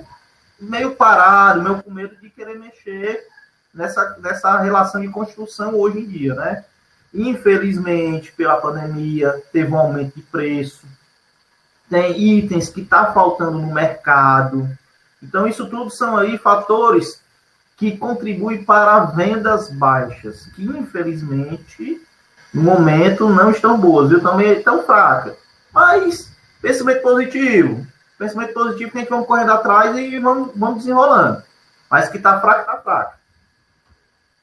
meio 0.59 0.95
parado, 0.95 1.63
meio 1.63 1.81
com 1.81 1.89
medo 1.89 2.15
de 2.17 2.29
querer 2.29 2.59
mexer 2.59 3.25
nessa, 3.73 4.17
nessa 4.19 4.59
relação 4.59 5.01
de 5.01 5.07
construção 5.07 5.73
hoje 5.75 5.99
em 5.99 6.05
dia, 6.05 6.35
né? 6.35 6.63
Infelizmente, 7.13 8.31
pela 8.31 8.57
pandemia, 8.57 9.41
teve 9.51 9.71
um 9.71 9.77
aumento 9.77 10.15
de 10.15 10.21
preço. 10.21 10.85
Tem 11.89 12.19
itens 12.37 12.69
que 12.69 12.85
tá 12.85 13.11
faltando 13.11 13.57
no 13.59 13.73
mercado 13.73 14.69
então, 15.21 15.47
isso 15.47 15.67
tudo 15.69 15.89
são 15.89 16.17
aí 16.17 16.37
fatores 16.37 17.21
que 17.77 17.97
contribuem 17.97 18.63
para 18.63 19.05
vendas 19.05 19.69
baixas, 19.69 20.47
que 20.55 20.63
infelizmente 20.63 22.01
no 22.53 22.63
momento 22.63 23.29
não 23.29 23.51
estão 23.51 23.79
boas, 23.79 24.09
viu? 24.09 24.21
Também 24.21 24.53
estão 24.53 24.83
fracas. 24.83 25.35
Mas 25.73 26.31
pensamento 26.61 27.01
positivo, 27.01 27.85
pensamento 28.17 28.53
positivo 28.53 28.91
que 28.91 28.97
a 28.97 29.01
gente 29.01 29.09
vamos 29.09 29.27
correndo 29.27 29.51
atrás 29.51 29.95
e 29.97 30.19
vamos, 30.19 30.51
vamos 30.55 30.79
desenrolando. 30.79 31.43
Mas 31.89 32.09
que 32.09 32.17
está 32.17 32.39
fraco, 32.39 32.61
está 32.61 32.77
fraco. 32.77 33.13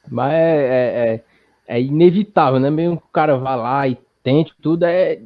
Mas 0.09 0.33
é, 0.33 0.37
é, 0.37 1.15
é, 1.15 1.25
é, 1.67 1.81
inevitável, 1.81 2.61
né? 2.61 2.71
Mesmo 2.71 2.99
que 2.99 3.07
o 3.07 3.13
cara 3.13 3.37
vá 3.37 3.55
lá 3.55 3.89
e 3.89 3.99
tente 4.23 4.53
tudo, 4.61 4.85
é, 4.85 5.21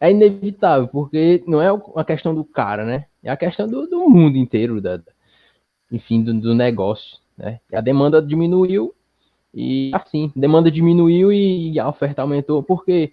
é 0.00 0.10
inevitável, 0.10 0.88
porque 0.88 1.42
não 1.46 1.60
é 1.60 1.72
uma 1.72 2.04
questão 2.04 2.34
do 2.34 2.44
cara, 2.44 2.84
né? 2.84 3.06
É 3.22 3.30
a 3.30 3.36
questão 3.36 3.68
do, 3.68 3.86
do 3.86 4.08
mundo 4.08 4.36
inteiro, 4.36 4.80
da, 4.80 5.00
enfim, 5.90 6.22
do, 6.22 6.34
do, 6.34 6.54
negócio. 6.54 7.18
Né? 7.36 7.60
A 7.72 7.80
demanda 7.80 8.20
diminuiu 8.20 8.94
e 9.54 9.90
assim, 9.94 10.32
demanda 10.34 10.70
diminuiu 10.70 11.32
e 11.32 11.78
a 11.78 11.88
oferta 11.88 12.22
aumentou 12.22 12.62
porque 12.62 13.12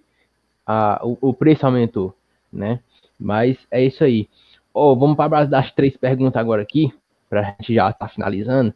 a, 0.66 1.00
o, 1.04 1.18
o 1.22 1.34
preço 1.34 1.66
aumentou, 1.66 2.16
né? 2.52 2.80
Mas 3.20 3.58
é 3.70 3.84
isso 3.84 4.04
aí. 4.04 4.30
Oh, 4.74 4.96
vamos 4.96 5.16
para 5.16 5.26
a 5.26 5.30
base 5.30 5.52
das 5.52 5.72
três 5.74 5.98
perguntas 5.98 6.40
agora 6.40 6.62
aqui, 6.62 6.94
para 7.30 7.42
a 7.42 7.44
gente 7.44 7.74
já 7.74 7.90
estar 7.90 8.08
tá 8.08 8.14
finalizando. 8.14 8.74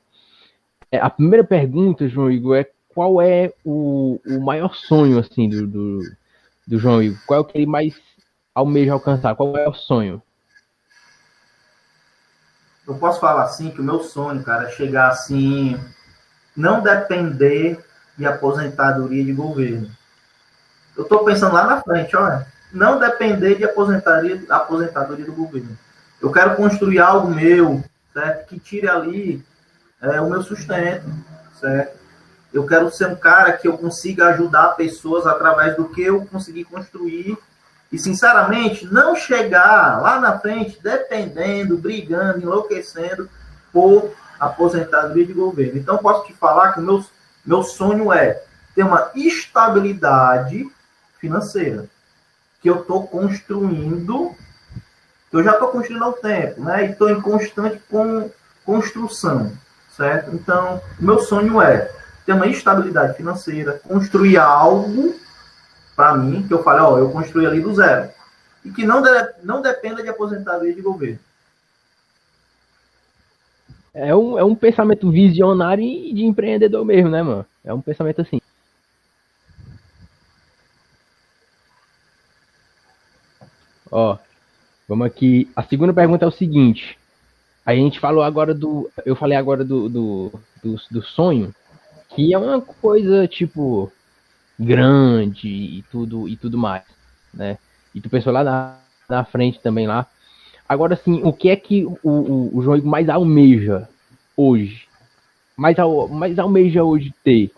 É, 0.92 1.00
a 1.00 1.10
primeira 1.10 1.44
pergunta, 1.44 2.08
João 2.08 2.30
Igor, 2.30 2.58
é 2.58 2.70
qual 2.94 3.22
é 3.22 3.54
o, 3.64 4.20
o 4.26 4.40
maior 4.40 4.76
sonho 4.76 5.20
assim 5.20 5.50
do, 5.50 5.68
do, 5.68 6.00
do 6.68 6.78
João 6.78 7.02
Igor? 7.02 7.20
Qual 7.26 7.38
é 7.40 7.42
o 7.42 7.46
que 7.46 7.58
ele 7.58 7.66
mais 7.66 7.96
almeja 8.54 8.94
alcançar? 8.94 9.36
Qual 9.36 9.58
é 9.58 9.68
o 9.68 9.74
sonho? 9.74 10.22
eu 12.88 12.96
posso 12.96 13.20
falar 13.20 13.44
assim 13.44 13.72
que 13.72 13.82
o 13.82 13.84
meu 13.84 14.02
sonho, 14.02 14.44
cara, 14.44 14.68
é 14.68 14.72
chegar 14.72 15.10
assim, 15.10 15.80
não 16.56 16.82
depender 16.82 17.84
de 18.18 18.26
aposentadoria 18.26 19.24
de 19.24 19.34
governo. 19.34 19.90
Eu 20.96 21.04
estou 21.04 21.24
pensando 21.24 21.54
lá 21.54 21.66
na 21.66 21.82
frente, 21.82 22.16
olha, 22.16 22.46
não 22.72 23.00
depender 23.00 23.56
de 23.56 23.64
aposentadoria, 23.64 24.44
aposentadoria 24.50 25.26
do 25.26 25.34
governo. 25.34 25.78
Eu 26.22 26.32
quero 26.32 26.56
construir 26.56 27.00
algo 27.00 27.30
meu, 27.30 27.84
certo? 28.14 28.48
Que 28.48 28.60
tire 28.60 28.88
ali 28.88 29.44
é, 30.02 30.22
o 30.22 30.30
meu 30.30 30.44
sustento, 30.44 31.06
certo? 31.60 32.03
Eu 32.54 32.66
quero 32.66 32.92
ser 32.92 33.08
um 33.08 33.16
cara 33.16 33.54
que 33.54 33.68
eu 33.68 33.78
consiga 33.78 34.28
ajudar 34.28 34.76
pessoas 34.76 35.26
através 35.26 35.76
do 35.76 35.90
que 35.90 36.02
eu 36.02 36.26
consegui 36.26 36.64
construir 36.64 37.38
e, 37.92 37.98
sinceramente, 37.98 38.86
não 38.86 39.16
chegar 39.16 40.02
lá 40.02 40.20
na 40.20 40.38
frente 40.40 40.80
dependendo, 40.82 41.78
brigando, 41.78 42.42
enlouquecendo 42.42 43.28
por 43.72 44.12
aposentadoria 44.40 45.26
de 45.26 45.34
governo. 45.34 45.80
Então, 45.80 45.98
posso 45.98 46.28
te 46.28 46.34
falar 46.34 46.74
que 46.74 46.80
meu, 46.80 47.04
meu 47.46 47.64
sonho 47.64 48.14
é 48.14 48.42
ter 48.76 48.84
uma 48.84 49.12
estabilidade 49.16 50.70
financeira 51.20 51.88
que 52.62 52.70
eu 52.70 52.82
estou 52.82 53.08
construindo, 53.08 54.36
que 55.30 55.38
eu 55.38 55.44
já 55.44 55.54
estou 55.54 55.70
construindo 55.70 56.04
há 56.04 56.10
um 56.10 56.14
tempo, 56.14 56.62
né? 56.62 56.86
E 56.86 56.92
estou 56.92 57.10
em 57.10 57.20
constante 57.20 57.82
com, 57.90 58.30
construção, 58.66 59.52
certo? 59.96 60.34
Então, 60.34 60.82
meu 61.00 61.20
sonho 61.20 61.62
é 61.62 61.90
ter 62.26 62.34
uma 62.34 62.48
estabilidade 62.48 63.18
financeira, 63.18 63.80
construir 63.88 64.38
algo 64.38 65.16
para 65.96 66.18
mim, 66.18 66.48
que 66.48 66.54
eu 66.54 66.64
falei, 66.64 66.82
ó, 66.82 66.98
eu 66.98 67.12
construí 67.12 67.46
ali 67.46 67.62
do 67.62 67.74
zero. 67.74 68.10
E 68.66 68.72
que 68.72 68.86
não, 68.86 69.02
de, 69.02 69.10
não 69.44 69.62
dependa 69.62 70.02
de 70.02 70.10
aposentadoria 70.10 70.74
de 70.74 70.82
governo. 70.82 71.20
É 73.94 74.16
um, 74.16 74.40
é 74.40 74.44
um 74.44 74.56
pensamento 74.56 75.12
visionário 75.12 75.84
e 75.84 76.14
de 76.14 76.24
empreendedor 76.24 76.84
mesmo, 76.84 77.10
né, 77.10 77.22
mano? 77.22 77.46
É 77.64 77.72
um 77.74 77.82
pensamento 77.82 78.22
assim. 78.22 78.42
Ó, 83.92 84.18
vamos 84.90 85.06
aqui. 85.06 85.48
A 85.56 85.62
segunda 85.62 85.94
pergunta 85.94 86.26
é 86.26 86.28
o 86.28 86.32
seguinte. 86.32 86.98
A 87.64 87.76
gente 87.76 88.00
falou 88.00 88.24
agora 88.24 88.54
do. 88.54 88.90
Eu 89.06 89.16
falei 89.16 89.38
agora 89.38 89.64
do, 89.64 89.88
do, 89.88 90.32
do, 90.64 90.82
do 90.90 91.04
sonho, 91.04 91.54
que 92.16 92.34
é 92.34 92.38
uma 92.38 92.62
coisa 92.62 93.28
tipo 93.28 93.92
grande 94.60 95.48
e 95.48 95.84
tudo 95.92 96.28
e 96.28 96.36
tudo 96.36 96.58
mais, 96.58 96.84
né? 97.34 97.58
E 97.94 98.02
tu 98.02 98.10
pensou 98.10 98.32
lá 98.32 98.44
na, 98.44 98.78
na 99.10 99.24
frente 99.24 99.60
também 99.60 99.88
lá. 99.88 100.08
Agora 100.68 100.96
sim, 100.96 101.22
o 101.24 101.34
que 101.34 101.50
é 101.50 101.56
que 101.56 101.86
o, 101.86 101.98
o, 102.04 102.58
o 102.58 102.62
João 102.62 102.82
mais 102.84 103.10
almeja 103.10 103.88
hoje? 104.36 104.88
Mais, 105.56 105.78
al, 105.78 106.08
mais 106.08 106.38
almeja 106.40 106.84
hoje 106.84 107.14
ter? 107.24 107.52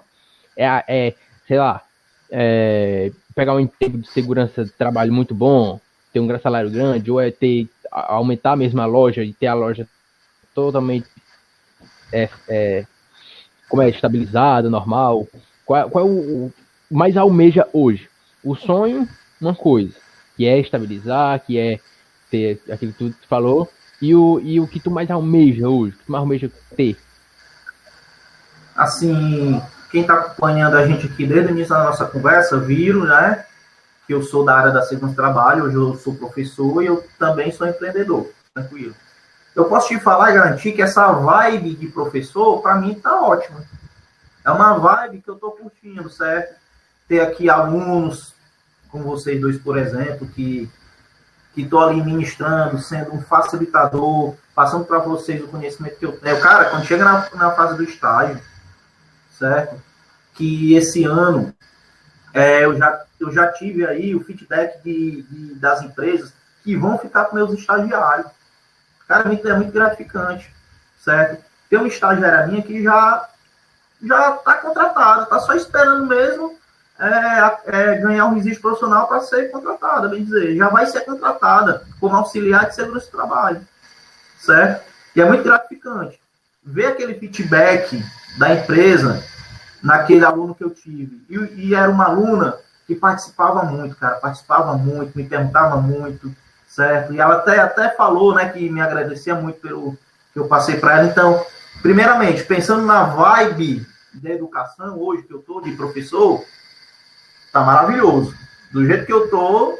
É, 0.58 0.66
é 0.88 1.14
sei 1.48 1.58
lá, 1.58 1.84
é, 2.32 3.12
pegar 3.36 3.54
um 3.54 3.60
emprego 3.60 3.98
de 3.98 4.08
segurança 4.10 4.66
de 4.66 4.72
trabalho 4.72 5.14
muito 5.14 5.36
bom, 5.36 5.80
ter 6.12 6.20
um 6.20 6.40
salário 6.40 6.72
grande, 6.72 7.12
ou 7.12 7.22
é 7.22 7.32
ter 7.32 7.70
aumentar 7.92 8.56
mesmo 8.56 8.82
a 8.82 8.86
loja 8.86 9.24
e 9.24 9.34
ter 9.34 9.48
a 9.48 9.54
loja 9.54 9.88
totalmente 10.54 11.08
é, 12.12 12.30
é, 12.48 12.86
como 13.70 13.82
é 13.82 13.90
estabilizada, 13.90 14.70
normal. 14.70 15.28
Qual, 15.66 15.90
qual 15.90 16.06
é 16.06 16.10
o, 16.10 16.52
mais 16.90 17.18
almeja 17.18 17.68
hoje? 17.74 18.10
O 18.44 18.56
sonho, 18.56 19.08
uma 19.40 19.56
coisa. 19.56 19.94
que 20.38 20.46
é 20.46 20.60
estabilizar, 20.60 21.40
que 21.40 21.58
é 21.58 21.80
ter 22.30 22.62
aquilo 22.72 22.94
que 22.94 23.10
tu 23.10 23.28
falou, 23.28 23.70
e 24.02 24.14
o, 24.14 24.40
e 24.42 24.60
o 24.60 24.68
que 24.68 24.80
tu 24.80 24.92
mais 24.92 25.10
almeja 25.10 25.68
hoje, 25.68 25.96
o 25.96 25.98
que 25.98 26.06
tu 26.06 26.12
mais 26.12 26.22
almeja 26.22 26.52
ter? 26.76 26.98
Assim, 28.76 29.62
quem 29.90 30.02
está 30.02 30.16
acompanhando 30.16 30.76
a 30.76 30.86
gente 30.86 31.08
aqui 31.08 31.26
desde 31.26 31.52
o 31.52 31.56
início 31.56 31.74
da 31.74 31.86
nossa 31.86 32.06
conversa, 32.06 32.60
viram, 32.60 33.06
né? 33.06 33.46
Que 34.06 34.14
eu 34.14 34.22
sou 34.22 34.44
da 34.44 34.56
área 34.56 34.72
da 34.72 34.82
segurança 34.82 35.14
do 35.14 35.16
trabalho, 35.16 35.64
hoje 35.64 35.76
eu 35.76 35.96
sou 35.96 36.14
professor 36.16 36.84
e 36.84 36.88
eu 36.88 37.04
também 37.18 37.52
sou 37.52 37.66
empreendedor, 37.66 38.30
tranquilo. 38.54 38.94
Eu 39.56 39.66
posso 39.66 39.88
te 39.88 40.00
falar 40.00 40.32
e 40.32 40.34
garantir 40.34 40.74
que 40.74 40.82
essa 40.82 41.12
vibe 41.12 41.76
de 41.76 41.88
professor, 41.88 42.62
para 42.62 42.76
mim, 42.76 42.96
tá 42.96 43.22
ótima. 43.22 43.64
É 44.44 44.52
uma 44.52 44.78
vibe 44.78 45.22
que 45.22 45.30
eu 45.30 45.36
tô 45.36 45.52
curtindo, 45.52 46.10
certo? 46.10 46.56
Ter 47.08 47.22
aqui 47.22 47.50
alunos, 47.50 48.36
como 48.90 49.06
vocês 49.06 49.40
dois, 49.40 49.58
por 49.58 49.78
exemplo, 49.78 50.28
que 50.28 50.70
que 51.56 51.62
estou 51.62 51.80
ali 51.80 52.04
ministrando, 52.04 52.78
sendo 52.80 53.14
um 53.14 53.22
facilitador, 53.22 54.36
passando 54.54 54.84
para 54.84 55.00
vocês 55.00 55.42
o 55.42 55.48
conhecimento 55.48 55.98
que 55.98 56.06
eu 56.06 56.20
tenho. 56.20 56.40
Cara, 56.42 56.66
quando 56.66 56.86
chega 56.86 57.06
na, 57.06 57.30
na 57.34 57.52
fase 57.52 57.78
do 57.78 57.84
estágio, 57.84 58.42
certo? 59.40 59.82
Que 60.34 60.76
esse 60.76 61.06
ano 61.06 61.56
é, 62.34 62.66
eu, 62.66 62.78
já, 62.78 63.06
eu 63.22 63.32
já 63.32 63.48
tive 63.54 63.88
aí 63.88 64.14
o 64.14 64.22
feedback 64.22 64.84
de, 64.84 65.22
de, 65.24 65.56
das 65.56 65.82
empresas 65.82 66.34
que 66.62 66.76
vão 66.76 67.00
ficar 67.00 67.26
com 67.26 67.38
meus 67.38 67.54
estagiários. 67.54 68.28
Cara, 69.08 69.24
é 69.24 69.28
muito, 69.28 69.48
é 69.48 69.54
muito 69.56 69.72
gratificante, 69.72 70.54
certo? 71.00 71.44
Tem 71.70 71.80
uma 71.80 71.88
estagiária 71.88 72.48
minha 72.48 72.62
que 72.62 72.84
já 72.84 73.30
já 74.02 74.36
está 74.36 74.56
contratada, 74.56 75.24
está 75.24 75.40
só 75.40 75.54
esperando 75.54 76.06
mesmo 76.06 76.56
é, 77.00 77.58
é, 77.66 77.96
ganhar 77.96 78.26
um 78.26 78.36
registro 78.36 78.62
profissional 78.62 79.08
para 79.08 79.22
ser 79.22 79.52
contratada, 79.52 80.08
bem 80.08 80.24
dizer, 80.24 80.56
já 80.56 80.70
vai 80.70 80.86
ser 80.86 81.02
contratada 81.02 81.86
como 82.00 82.16
auxiliar 82.16 82.68
de 82.68 82.76
segurança 82.76 83.08
do 83.08 83.18
trabalho, 83.18 83.62
certo? 84.40 84.84
E 85.16 85.22
é 85.22 85.26
muito 85.26 85.44
gratificante 85.44 86.20
ver 86.64 86.88
aquele 86.88 87.16
feedback 87.16 88.04
da 88.38 88.54
empresa 88.54 89.24
naquele 89.82 90.26
aluno 90.26 90.56
que 90.56 90.64
eu 90.64 90.70
tive. 90.72 91.24
E, 91.30 91.68
e, 91.68 91.76
era 91.76 91.90
uma 91.90 92.06
aluna 92.06 92.58
que 92.88 92.96
participava 92.96 93.64
muito, 93.64 93.96
cara, 93.96 94.16
participava 94.16 94.78
muito, 94.78 95.16
me 95.16 95.24
perguntava 95.24 95.78
muito, 95.78 96.34
certo? 96.76 97.14
E 97.14 97.20
ela 97.20 97.36
até, 97.36 97.58
até 97.58 97.90
falou, 97.90 98.36
né, 98.36 98.50
que 98.50 98.70
me 98.70 98.82
agradecia 98.82 99.34
muito 99.34 99.60
pelo 99.62 99.98
que 100.34 100.40
eu 100.40 100.48
passei 100.48 100.78
para 100.78 100.98
ela. 100.98 101.08
Então, 101.08 101.46
primeiramente, 101.82 102.44
pensando 102.44 102.86
na 102.86 103.04
vibe 103.04 103.88
da 104.14 104.30
educação 104.32 105.00
hoje 105.00 105.24
que 105.24 105.34
eu 105.34 105.40
tô 105.40 105.62
de 105.62 105.72
professor, 105.72 106.44
tá 107.54 107.62
maravilhoso. 107.62 108.36
Do 108.74 108.86
jeito 108.86 109.06
que 109.06 109.14
eu 109.14 109.30
tô, 109.30 109.80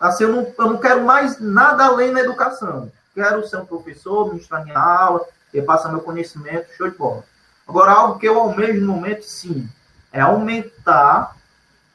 assim, 0.00 0.24
eu 0.24 0.32
não, 0.32 0.52
eu 0.58 0.66
não 0.72 0.78
quero 0.78 1.04
mais 1.04 1.38
nada 1.38 1.84
além 1.84 2.12
da 2.12 2.20
educação. 2.20 2.90
Quero 3.14 3.46
ser 3.46 3.58
um 3.58 3.66
professor, 3.66 4.30
ministrar 4.32 4.64
minha 4.64 4.76
aula, 4.76 5.24
repassar 5.52 5.92
meu 5.92 6.00
conhecimento, 6.00 6.74
show 6.76 6.90
de 6.90 6.96
bola. 6.96 7.22
Agora, 7.68 7.92
algo 7.92 8.18
que 8.18 8.26
eu 8.26 8.36
almejo 8.36 8.80
no 8.80 8.94
momento, 8.94 9.22
sim, 9.22 9.68
é 10.12 10.20
aumentar, 10.20 11.36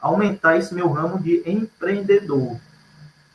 aumentar 0.00 0.56
esse 0.56 0.74
meu 0.74 0.88
ramo 0.90 1.18
de 1.18 1.42
empreendedor. 1.44 2.56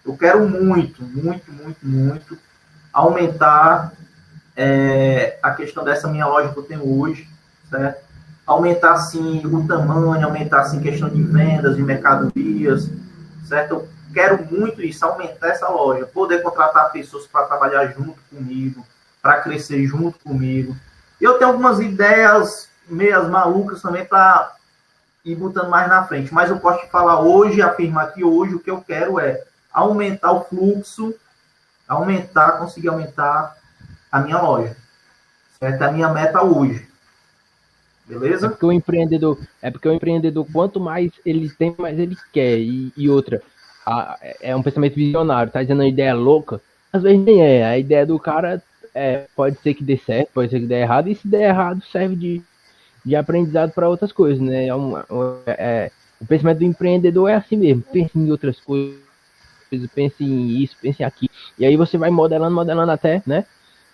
Eu 0.06 0.16
quero 0.16 0.48
muito, 0.48 1.04
muito, 1.04 1.52
muito, 1.52 1.86
muito 1.86 2.38
aumentar 2.94 3.94
é, 4.56 5.38
a 5.42 5.52
questão 5.52 5.84
dessa 5.84 6.08
minha 6.08 6.28
loja 6.28 6.54
que 6.54 6.60
eu 6.60 6.64
tenho 6.64 7.00
hoje, 7.00 7.28
certo? 7.70 8.06
aumentar 8.46 8.94
assim 8.94 9.42
o 9.46 9.68
tamanho, 9.68 10.26
aumentar 10.26 10.62
assim 10.62 10.80
questão 10.80 11.10
de 11.10 11.22
vendas, 11.24 11.76
de 11.76 11.82
mercadorias, 11.82 12.90
certo? 13.44 13.74
Eu 13.76 13.90
quero 14.14 14.46
muito 14.46 14.82
isso, 14.82 15.04
aumentar 15.04 15.50
essa 15.50 15.68
loja, 15.68 16.06
poder 16.06 16.42
contratar 16.44 16.92
pessoas 16.92 17.26
para 17.26 17.48
trabalhar 17.48 17.88
junto 17.88 18.18
comigo, 18.30 18.86
para 19.22 19.42
crescer 19.42 19.86
junto 19.86 20.20
comigo. 20.20 20.76
Eu 21.20 21.38
tenho 21.40 21.52
algumas 21.52 21.80
ideias 21.80 22.70
meias 22.88 23.28
malucas 23.28 23.82
também 23.82 24.06
para 24.06 24.54
ir 25.24 25.36
botando 25.36 25.70
mais 25.70 25.90
na 25.90 26.04
frente, 26.04 26.32
mas 26.32 26.52
eu 26.52 26.60
posso 26.60 26.82
te 26.82 26.92
falar 26.92 27.20
hoje, 27.22 27.62
afirmar 27.62 28.14
que 28.14 28.24
hoje 28.24 28.54
o 28.54 28.60
que 28.60 28.70
eu 28.70 28.80
quero 28.80 29.20
é 29.20 29.44
aumentar 29.76 30.32
o 30.32 30.46
fluxo, 30.46 31.14
aumentar, 31.86 32.54
conseguir 32.54 32.88
aumentar 32.88 33.58
a 34.10 34.22
minha 34.22 34.42
loja. 34.42 34.76
Certo? 35.60 35.82
É 35.84 35.88
a 35.88 35.92
minha 35.92 36.10
meta 36.10 36.42
hoje. 36.42 36.88
Beleza? 38.08 38.48
É 38.48 38.50
porque 38.50 38.66
o 38.66 38.72
empreendedor, 38.72 39.38
é 39.62 39.70
porque 39.70 39.90
o 39.90 39.94
empreendedor, 39.94 40.48
quanto 40.52 40.80
mais 40.80 41.12
ele 41.26 41.50
tem, 41.50 41.76
mais 41.78 42.00
ele 42.00 42.16
quer. 42.32 42.58
E, 42.60 42.94
e 42.96 43.10
outra, 43.10 43.42
a, 43.86 44.18
é 44.42 44.56
um 44.56 44.64
pensamento 44.64 44.96
visionário, 44.96 45.52
tá 45.52 45.62
dizendo 45.62 45.80
uma 45.80 45.88
ideia 45.88 46.14
louca, 46.14 46.62
às 46.94 47.04
vezes 47.04 47.20
nem 47.20 47.42
é. 47.42 47.66
A 47.66 47.78
ideia 47.78 48.06
do 48.06 48.18
cara 48.18 48.62
é, 48.94 49.26
pode 49.36 49.58
ser 49.60 49.74
que 49.74 49.84
dê 49.84 49.98
certo, 49.98 50.30
pode 50.34 50.52
ser 50.52 50.60
que 50.60 50.68
dê 50.68 50.76
errado, 50.76 51.10
e 51.10 51.16
se 51.16 51.28
der 51.28 51.50
errado, 51.50 51.82
serve 51.92 52.16
de, 52.16 52.42
de 53.04 53.16
aprendizado 53.16 53.72
para 53.72 53.90
outras 53.90 54.12
coisas, 54.12 54.40
né? 54.40 54.68
É, 54.68 54.76
uma, 54.76 55.06
é, 55.48 55.92
o 56.22 56.26
pensamento 56.26 56.60
do 56.60 56.66
empreendedor 56.66 57.30
é 57.30 57.36
assim 57.36 57.58
mesmo, 57.58 57.82
pense 57.82 58.18
em 58.18 58.32
outras 58.32 58.60
coisas, 58.60 59.05
pense 59.94 60.24
em 60.24 60.62
isso, 60.62 60.76
pense 60.82 61.02
em 61.02 61.06
aquilo. 61.06 61.32
E 61.58 61.66
aí 61.66 61.76
você 61.76 61.98
vai 61.98 62.10
modelando, 62.10 62.56
modelando 62.56 62.92
até, 62.92 63.22
né? 63.26 63.46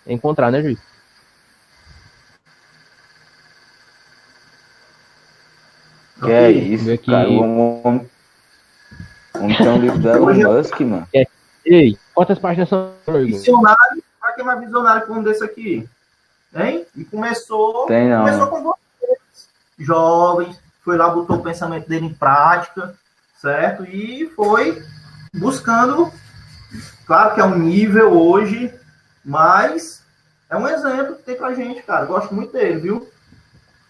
Encontrar, 0.06 0.50
né, 0.50 0.62
Juiz? 0.62 0.78
Que 6.22 6.30
é 6.30 6.50
isso, 6.50 6.90
aqui... 6.92 7.10
cara. 7.10 7.28
Vamos, 7.28 8.06
vamos 9.34 9.56
ter 9.56 9.68
um 9.68 9.78
livro 9.78 9.98
do 9.98 10.08
Elon 10.08 10.34
Musk, 10.34 10.80
mano. 10.80 11.08
É. 11.14 11.26
Ei, 11.64 11.96
quantas 12.14 12.38
páginas 12.38 12.68
são? 12.68 12.92
Visionário, 13.06 14.02
pra 14.20 14.32
quem 14.32 14.42
é 14.42 14.46
mais 14.46 14.60
visionário 14.60 15.06
como 15.06 15.22
desse 15.22 15.44
aqui? 15.44 15.88
Hein? 16.54 16.84
E 16.96 17.04
começou, 17.04 17.86
Tem, 17.86 18.08
não. 18.08 18.24
começou 18.24 18.46
com 18.48 18.62
vocês, 18.62 19.48
jovens, 19.78 20.60
foi 20.84 20.96
lá, 20.96 21.08
botou 21.08 21.36
o 21.36 21.42
pensamento 21.42 21.88
dele 21.88 22.06
em 22.06 22.14
prática, 22.14 22.94
certo? 23.40 23.84
E 23.84 24.30
foi 24.36 24.82
buscando, 25.34 26.12
claro 27.06 27.34
que 27.34 27.40
é 27.40 27.44
um 27.44 27.58
nível 27.58 28.12
hoje, 28.12 28.72
mas 29.24 30.04
é 30.50 30.56
um 30.56 30.68
exemplo 30.68 31.16
que 31.16 31.22
tem 31.22 31.36
pra 31.36 31.54
gente, 31.54 31.82
cara. 31.82 32.04
Gosto 32.04 32.34
muito 32.34 32.52
dele, 32.52 32.80
viu? 32.80 33.08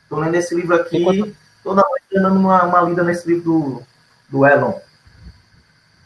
Tô 0.09 0.21
lendo 0.21 0.35
esse 0.35 0.55
livro 0.55 0.77
aqui 0.77 1.35
toda 1.63 1.85
noite 1.89 2.05
dando 2.13 2.39
uma, 2.39 2.65
uma 2.65 2.83
lida 2.83 3.03
nesse 3.03 3.27
livro 3.27 3.45
do, 3.45 3.83
do 4.29 4.47
Elon. 4.47 4.75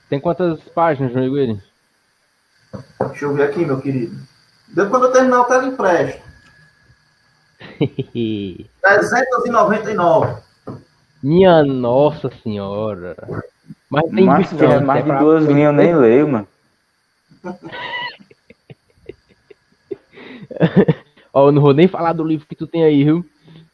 Tem 0.09 0.20
quantas 0.20 0.61
páginas, 0.68 1.12
João 1.12 1.24
Iguiri? 1.24 1.61
Deixa 3.09 3.24
eu 3.24 3.34
ver 3.34 3.45
aqui, 3.45 3.64
meu 3.64 3.80
querido. 3.80 4.16
Deu 4.68 4.89
quando 4.89 5.07
eu 5.07 5.12
terminar 5.12 5.41
o 5.41 5.45
tela 5.45 5.66
empresto. 5.66 6.22
399. 7.78 10.43
Minha 11.22 11.64
nossa 11.64 12.30
senhora. 12.43 13.16
Mas 13.89 14.11
tem 14.11 14.24
mais, 14.24 14.51
não, 14.53 14.72
é 14.72 14.80
mais 14.80 15.05
de 15.05 15.12
duas 15.12 15.45
linhas 15.45 15.66
eu 15.66 15.72
nem 15.72 15.95
leio, 15.95 16.26
mano. 16.28 16.49
Ó, 21.32 21.49
eu 21.49 21.53
não 21.53 21.62
vou 21.62 21.74
nem 21.74 21.87
falar 21.87 22.14
do 22.14 22.24
livro 22.24 22.47
que 22.47 22.57
tu 22.57 22.66
tem 22.66 22.82
aí, 22.82 23.05
viu? 23.05 23.24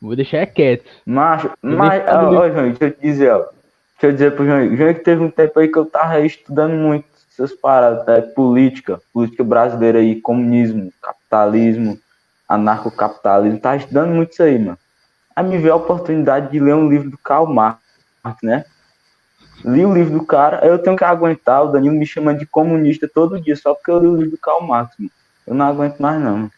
Vou 0.01 0.17
deixar 0.17 0.39
é 0.39 0.47
quieto. 0.47 0.85
Macho, 1.07 1.53
mas, 1.63 2.03
ó, 2.09 2.29
ó, 2.29 2.51
João, 2.51 2.71
deixa 2.71 2.87
eu 2.87 2.91
te 2.91 3.01
dizer, 3.01 3.31
ó. 3.31 3.39
Deixa 3.39 3.53
eu 4.03 4.13
dizer 4.13 4.35
pro 4.35 4.45
João, 4.45 4.77
João 4.77 4.95
que 4.95 5.01
teve 5.01 5.23
um 5.23 5.31
tempo 5.31 5.61
aí 5.61 5.69
que 5.69 5.79
eu 5.79 5.87
tava 5.87 6.19
estudando 6.21 6.73
muito 6.73 7.07
essas 7.31 7.53
paradas, 7.53 8.05
tá? 8.05 8.21
política, 8.35 9.01
política 9.13 9.45
brasileira 9.45 10.01
aí, 10.01 10.21
comunismo, 10.21 10.93
capitalismo, 11.01 11.97
anarcocapitalismo, 12.49 13.61
tava 13.61 13.77
estudando 13.77 14.11
muito 14.11 14.33
isso 14.33 14.43
aí, 14.43 14.59
mano. 14.59 14.77
Aí 15.35 15.45
me 15.45 15.57
veio 15.57 15.73
a 15.73 15.77
oportunidade 15.77 16.51
de 16.51 16.59
ler 16.59 16.75
um 16.75 16.89
livro 16.89 17.09
do 17.09 17.17
Karl 17.17 17.47
Marx, 17.47 17.81
né? 18.43 18.65
Li 19.65 19.85
o 19.85 19.95
livro 19.95 20.19
do 20.19 20.27
cara, 20.27 20.61
aí 20.63 20.69
eu 20.69 20.79
tenho 20.79 20.97
que 20.97 21.05
aguentar, 21.05 21.63
o 21.63 21.73
Danilo 21.73 21.95
me 21.95 22.07
chamando 22.07 22.39
de 22.39 22.47
comunista 22.47 23.09
todo 23.09 23.41
dia, 23.41 23.55
só 23.55 23.75
porque 23.75 23.91
eu 23.91 24.01
li 24.01 24.07
o 24.07 24.17
livro 24.17 24.31
do 24.33 24.39
Karl 24.39 24.63
Marx, 24.63 24.95
mano. 24.99 25.11
Eu 25.47 25.55
não 25.55 25.67
aguento 25.67 25.99
mais, 25.99 26.21
não. 26.21 26.51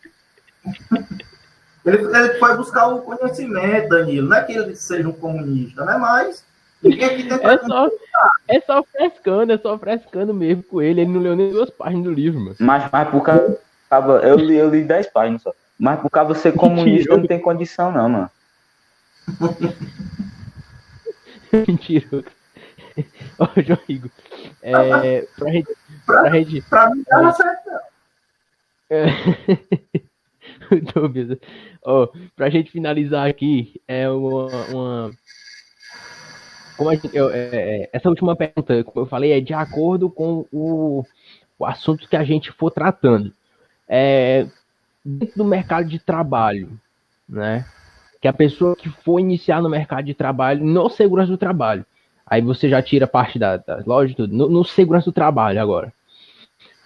Ele, 1.84 1.98
ele 1.98 2.34
foi 2.38 2.56
buscar 2.56 2.88
o 2.88 3.02
conhecimento, 3.02 3.88
Danilo. 3.88 4.28
Não 4.28 4.36
é 4.36 4.44
que 4.44 4.52
ele 4.52 4.74
seja 4.74 5.08
um 5.08 5.12
comunista, 5.12 5.84
né? 5.84 5.98
Mas 5.98 6.44
é 6.84 7.58
só, 7.66 7.88
é 8.48 8.60
só 8.60 8.82
frescando, 8.84 9.52
é 9.52 9.58
só 9.58 9.78
frescando 9.78 10.34
mesmo 10.34 10.62
com 10.62 10.82
ele. 10.82 11.00
Ele 11.00 11.10
não 11.10 11.20
leu 11.20 11.34
nem 11.34 11.50
duas 11.50 11.70
páginas 11.70 12.04
do 12.04 12.12
livro, 12.12 12.40
mano. 12.40 12.56
Mas, 12.60 12.90
mas 12.92 13.08
por 13.08 13.22
causa. 13.22 13.58
Eu 14.22 14.36
li, 14.36 14.56
eu 14.56 14.68
li 14.68 14.82
dez 14.82 15.06
páginas 15.06 15.42
só. 15.42 15.54
Mas 15.78 16.00
por 16.00 16.10
causa 16.10 16.34
ser 16.34 16.52
comunista 16.52 17.16
não 17.16 17.26
tem 17.26 17.40
condição, 17.40 17.90
não, 17.90 18.08
mano. 18.08 18.30
Mentira. 21.66 22.24
Ó, 23.38 23.48
João 23.60 23.80
Igor. 23.88 24.10
É, 24.62 25.26
pra 25.36 25.50
gente. 25.50 25.68
Pra, 26.06 26.22
pra, 26.68 26.90
mim, 26.90 27.04
tá 27.04 27.32
certo. 27.32 27.70
Dúvida. 30.94 31.38
Ó, 31.84 32.08
pra 32.36 32.50
gente 32.50 32.70
finalizar 32.70 33.28
aqui, 33.28 33.80
é 33.86 34.08
uma, 34.08 34.46
uma, 34.66 35.10
como 36.76 36.92
gente, 36.92 37.08
eu, 37.12 37.30
é, 37.30 37.48
é, 37.52 37.90
essa 37.92 38.08
última 38.08 38.34
pergunta, 38.34 38.82
como 38.84 39.04
eu 39.04 39.08
falei, 39.08 39.32
é 39.32 39.40
de 39.40 39.54
acordo 39.54 40.10
com 40.10 40.44
o, 40.52 41.04
o 41.58 41.64
assunto 41.64 42.08
que 42.08 42.16
a 42.16 42.24
gente 42.24 42.50
for 42.50 42.70
tratando. 42.70 43.32
É, 43.88 44.46
dentro 45.04 45.36
do 45.36 45.44
mercado 45.44 45.88
de 45.88 45.98
trabalho, 45.98 46.78
né? 47.28 47.64
Que 48.20 48.26
a 48.26 48.32
pessoa 48.32 48.74
que 48.74 48.88
for 48.88 49.20
iniciar 49.20 49.62
no 49.62 49.68
mercado 49.68 50.04
de 50.04 50.14
trabalho, 50.14 50.64
no 50.64 50.88
segurança 50.88 51.30
do 51.30 51.38
trabalho, 51.38 51.86
aí 52.26 52.40
você 52.40 52.68
já 52.68 52.82
tira 52.82 53.06
parte 53.06 53.38
da, 53.38 53.56
da 53.56 53.82
loja, 53.86 54.14
tudo, 54.14 54.34
no, 54.34 54.48
no 54.48 54.64
segurança 54.64 55.06
do 55.06 55.12
trabalho 55.12 55.60
agora. 55.60 55.92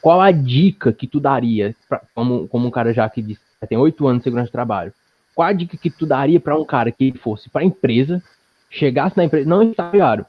Qual 0.01 0.21
a 0.21 0.31
dica 0.31 0.93
que 0.93 1.07
tu 1.07 1.21
daria, 1.21 1.75
pra, 1.89 2.01
como, 2.15 2.49
como 2.49 2.69
um 2.69 2.71
cara 2.71 2.93
já 2.93 3.09
que 3.09 3.23
diz, 3.23 3.39
tem 3.69 3.79
oito 3.79 4.07
anos 4.07 4.21
de 4.21 4.25
segurança 4.25 4.49
do 4.49 4.53
trabalho, 4.53 4.93
qual 5.35 5.49
a 5.49 5.53
dica 5.53 5.77
que 5.77 5.91
tu 5.91 6.07
daria 6.07 6.41
para 6.41 6.59
um 6.59 6.65
cara 6.65 6.91
que 6.91 7.13
fosse 7.19 7.49
para 7.49 7.65
empresa, 7.65 8.23
chegasse 8.71 9.17
na 9.17 9.25
empresa, 9.25 9.49
não 9.49 9.63
estagiário, 9.63 10.27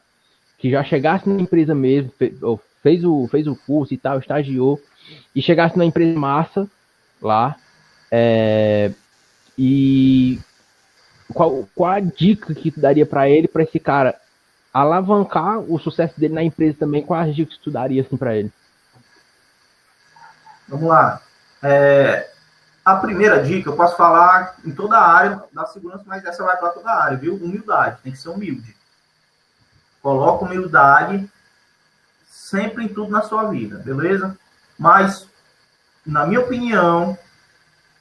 que 0.57 0.69
já 0.69 0.83
chegasse 0.83 1.27
na 1.27 1.41
empresa 1.41 1.73
mesmo, 1.73 2.11
fez 2.81 3.03
o, 3.03 3.27
fez 3.27 3.47
o 3.47 3.55
curso 3.55 3.93
e 3.93 3.97
tal, 3.97 4.19
estagiou, 4.19 4.79
e 5.35 5.41
chegasse 5.41 5.77
na 5.77 5.85
empresa 5.85 6.17
massa 6.17 6.67
lá, 7.21 7.55
é, 8.11 8.91
e 9.57 10.39
qual, 11.33 11.67
qual 11.75 11.91
a 11.91 11.99
dica 11.99 12.53
que 12.55 12.71
tu 12.71 12.79
daria 12.79 13.05
para 13.05 13.29
ele, 13.29 13.47
para 13.47 13.63
esse 13.63 13.79
cara 13.79 14.15
alavancar 14.73 15.59
o 15.59 15.79
sucesso 15.79 16.19
dele 16.19 16.33
na 16.33 16.43
empresa 16.43 16.77
também? 16.79 17.05
Qual 17.05 17.19
a 17.19 17.25
dica 17.25 17.51
que 17.61 17.71
daria 17.71 18.01
assim 18.01 18.17
para 18.17 18.35
ele? 18.35 18.51
Vamos 20.67 20.87
lá. 20.87 21.21
É, 21.61 22.29
a 22.85 22.95
primeira 22.95 23.43
dica, 23.43 23.69
eu 23.69 23.75
posso 23.75 23.95
falar 23.97 24.55
em 24.65 24.71
toda 24.71 24.97
a 24.97 25.07
área 25.07 25.43
da 25.53 25.65
segurança, 25.65 26.03
mas 26.05 26.23
essa 26.23 26.43
vai 26.43 26.57
para 26.57 26.69
toda 26.69 26.89
a 26.89 27.03
área, 27.03 27.17
viu? 27.17 27.35
Humildade, 27.35 27.99
tem 28.03 28.11
que 28.11 28.17
ser 28.17 28.29
humilde. 28.29 28.75
Coloca 30.01 30.45
humildade 30.45 31.29
sempre 32.29 32.85
em 32.85 32.87
tudo 32.87 33.11
na 33.11 33.21
sua 33.21 33.49
vida, 33.49 33.79
beleza? 33.79 34.37
Mas, 34.77 35.27
na 36.05 36.25
minha 36.25 36.39
opinião, 36.39 37.17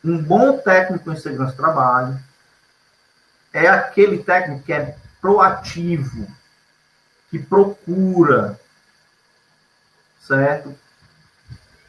um 0.04 0.22
bom 0.22 0.58
técnico 0.58 1.10
em 1.10 1.16
segurança 1.16 1.52
do 1.52 1.56
trabalho 1.56 2.18
é 3.52 3.66
aquele 3.68 4.22
técnico 4.22 4.62
que 4.62 4.72
é 4.72 4.96
proativo, 5.20 6.28
que 7.30 7.38
procura, 7.38 8.58
certo? 10.20 10.74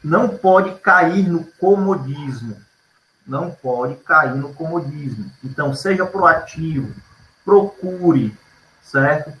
Não 0.02 0.28
pode 0.28 0.74
cair 0.80 1.28
no 1.28 1.44
comodismo. 1.44 2.56
Não 3.26 3.50
pode 3.50 3.96
cair 3.96 4.34
no 4.34 4.52
comodismo. 4.54 5.30
Então, 5.44 5.74
seja 5.74 6.06
proativo, 6.06 6.92
procure, 7.44 8.36
certo? 8.82 9.32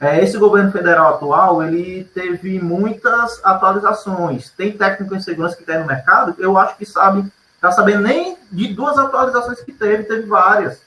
É, 0.00 0.22
esse 0.22 0.38
governo 0.38 0.70
federal 0.70 1.14
atual, 1.14 1.62
ele 1.62 2.04
teve 2.14 2.60
muitas 2.60 3.40
atualizações. 3.44 4.50
Tem 4.50 4.76
técnico 4.76 5.14
em 5.14 5.20
segurança 5.20 5.56
que 5.56 5.64
tem 5.64 5.78
no 5.78 5.86
mercado, 5.86 6.36
eu 6.38 6.56
acho 6.56 6.76
que 6.76 6.86
sabe, 6.86 7.30
está 7.54 7.72
sabendo 7.72 8.02
nem 8.02 8.38
de 8.50 8.72
duas 8.74 8.96
atualizações 8.96 9.60
que 9.60 9.72
teve, 9.72 10.04
teve 10.04 10.22
várias. 10.26 10.80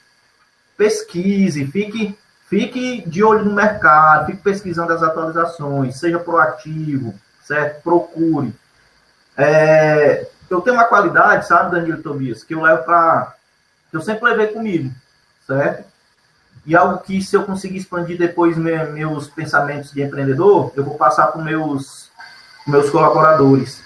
Pesquise, 0.77 1.67
fique, 1.67 2.17
fique 2.51 3.01
de 3.07 3.23
olho 3.23 3.45
no 3.45 3.53
mercado, 3.53 4.25
fique 4.25 4.43
pesquisando 4.43 4.91
as 4.91 5.01
atualizações, 5.01 5.97
seja 5.97 6.19
proativo, 6.19 7.15
certo? 7.41 7.81
Procure. 7.81 8.53
É, 9.37 10.27
eu 10.49 10.59
tenho 10.59 10.75
uma 10.75 10.83
qualidade, 10.83 11.47
sabe, 11.47 11.71
Danilo 11.71 12.03
Tobias, 12.03 12.43
que 12.43 12.53
eu 12.53 12.61
levo 12.61 12.83
para. 12.83 13.35
que 13.89 13.95
eu 13.95 14.01
sempre 14.01 14.25
levei 14.25 14.47
comigo, 14.47 14.93
certo? 15.47 15.89
e 16.65 16.75
algo 16.75 16.99
que 16.99 17.21
se 17.21 17.35
eu 17.35 17.43
conseguir 17.43 17.77
expandir 17.77 18.17
depois 18.17 18.55
meus 18.57 19.27
pensamentos 19.27 19.91
de 19.91 20.03
empreendedor, 20.03 20.71
eu 20.75 20.83
vou 20.83 20.95
passar 20.95 21.27
para 21.27 21.41
meus 21.41 22.11
meus 22.67 22.89
colaboradores. 22.89 23.81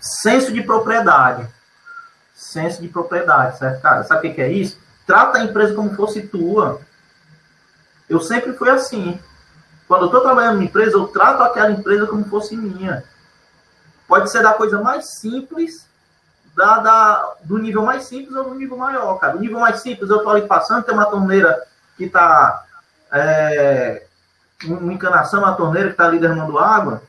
Senso 0.00 0.52
de 0.52 0.62
propriedade. 0.62 1.46
Senso 2.34 2.80
de 2.80 2.88
propriedade, 2.88 3.58
certo, 3.58 3.80
cara? 3.80 4.02
Sabe 4.02 4.28
o 4.28 4.34
que 4.34 4.40
é 4.40 4.50
isso? 4.50 4.78
Trata 5.06 5.38
a 5.38 5.44
empresa 5.44 5.74
como 5.74 5.94
fosse 5.94 6.22
tua. 6.22 6.80
Eu 8.08 8.20
sempre 8.20 8.52
fui 8.54 8.70
assim. 8.70 9.18
Quando 9.86 10.02
eu 10.02 10.06
estou 10.06 10.20
trabalhando 10.20 10.54
numa 10.54 10.64
empresa, 10.64 10.92
eu 10.96 11.08
trato 11.08 11.42
aquela 11.42 11.70
empresa 11.70 12.06
como 12.06 12.24
fosse 12.24 12.56
minha. 12.56 13.04
Pode 14.06 14.30
ser 14.30 14.42
da 14.42 14.52
coisa 14.52 14.80
mais 14.80 15.18
simples, 15.18 15.86
da, 16.56 16.78
da, 16.78 17.34
do 17.44 17.58
nível 17.58 17.82
mais 17.82 18.04
simples 18.04 18.34
ou 18.34 18.44
do 18.44 18.54
nível 18.54 18.76
maior, 18.76 19.18
cara. 19.18 19.36
O 19.36 19.40
nível 19.40 19.60
mais 19.60 19.80
simples, 19.80 20.10
eu 20.10 20.18
estou 20.18 20.32
ali 20.32 20.46
passando, 20.46 20.84
tem 20.84 20.94
uma 20.94 21.06
torneira 21.06 21.66
que 21.96 22.04
está 22.04 22.64
é, 23.12 24.06
uma 24.64 24.92
encanação, 24.92 25.40
uma 25.40 25.54
torneira 25.54 25.88
que 25.88 25.94
está 25.94 26.06
ali 26.06 26.18
derramando 26.18 26.58
água. 26.58 27.02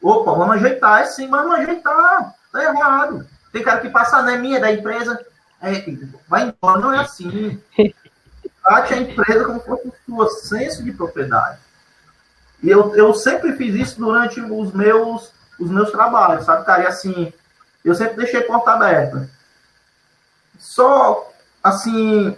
Opa, 0.00 0.32
vamos 0.32 0.56
ajeitar. 0.56 1.02
É 1.02 1.04
sim, 1.06 1.28
vamos 1.28 1.58
ajeitar. 1.58 2.34
Tá 2.52 2.62
errado. 2.62 3.26
Tem 3.52 3.62
cara 3.62 3.80
que 3.80 3.88
passa 3.88 4.16
a 4.16 4.20
anemia 4.20 4.60
da 4.60 4.72
empresa, 4.72 5.18
é, 5.60 5.84
vai 6.28 6.44
embora. 6.44 6.80
Não 6.80 6.92
é 6.92 7.00
assim. 7.00 7.60
Trate 8.64 8.94
a 8.94 8.98
empresa 8.98 9.44
como 9.44 9.60
fosse 9.60 9.92
sua 10.06 10.28
senso 10.28 10.82
de 10.84 10.92
propriedade. 10.92 11.58
E 12.62 12.70
eu, 12.70 12.94
eu 12.94 13.12
sempre 13.12 13.54
fiz 13.56 13.74
isso 13.74 13.98
durante 13.98 14.40
os 14.40 14.72
meus, 14.72 15.32
os 15.58 15.68
meus 15.68 15.90
trabalhos, 15.90 16.44
sabe, 16.44 16.64
cara? 16.64 16.84
E 16.84 16.86
assim, 16.86 17.32
eu 17.84 17.94
sempre 17.94 18.16
deixei 18.16 18.42
porta 18.42 18.72
aberta. 18.72 19.28
Só, 20.58 21.28
assim, 21.62 22.36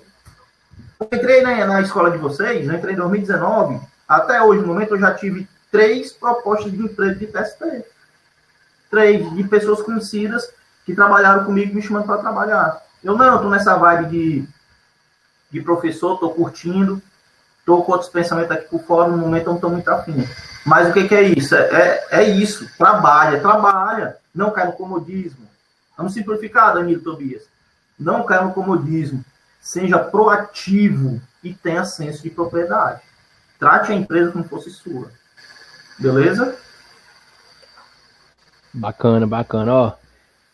eu 0.98 1.08
entrei 1.12 1.42
na, 1.42 1.66
na 1.66 1.82
escola 1.82 2.10
de 2.10 2.16
vocês, 2.16 2.66
eu 2.66 2.74
entrei 2.74 2.94
em 2.94 2.98
2019, 2.98 3.80
até 4.08 4.42
hoje, 4.42 4.62
no 4.62 4.68
momento, 4.68 4.94
eu 4.94 5.00
já 5.00 5.12
tive 5.12 5.48
três 5.70 6.12
propostas 6.12 6.70
de 6.70 6.78
emprego 6.78 7.18
de 7.18 7.26
TST. 7.26 7.84
Três, 8.90 9.34
de 9.34 9.44
pessoas 9.44 9.82
conhecidas 9.82 10.48
que 10.86 10.94
trabalharam 10.94 11.44
comigo 11.44 11.74
me 11.74 11.82
chamando 11.82 12.06
para 12.06 12.18
trabalhar. 12.18 12.80
Eu 13.02 13.16
não, 13.16 13.36
estou 13.36 13.50
nessa 13.50 13.76
vibe 13.76 14.08
de, 14.08 14.48
de 15.55 15.62
professor, 15.62 16.14
estou 16.14 16.34
curtindo, 16.34 17.00
estou 17.61 17.82
com 17.84 17.92
outros 17.92 18.11
pensamentos 18.11 18.50
aqui 18.50 18.68
por 18.68 18.82
fora, 18.82 19.11
no 19.11 19.16
momento 19.16 19.46
não 19.46 19.55
estou 19.55 19.70
muito 19.70 19.88
afim. 19.88 20.28
Mas 20.66 20.90
o 20.90 20.92
que, 20.92 21.09
que 21.09 21.14
é 21.14 21.22
isso? 21.22 21.55
É, 21.55 22.07
é, 22.11 22.22
isso, 22.24 22.68
trabalha, 22.76 23.40
trabalha, 23.40 24.16
não 24.34 24.50
cai 24.50 24.66
no 24.66 24.72
comodismo. 24.72 25.46
Vamos 25.96 26.12
simplificar, 26.12 26.74
Danilo 26.74 27.00
Tobias. 27.00 27.42
Não 27.98 28.24
cai 28.24 28.42
no 28.44 28.52
comodismo 28.52 29.24
seja 29.64 29.98
proativo 29.98 31.22
e 31.42 31.55
tenha 31.55 31.86
senso 31.86 32.22
de 32.22 32.28
propriedade. 32.28 33.00
Trate 33.59 33.92
a 33.92 33.94
empresa 33.94 34.30
como 34.30 34.44
fosse 34.44 34.70
sua. 34.70 35.11
Beleza? 35.98 36.55
Bacana, 38.74 39.26
bacana. 39.26 39.72
Ó, 39.72 39.92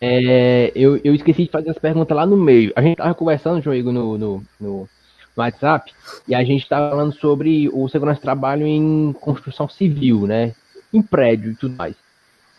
é, 0.01 0.73
eu, 0.75 0.99
eu 1.05 1.15
esqueci 1.15 1.45
de 1.45 1.51
fazer 1.51 1.71
as 1.71 1.79
perguntas 1.79 2.17
lá 2.17 2.25
no 2.25 2.37
meio. 2.37 2.73
A 2.75 2.81
gente 2.81 2.97
tava 2.97 3.15
conversando, 3.15 3.61
João 3.61 3.77
Igor, 3.77 3.93
no, 3.93 4.17
no, 4.17 4.45
no, 4.59 4.89
WhatsApp, 5.37 5.93
e 6.27 6.35
a 6.35 6.43
gente 6.43 6.69
tava 6.69 6.91
falando 6.91 7.13
sobre 7.13 7.69
o 7.73 7.89
segurança 7.89 8.17
de 8.17 8.23
trabalho 8.23 8.67
em 8.67 9.13
construção 9.21 9.69
civil, 9.69 10.27
né? 10.27 10.55
Em 10.93 11.03
prédio 11.03 11.53
e 11.53 11.55
tudo 11.55 11.77
mais. 11.77 11.95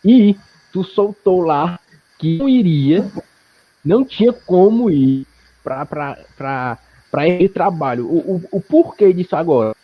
E 0.06 0.36
tu 0.72 0.84
soltou 0.84 1.42
lá 1.42 1.80
que 2.20 2.38
não 2.38 2.48
iria, 2.48 3.12
não 3.84 4.06
tinha 4.06 4.32
como 4.32 4.89
ir 4.89 5.26
para 5.64 6.78
esse 7.28 7.50
trabalho. 7.50 8.06
O, 8.08 8.36
o, 8.36 8.44
o, 8.52 8.62
porquê 8.62 9.12
disso 9.12 9.36
agora? 9.36 9.76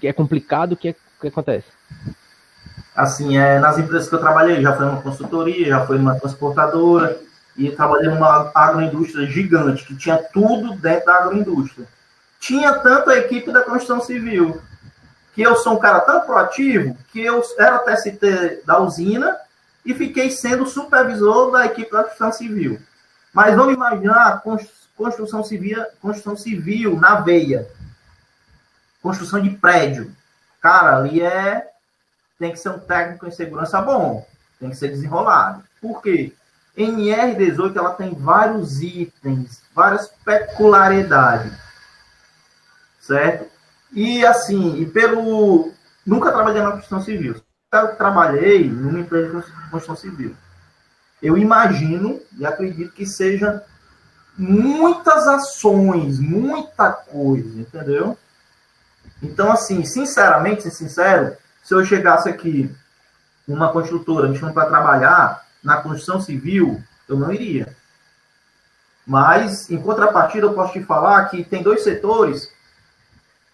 Que 0.00 0.08
é 0.08 0.12
complicado, 0.12 0.72
o 0.72 0.76
que, 0.76 0.88
é, 0.88 0.94
que 1.20 1.28
acontece? 1.28 1.68
Assim, 2.94 3.36
é, 3.36 3.58
nas 3.58 3.78
empresas 3.78 4.08
que 4.08 4.14
eu 4.14 4.20
trabalhei, 4.20 4.62
já 4.62 4.74
foi 4.76 4.86
uma 4.86 5.02
consultoria, 5.02 5.68
já 5.68 5.86
foi 5.86 5.98
uma 5.98 6.18
transportadora, 6.18 7.18
e 7.56 7.70
trabalhei 7.70 8.08
numa 8.08 8.50
agroindústria 8.54 9.26
gigante, 9.26 9.84
que 9.84 9.96
tinha 9.96 10.16
tudo 10.16 10.74
dentro 10.76 11.06
da 11.06 11.16
agroindústria. 11.16 11.86
Tinha 12.40 12.72
tanto 12.74 13.10
a 13.10 13.16
equipe 13.16 13.50
da 13.52 13.62
construção 13.62 14.00
civil, 14.00 14.60
que 15.34 15.42
eu 15.42 15.56
sou 15.56 15.74
um 15.74 15.78
cara 15.78 16.00
tão 16.00 16.20
proativo, 16.20 16.96
que 17.12 17.20
eu 17.20 17.42
era 17.58 17.78
TST 17.78 18.62
da 18.64 18.78
usina 18.78 19.36
e 19.84 19.92
fiquei 19.94 20.30
sendo 20.30 20.66
supervisor 20.66 21.50
da 21.50 21.66
equipe 21.66 21.90
da 21.90 22.04
construção 22.04 22.32
civil. 22.32 22.80
Mas 23.32 23.56
vamos 23.56 23.74
imaginar 23.74 24.42
construção 24.96 25.42
civil, 25.42 25.84
construção 26.00 26.36
civil 26.36 26.98
na 26.98 27.16
veia. 27.16 27.68
Construção 29.02 29.42
de 29.42 29.50
prédio. 29.50 30.14
Cara, 30.60 30.96
ali 30.96 31.20
é. 31.20 31.68
Tem 32.38 32.52
que 32.52 32.58
ser 32.58 32.70
um 32.70 32.78
técnico 32.78 33.26
em 33.26 33.30
segurança 33.30 33.80
bom. 33.80 34.26
Tem 34.58 34.70
que 34.70 34.76
ser 34.76 34.88
desenrolado. 34.88 35.62
Por 35.80 36.02
quê? 36.02 36.32
NR18 36.76 37.76
ela 37.76 37.94
tem 37.94 38.14
vários 38.14 38.82
itens, 38.82 39.62
várias 39.74 40.08
peculiaridades. 40.24 41.52
Certo? 43.00 43.48
E 43.92 44.24
assim, 44.26 44.80
e 44.80 44.86
pelo. 44.86 45.72
Nunca 46.04 46.32
trabalhei 46.32 46.62
na 46.62 46.72
construção 46.72 47.02
civil. 47.02 47.40
Eu 47.72 47.96
trabalhei 47.96 48.68
numa 48.68 49.00
empresa 49.00 49.40
de 49.40 49.70
construção 49.70 49.96
civil. 49.96 50.36
Eu 51.22 51.38
imagino 51.38 52.20
e 52.36 52.44
acredito 52.44 52.92
que 52.92 53.06
seja 53.06 53.64
muitas 54.36 55.26
ações, 55.26 56.18
muita 56.18 56.92
coisa, 56.92 57.60
entendeu? 57.60 58.18
Então, 59.22 59.50
assim, 59.50 59.84
sinceramente, 59.84 60.70
sincero, 60.70 61.36
se 61.64 61.74
eu 61.74 61.84
chegasse 61.84 62.28
aqui 62.28 62.70
numa 63.48 63.72
construtora 63.72 64.28
me 64.28 64.36
chamando 64.36 64.54
para 64.54 64.68
trabalhar 64.68 65.44
na 65.62 65.78
construção 65.78 66.20
civil, 66.20 66.82
eu 67.08 67.18
não 67.18 67.32
iria. 67.32 67.74
Mas, 69.06 69.70
em 69.70 69.80
contrapartida, 69.80 70.46
eu 70.46 70.52
posso 70.52 70.74
te 70.74 70.84
falar 70.84 71.24
que 71.26 71.42
tem 71.42 71.62
dois 71.62 71.82
setores 71.82 72.50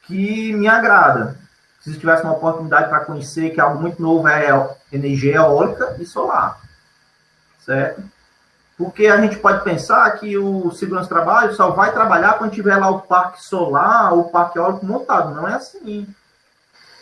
que 0.02 0.52
me 0.52 0.68
agrada. 0.68 1.38
Se 1.80 1.98
tivesse 1.98 2.24
uma 2.24 2.34
oportunidade 2.34 2.88
para 2.88 3.04
conhecer 3.04 3.50
que 3.50 3.61
algo 3.61 3.80
muito 3.80 4.02
novo 4.02 4.28
é 4.28 4.76
energia 4.92 5.36
eólica 5.36 5.96
e 5.98 6.04
solar. 6.04 6.61
Certo? 7.61 8.02
Porque 8.76 9.06
a 9.06 9.20
gente 9.20 9.38
pode 9.38 9.62
pensar 9.62 10.11
que 10.12 10.36
o 10.36 10.70
segurança 10.72 11.04
de 11.04 11.14
trabalho 11.14 11.54
só 11.54 11.70
vai 11.70 11.92
trabalhar 11.92 12.38
quando 12.38 12.52
tiver 12.52 12.76
lá 12.76 12.90
o 12.90 13.02
parque 13.02 13.42
solar 13.42 14.12
ou 14.12 14.20
o 14.20 14.30
parque 14.30 14.58
eólico 14.58 14.84
montado. 14.84 15.34
Não 15.34 15.48
é 15.48 15.54
assim. 15.54 16.06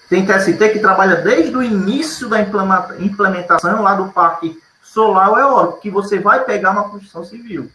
Tem 0.09 0.24
TST 0.24 0.70
que 0.70 0.78
trabalha 0.78 1.16
desde 1.16 1.54
o 1.54 1.62
início 1.62 2.28
da 2.28 2.40
implementação 2.40 3.82
lá 3.82 3.94
do 3.94 4.09
parque 4.09 4.59
solar 4.82 5.30
ou 5.30 5.38
eólico, 5.38 5.80
que 5.80 5.90
você 5.90 6.18
vai 6.18 6.44
pegar 6.44 6.70
uma 6.70 6.88
construção 6.88 7.24
civil. 7.24 7.70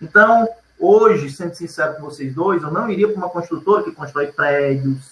Então, 0.00 0.48
hoje, 0.78 1.30
sendo 1.30 1.54
sincero 1.54 1.94
com 1.94 2.02
vocês 2.02 2.34
dois, 2.34 2.62
eu 2.62 2.70
não 2.70 2.90
iria 2.90 3.08
para 3.08 3.16
uma 3.16 3.30
construtora 3.30 3.82
que 3.82 3.92
constrói 3.92 4.26
prédios. 4.26 5.10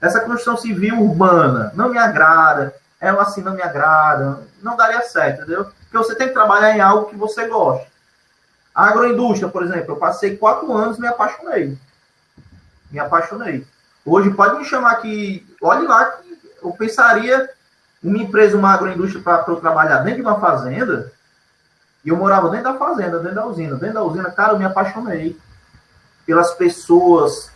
Essa 0.00 0.20
construção 0.20 0.56
civil 0.56 1.00
urbana 1.00 1.72
não 1.74 1.88
me 1.88 1.98
agrada, 1.98 2.74
ela 3.00 3.22
assim 3.22 3.42
não 3.42 3.54
me 3.54 3.62
agrada, 3.62 4.42
não 4.62 4.76
daria 4.76 5.02
certo, 5.02 5.42
entendeu? 5.42 5.64
Porque 5.64 5.96
você 5.96 6.14
tem 6.14 6.28
que 6.28 6.34
trabalhar 6.34 6.76
em 6.76 6.80
algo 6.80 7.08
que 7.08 7.16
você 7.16 7.46
gosta. 7.48 7.86
A 8.74 8.88
agroindústria, 8.88 9.50
por 9.50 9.62
exemplo, 9.62 9.94
eu 9.94 9.96
passei 9.96 10.36
quatro 10.36 10.72
anos 10.72 10.98
e 10.98 11.00
me 11.00 11.08
apaixonei. 11.08 11.76
Me 12.90 12.98
apaixonei. 12.98 13.66
Hoje 14.04 14.30
pode 14.30 14.58
me 14.58 14.64
chamar 14.64 14.92
aqui, 14.92 15.46
olhe 15.60 15.86
lá, 15.86 16.04
que 16.06 16.38
eu 16.62 16.72
pensaria 16.72 17.50
uma 18.02 18.18
empresa, 18.18 18.56
uma 18.56 18.72
agroindústria 18.72 19.22
para 19.22 19.44
eu 19.46 19.56
trabalhar 19.56 19.98
dentro 19.98 20.16
de 20.16 20.22
uma 20.22 20.40
fazenda, 20.40 21.12
e 22.04 22.08
eu 22.08 22.16
morava 22.16 22.48
dentro 22.48 22.72
da 22.72 22.78
fazenda, 22.78 23.18
dentro 23.18 23.34
da 23.34 23.46
usina. 23.46 23.76
Dentro 23.76 23.94
da 23.94 24.02
usina, 24.02 24.30
cara, 24.30 24.52
eu 24.52 24.58
me 24.58 24.64
apaixonei 24.64 25.38
pelas 26.24 26.52
pessoas 26.54 27.50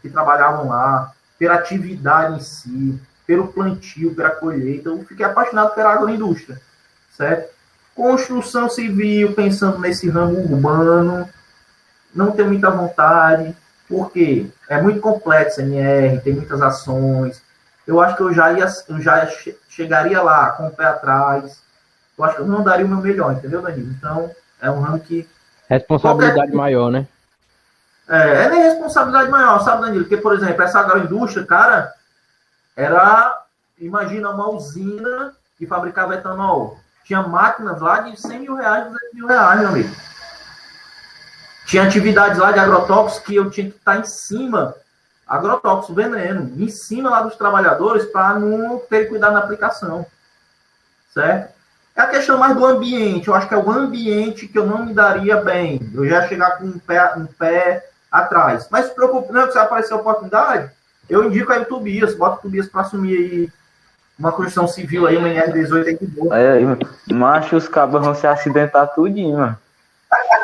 que 0.00 0.08
trabalhavam 0.08 0.68
lá, 0.68 1.12
pela 1.38 1.54
atividade 1.54 2.36
em 2.36 2.40
si, 2.40 3.00
pelo 3.26 3.48
plantio, 3.48 4.14
pela 4.14 4.30
colheita. 4.30 4.88
Eu 4.88 5.04
fiquei 5.04 5.24
apaixonado 5.24 5.74
pela 5.74 5.92
agroindústria, 5.92 6.60
certo? 7.14 7.50
Construção 7.94 8.70
civil, 8.70 9.34
pensando 9.34 9.78
nesse 9.78 10.08
ramo 10.08 10.38
urbano, 10.38 11.28
não 12.14 12.30
tenho 12.30 12.48
muita 12.48 12.70
vontade, 12.70 13.54
porque 13.90 14.48
é 14.68 14.80
muito 14.80 15.00
complexo 15.00 15.60
MR, 15.60 16.20
tem 16.20 16.32
muitas 16.32 16.62
ações. 16.62 17.42
Eu 17.84 18.00
acho 18.00 18.16
que 18.16 18.22
eu 18.22 18.32
já 18.32 18.52
ia, 18.52 18.66
eu 18.88 19.00
já 19.00 19.28
chegaria 19.68 20.22
lá 20.22 20.52
com 20.52 20.68
o 20.68 20.70
pé 20.70 20.84
atrás, 20.84 21.60
eu 22.16 22.24
acho 22.24 22.36
que 22.36 22.42
eu 22.42 22.46
não 22.46 22.62
daria 22.62 22.86
o 22.86 22.88
meu 22.88 22.98
melhor, 22.98 23.32
entendeu, 23.32 23.60
Danilo? 23.60 23.90
Então, 23.90 24.30
é 24.62 24.70
um 24.70 24.80
ramo 24.80 25.00
que. 25.00 25.28
Responsabilidade 25.68 26.36
qualquer... 26.36 26.54
maior, 26.54 26.90
né? 26.90 27.08
É, 28.08 28.44
é 28.44 28.48
responsabilidade 28.48 29.28
maior, 29.28 29.58
sabe, 29.60 29.82
Danilo? 29.82 30.04
Porque, 30.04 30.16
por 30.16 30.34
exemplo, 30.34 30.62
essa 30.62 30.78
agroindústria, 30.78 31.44
cara, 31.44 31.92
era. 32.76 33.36
Imagina 33.76 34.30
uma 34.30 34.50
usina 34.50 35.32
que 35.58 35.66
fabricava 35.66 36.14
etanol. 36.14 36.78
Tinha 37.04 37.22
máquinas 37.22 37.80
lá 37.80 38.00
de 38.00 38.20
100 38.20 38.38
mil 38.38 38.54
reais, 38.54 38.84
200 38.84 39.14
mil 39.14 39.26
reais, 39.26 39.60
meu 39.60 39.68
amigo. 39.70 40.09
Tinha 41.70 41.84
atividades 41.84 42.36
lá 42.36 42.50
de 42.50 42.58
agrotóxicos 42.58 43.24
que 43.24 43.36
eu 43.36 43.48
tinha 43.48 43.70
que 43.70 43.76
estar 43.76 43.96
em 43.96 44.04
cima, 44.04 44.74
agrotóxico, 45.24 45.94
veneno, 45.94 46.52
em 46.58 46.68
cima 46.68 47.08
lá 47.08 47.22
dos 47.22 47.36
trabalhadores 47.36 48.06
para 48.06 48.36
não 48.40 48.80
ter 48.90 49.08
cuidado 49.08 49.34
na 49.34 49.38
aplicação. 49.38 50.04
Certo? 51.14 51.54
É 51.94 52.00
a 52.00 52.08
questão 52.08 52.38
mais 52.38 52.56
do 52.56 52.66
ambiente. 52.66 53.28
Eu 53.28 53.36
acho 53.36 53.46
que 53.46 53.54
é 53.54 53.56
o 53.56 53.70
ambiente 53.70 54.48
que 54.48 54.58
eu 54.58 54.66
não 54.66 54.84
me 54.84 54.92
daria 54.92 55.36
bem. 55.36 55.80
Eu 55.94 56.08
já 56.08 56.26
chegar 56.26 56.58
com 56.58 56.64
um 56.64 56.76
pé, 56.76 57.14
um 57.16 57.26
pé 57.26 57.88
atrás. 58.10 58.66
Mas 58.68 58.86
se 58.86 58.94
preocupe, 58.96 59.32
não, 59.32 59.48
se 59.48 59.56
aparecer 59.56 59.92
a 59.92 59.98
oportunidade, 59.98 60.72
eu 61.08 61.22
indico 61.22 61.52
aí 61.52 61.60
o 61.60 61.66
Tobias. 61.66 62.16
Bota 62.16 62.38
o 62.38 62.42
Tobias 62.42 62.66
para 62.66 62.80
assumir 62.80 63.16
aí 63.16 63.52
uma 64.18 64.32
construção 64.32 64.66
civil 64.66 65.06
aí, 65.06 65.16
uma 65.16 65.28
NR18 65.28 65.86
aí 65.86 65.96
de 65.96 66.06
boa. 66.08 66.36
É, 66.36 66.58
macho, 67.12 67.54
os 67.54 67.68
cabos 67.68 68.04
vão 68.04 68.12
se 68.12 68.26
acidentar 68.26 68.92
tudinho, 68.92 69.38
mano. 69.38 69.58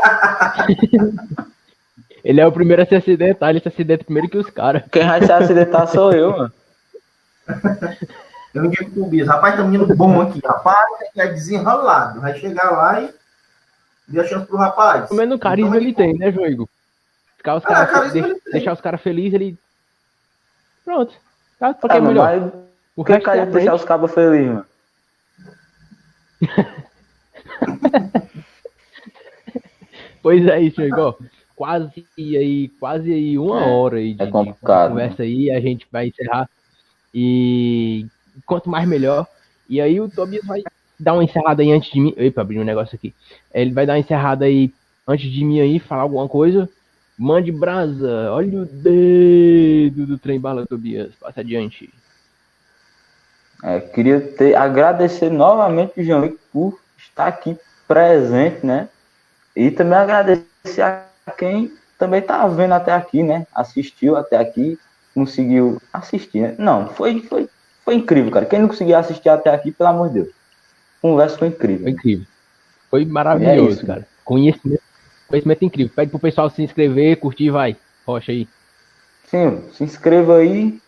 ele 2.24 2.40
é 2.40 2.46
o 2.46 2.52
primeiro 2.52 2.82
a 2.82 2.86
se 2.86 2.94
acidentar, 2.94 3.50
ele 3.50 3.60
se 3.60 3.68
acidenta 3.68 4.04
primeiro 4.04 4.28
que 4.28 4.38
os 4.38 4.50
caras. 4.50 4.82
Quem 4.90 5.06
vai 5.06 5.22
se 5.22 5.32
acidentar 5.32 5.86
sou 5.88 6.12
eu, 6.12 6.30
mano. 6.30 6.52
Eu 8.54 8.64
indico 8.64 8.90
pro 8.90 9.06
Bias, 9.06 9.28
rapaz, 9.28 9.54
tá 9.54 9.62
um 9.62 9.68
menino 9.68 9.86
bom 9.94 10.22
aqui, 10.22 10.40
rapaz, 10.44 10.88
é 11.16 11.26
desenrolado. 11.28 12.20
Vai 12.20 12.38
chegar 12.38 12.70
lá 12.70 13.02
e 13.02 13.14
dê 14.08 14.20
a 14.20 14.24
chance 14.24 14.46
pro 14.46 14.56
rapaz. 14.56 15.08
Pelo 15.08 15.20
menos 15.20 15.38
carisma 15.38 15.76
então, 15.76 15.80
ele 15.80 15.94
tem, 15.94 16.16
né, 16.16 16.32
Joigo? 16.32 16.68
Ficar 17.36 17.56
os 17.56 17.64
ah, 17.66 17.86
cara, 17.86 18.08
de, 18.08 18.40
deixar 18.50 18.72
os 18.72 18.80
caras 18.80 19.00
felizes, 19.02 19.34
ele. 19.34 19.58
Pronto. 20.84 21.14
Tá, 21.58 21.74
porque 21.74 21.96
ah, 21.96 21.98
é 21.98 22.00
melhor. 22.00 22.40
Mas... 22.40 22.52
O 22.96 23.04
que 23.04 23.20
cara 23.20 23.42
é 23.42 23.46
deixar 23.46 23.74
os 23.74 23.84
cabos 23.84 24.12
felizes, 24.12 24.48
mano? 24.48 24.66
pois 30.26 30.44
é, 30.48 30.60
isso. 30.60 30.82
Quase 31.54 32.04
aí, 32.18 32.68
quase 32.80 33.12
aí 33.12 33.38
uma 33.38 33.62
é, 33.62 33.68
hora 33.68 33.98
aí 33.98 34.12
de, 34.12 34.24
é 34.24 34.26
complicado, 34.26 34.88
de 34.88 34.88
conversa 34.88 35.22
aí, 35.22 35.52
a 35.52 35.60
gente 35.60 35.86
vai 35.90 36.08
encerrar. 36.08 36.50
E 37.14 38.06
quanto 38.44 38.68
mais 38.68 38.88
melhor. 38.88 39.24
E 39.68 39.80
aí 39.80 40.00
o 40.00 40.10
Tobias 40.10 40.44
vai 40.44 40.64
dar 40.98 41.12
uma 41.12 41.22
encerrada 41.22 41.62
aí 41.62 41.70
antes 41.70 41.92
de 41.92 42.00
mim. 42.00 42.12
Epa, 42.16 42.40
abri 42.40 42.58
um 42.58 42.64
negócio 42.64 42.96
aqui. 42.96 43.14
Ele 43.54 43.72
vai 43.72 43.86
dar 43.86 43.92
uma 43.92 44.00
encerrada 44.00 44.46
aí 44.46 44.72
antes 45.06 45.30
de 45.30 45.44
mim 45.44 45.60
aí, 45.60 45.78
falar 45.78 46.02
alguma 46.02 46.28
coisa. 46.28 46.68
Mande 47.16 47.52
brasa, 47.52 48.32
olha 48.32 48.62
o 48.62 48.66
dedo 48.66 50.06
do 50.06 50.18
trem 50.18 50.40
bala, 50.40 50.66
Tobias. 50.66 51.14
Passa 51.14 51.40
adiante. 51.40 51.88
É, 53.62 53.78
queria 53.78 54.20
ter, 54.20 54.56
agradecer 54.56 55.30
novamente 55.30 56.00
o 56.00 56.04
João 56.04 56.36
por 56.52 56.80
estar 56.98 57.28
aqui 57.28 57.56
presente, 57.86 58.66
né? 58.66 58.88
E 59.56 59.70
também 59.70 59.98
agradecer 59.98 60.82
a 60.82 61.02
quem 61.36 61.72
também 61.98 62.20
tá 62.20 62.46
vendo 62.46 62.74
até 62.74 62.92
aqui, 62.92 63.22
né? 63.22 63.46
Assistiu 63.54 64.16
até 64.16 64.36
aqui, 64.36 64.78
conseguiu 65.14 65.80
assistir, 65.92 66.40
né? 66.42 66.54
Não, 66.58 66.88
foi, 66.88 67.20
foi 67.22 67.48
foi 67.86 67.94
incrível, 67.94 68.32
cara. 68.32 68.44
Quem 68.44 68.58
não 68.58 68.66
conseguiu 68.66 68.98
assistir 68.98 69.28
até 69.28 69.48
aqui, 69.48 69.70
pelo 69.70 69.88
amor 69.88 70.08
de 70.08 70.14
Deus. 70.14 70.28
A 70.28 71.02
conversa 71.02 71.38
foi 71.38 71.48
incrível. 71.48 71.84
Foi 71.84 71.90
incrível. 71.92 72.26
Foi 72.90 73.04
maravilhoso, 73.04 73.68
é 73.68 73.72
isso, 73.72 73.86
cara. 73.86 74.08
Conhecimento, 74.24 74.82
conhecimento 75.28 75.64
incrível. 75.64 75.92
Pede 75.94 76.10
pro 76.10 76.18
pessoal 76.18 76.50
se 76.50 76.62
inscrever, 76.62 77.16
curtir, 77.20 77.50
vai. 77.50 77.76
Rocha 78.04 78.32
aí. 78.32 78.48
Sim, 79.28 79.62
se 79.72 79.84
inscreva 79.84 80.38
aí 80.38 80.80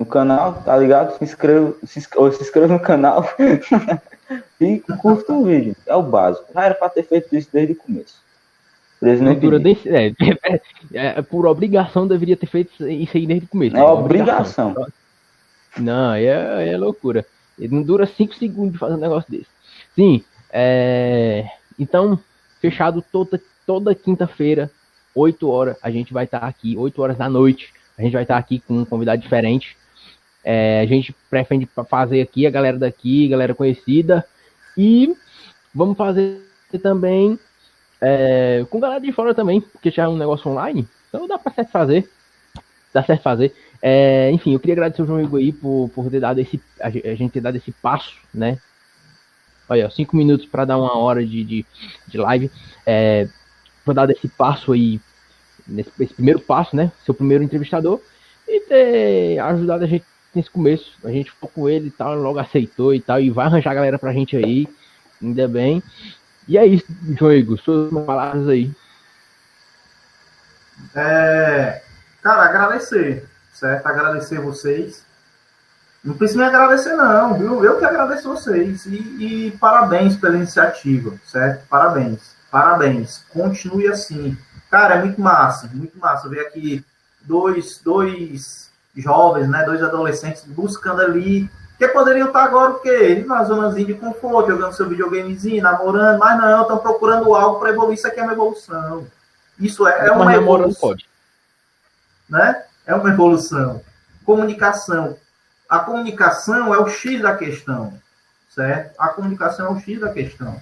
no 0.00 0.06
canal, 0.06 0.62
tá 0.62 0.74
ligado? 0.74 1.18
Se 1.18 1.24
inscreva, 1.24 1.74
se, 1.84 1.98
inscreva, 1.98 2.32
se 2.32 2.42
inscreva 2.42 2.72
no 2.72 2.80
canal 2.80 3.28
e 4.60 4.80
curta 5.00 5.32
o 5.32 5.44
vídeo. 5.44 5.76
É 5.86 5.94
o 5.94 6.02
básico. 6.02 6.52
Já 6.52 6.64
era 6.64 6.74
pra 6.74 6.88
ter 6.88 7.04
feito 7.04 7.34
isso 7.36 7.48
desde 7.52 7.72
o 7.72 7.76
começo. 7.76 8.20
Dura 9.40 9.58
desse, 9.60 9.88
é, 9.88 10.08
é, 10.08 10.60
é, 10.92 11.22
por 11.22 11.46
obrigação 11.46 12.06
deveria 12.06 12.36
ter 12.36 12.46
feito 12.46 12.86
isso 12.88 13.16
aí 13.16 13.26
desde 13.26 13.46
o 13.46 13.48
começo. 13.48 13.76
É 13.76 13.82
obrigação. 13.82 14.72
obrigação. 14.72 14.92
Não, 15.78 16.14
é, 16.14 16.72
é 16.72 16.76
loucura. 16.76 17.24
Ele 17.58 17.74
não 17.74 17.82
dura 17.82 18.06
5 18.06 18.34
segundos 18.34 18.72
de 18.72 18.78
fazer 18.78 18.94
um 18.94 18.98
negócio 18.98 19.30
desse. 19.30 19.46
Sim, 19.94 20.22
é... 20.50 21.48
então, 21.78 22.18
fechado 22.60 23.02
toda, 23.12 23.40
toda 23.66 23.94
quinta-feira, 23.94 24.70
8 25.14 25.48
horas, 25.48 25.76
a 25.82 25.90
gente 25.90 26.12
vai 26.12 26.24
estar 26.24 26.40
tá 26.40 26.46
aqui, 26.46 26.76
8 26.76 27.00
horas 27.00 27.16
da 27.16 27.28
noite, 27.28 27.72
a 27.96 28.02
gente 28.02 28.12
vai 28.12 28.22
estar 28.22 28.34
tá 28.34 28.40
aqui 28.40 28.60
com 28.60 28.78
um 28.78 28.84
convidado 28.84 29.20
diferente. 29.22 29.76
É, 30.44 30.80
a 30.80 30.86
gente 30.86 31.14
pretende 31.28 31.68
fazer 31.88 32.20
aqui, 32.20 32.46
a 32.46 32.50
galera 32.50 32.78
daqui, 32.78 33.28
galera 33.28 33.54
conhecida, 33.54 34.24
e 34.78 35.12
vamos 35.74 35.96
fazer 35.96 36.40
também 36.80 37.36
é, 38.00 38.64
com 38.70 38.78
galera 38.78 39.00
de 39.00 39.12
fora 39.12 39.34
também, 39.34 39.60
porque 39.60 39.90
já 39.90 40.04
é 40.04 40.08
um 40.08 40.16
negócio 40.16 40.48
online, 40.48 40.86
então 41.08 41.26
dá 41.26 41.36
pra 41.36 41.52
certo 41.52 41.70
fazer. 41.72 42.08
Dá 42.94 43.02
certo 43.02 43.22
fazer. 43.22 43.54
É, 43.82 44.30
enfim, 44.30 44.54
eu 44.54 44.60
queria 44.60 44.74
agradecer 44.74 45.02
o 45.02 45.06
João 45.06 45.20
Igor 45.20 45.40
aí 45.40 45.52
por, 45.52 45.90
por 45.94 46.08
ter 46.10 46.20
dado 46.20 46.38
esse, 46.40 46.60
a 46.80 46.90
gente 46.90 47.32
ter 47.32 47.40
dado 47.40 47.56
esse 47.56 47.72
passo, 47.72 48.14
né? 48.32 48.58
Olha, 49.68 49.90
cinco 49.90 50.16
minutos 50.16 50.46
para 50.46 50.64
dar 50.64 50.78
uma 50.78 50.96
hora 50.96 51.26
de, 51.26 51.44
de, 51.44 51.66
de 52.06 52.16
live. 52.16 52.50
É, 52.86 53.28
por 53.84 53.94
dar 53.94 54.08
esse 54.10 54.28
passo 54.28 54.72
aí, 54.72 55.00
nesse, 55.66 55.90
esse 56.00 56.14
primeiro 56.14 56.40
passo, 56.40 56.74
né? 56.74 56.92
Seu 57.04 57.14
primeiro 57.14 57.44
entrevistador, 57.44 58.00
e 58.46 58.60
ter 58.60 59.38
ajudado 59.40 59.84
a 59.84 59.86
gente 59.86 60.04
nesse 60.38 60.50
começo. 60.50 60.92
A 61.04 61.10
gente 61.10 61.30
ficou 61.30 61.48
com 61.48 61.68
ele 61.68 61.88
e 61.88 61.90
tal, 61.90 62.14
logo 62.14 62.38
aceitou 62.38 62.94
e 62.94 63.00
tal, 63.00 63.20
e 63.20 63.30
vai 63.30 63.46
arranjar 63.46 63.72
a 63.72 63.74
galera 63.74 63.98
pra 63.98 64.12
gente 64.12 64.36
aí, 64.36 64.66
ainda 65.22 65.46
bem. 65.46 65.82
E 66.46 66.56
é 66.56 66.66
isso, 66.66 66.86
João 67.18 67.32
Igor, 67.32 67.58
suas 67.58 67.92
palavras 68.06 68.48
aí. 68.48 68.70
É, 70.94 71.82
cara, 72.22 72.44
agradecer 72.44 73.28
certo? 73.58 73.86
Agradecer 73.86 74.40
vocês. 74.40 75.04
Não 76.02 76.16
precisa 76.16 76.38
me 76.38 76.46
agradecer, 76.46 76.94
não, 76.94 77.34
viu? 77.34 77.64
Eu 77.64 77.78
que 77.78 77.84
agradeço 77.84 78.28
vocês. 78.28 78.86
E, 78.86 79.48
e 79.48 79.50
parabéns 79.58 80.16
pela 80.16 80.36
iniciativa, 80.36 81.14
certo? 81.24 81.66
Parabéns. 81.68 82.36
Parabéns. 82.50 83.24
Continue 83.30 83.88
assim. 83.88 84.38
Cara, 84.70 84.94
é 84.94 85.02
muito 85.02 85.20
massa, 85.20 85.68
muito 85.72 85.98
massa 85.98 86.28
ver 86.28 86.40
aqui 86.40 86.84
dois, 87.22 87.80
dois 87.82 88.70
jovens, 89.00 89.48
né? 89.48 89.64
Dois 89.64 89.82
adolescentes 89.82 90.44
buscando 90.44 91.02
ali. 91.02 91.50
Que 91.78 91.86
poderiam 91.88 92.26
estar 92.26 92.42
agora 92.42 92.72
o 92.72 92.80
quê? 92.80 93.24
Na 93.24 93.44
zonazinha 93.44 93.86
de 93.86 93.94
conforto, 93.94 94.50
jogando 94.50 94.72
seu 94.72 94.88
videogamezinho, 94.88 95.62
namorando, 95.62 96.18
mas 96.18 96.36
não, 96.36 96.62
estão 96.62 96.78
procurando 96.78 97.32
algo 97.34 97.60
para 97.60 97.70
evoluir. 97.70 97.96
Isso 97.96 98.06
aqui 98.06 98.18
é 98.18 98.24
uma 98.24 98.32
evolução. 98.32 99.06
Isso 99.60 99.86
é, 99.86 100.08
é 100.08 100.10
uma 100.10 100.34
evolução. 100.34 100.88
Pode. 100.88 101.08
Né? 102.28 102.64
É 102.84 102.94
uma 102.94 103.08
evolução. 103.08 103.80
Comunicação. 104.24 105.16
A 105.68 105.78
comunicação 105.78 106.74
é 106.74 106.78
o 106.78 106.88
X 106.88 107.22
da 107.22 107.36
questão. 107.36 107.92
Certo? 108.50 108.94
A 108.98 109.08
comunicação 109.10 109.66
é 109.66 109.70
o 109.70 109.78
X 109.78 110.00
da 110.00 110.12
questão. 110.12 110.60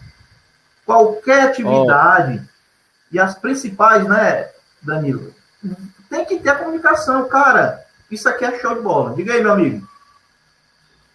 Qualquer 0.85 1.49
atividade, 1.49 2.43
oh. 2.45 3.15
e 3.15 3.19
as 3.19 3.35
principais, 3.35 4.07
né, 4.07 4.51
Danilo? 4.83 5.35
Tem 6.11 6.25
que 6.25 6.39
ter 6.39 6.51
a 6.51 6.57
comunicação, 6.57 7.27
cara. 7.27 7.86
Isso 8.11 8.29
aqui 8.29 8.45
é 8.45 8.59
show 8.59 8.75
de 8.75 8.83
bola. 8.83 9.15
Diga 9.15 9.35
aí, 9.35 9.43
meu 9.43 9.53
amigo. 9.53 9.87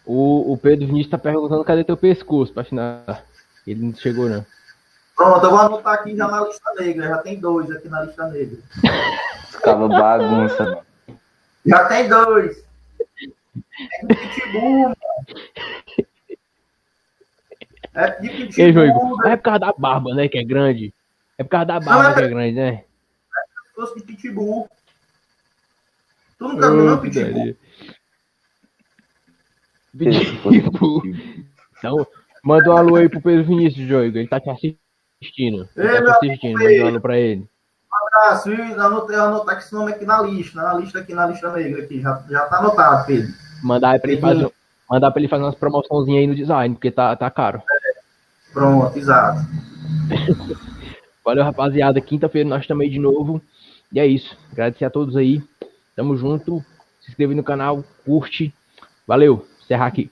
O, 0.05 0.53
o 0.53 0.57
Pedro 0.57 0.87
Vinícius 0.87 1.07
está 1.07 1.17
perguntando 1.17 1.63
cadê 1.63 1.83
teu 1.83 1.95
pescoço 1.95 2.51
para 2.51 2.63
assinar. 2.63 3.23
Ele 3.65 3.85
não 3.85 3.95
chegou, 3.95 4.27
não. 4.27 4.45
Pronto, 5.15 5.45
eu 5.45 5.51
vou 5.51 5.59
anotar 5.59 5.93
aqui 5.93 6.15
já 6.15 6.27
na 6.27 6.45
lista 6.45 6.73
negra. 6.79 7.07
Já 7.07 7.17
tem 7.19 7.39
dois 7.39 7.69
aqui 7.71 7.87
na 7.87 8.03
lista 8.03 8.27
negra. 8.27 8.57
Ficava 9.51 9.87
bagunça, 9.87 10.63
mano. 10.63 10.81
Já 11.65 11.85
tem 11.85 12.09
dois. 12.09 12.63
É 14.01 14.05
de 14.07 14.15
pitbull, 14.15 14.93
É 17.93 18.19
de 18.19 18.29
pitbull. 18.29 19.25
É 19.27 19.35
por 19.35 19.43
causa 19.43 19.59
da 19.59 19.73
barba, 19.77 20.15
né? 20.15 20.27
Que 20.27 20.39
é 20.39 20.43
grande. 20.43 20.93
É 21.37 21.43
por 21.43 21.49
causa 21.49 21.65
da 21.65 21.79
barba 21.79 22.03
não, 22.03 22.11
é... 22.11 22.13
que 22.15 22.21
é 22.21 22.27
grande, 22.27 22.55
né? 22.55 22.69
É 22.69 22.85
pescoço 23.75 23.95
de 23.95 24.03
pitbull. 24.03 24.69
Tu 26.41 26.47
nunca 26.47 26.71
viu, 26.71 26.83
não, 26.83 26.97
pitbull? 26.97 27.55
Pitbull. 29.95 31.03
Então, 31.77 32.07
manda 32.43 32.71
um 32.71 32.77
alô 32.77 32.95
aí 32.95 33.07
pro 33.07 33.21
Pedro 33.21 33.45
Vinícius, 33.45 33.87
Joigo. 33.87 34.17
Ele 34.17 34.27
tá 34.27 34.39
te 34.39 34.49
assistindo. 34.49 35.69
Ele 35.77 35.87
Ei, 35.87 36.03
tá 36.03 36.17
te 36.17 36.31
assistindo. 36.31 36.57
Manda 36.57 36.83
um 36.83 36.87
alô 36.87 37.01
pra 37.01 37.19
ele 37.19 37.47
abraço. 38.11 38.51
E 38.51 38.73
anotei, 38.73 39.15
anotar 39.15 39.59
esse 39.59 39.71
nome 39.71 39.91
aqui 39.91 40.03
na 40.03 40.19
lista, 40.23 40.59
na 40.59 40.73
lista 40.73 40.99
aqui, 40.99 41.13
na 41.13 41.27
lista 41.27 41.51
negra 41.51 41.83
aqui. 41.83 42.01
Já, 42.01 42.23
já 42.27 42.45
tá 42.45 42.57
anotado, 42.57 43.05
Pedro. 43.05 43.31
Mandar 43.63 43.99
pra 43.99 44.11
ele 44.11 44.19
fazer, 44.19 44.51
mandar 44.89 45.11
pra 45.11 45.21
ele 45.21 45.29
fazer 45.29 45.43
umas 45.43 45.55
promoçãozinhas 45.55 46.21
aí 46.21 46.27
no 46.27 46.35
design, 46.35 46.73
porque 46.73 46.89
tá, 46.89 47.15
tá 47.15 47.29
caro. 47.29 47.61
É, 47.69 48.51
pronto, 48.51 48.97
exato. 48.97 49.41
Valeu, 51.23 51.43
rapaziada. 51.43 52.01
Quinta-feira 52.01 52.49
nós 52.49 52.65
também 52.65 52.89
de 52.89 52.97
novo. 52.97 53.39
E 53.93 53.99
é 53.99 54.07
isso. 54.07 54.35
Agradecer 54.51 54.85
a 54.85 54.89
todos 54.89 55.15
aí. 55.15 55.43
Tamo 55.95 56.15
junto. 56.15 56.63
Se 57.01 57.11
inscreve 57.11 57.35
no 57.35 57.43
canal, 57.43 57.83
curte. 58.05 58.53
Valeu. 59.07 59.47
Encerrar 59.61 59.87
aqui. 59.87 60.11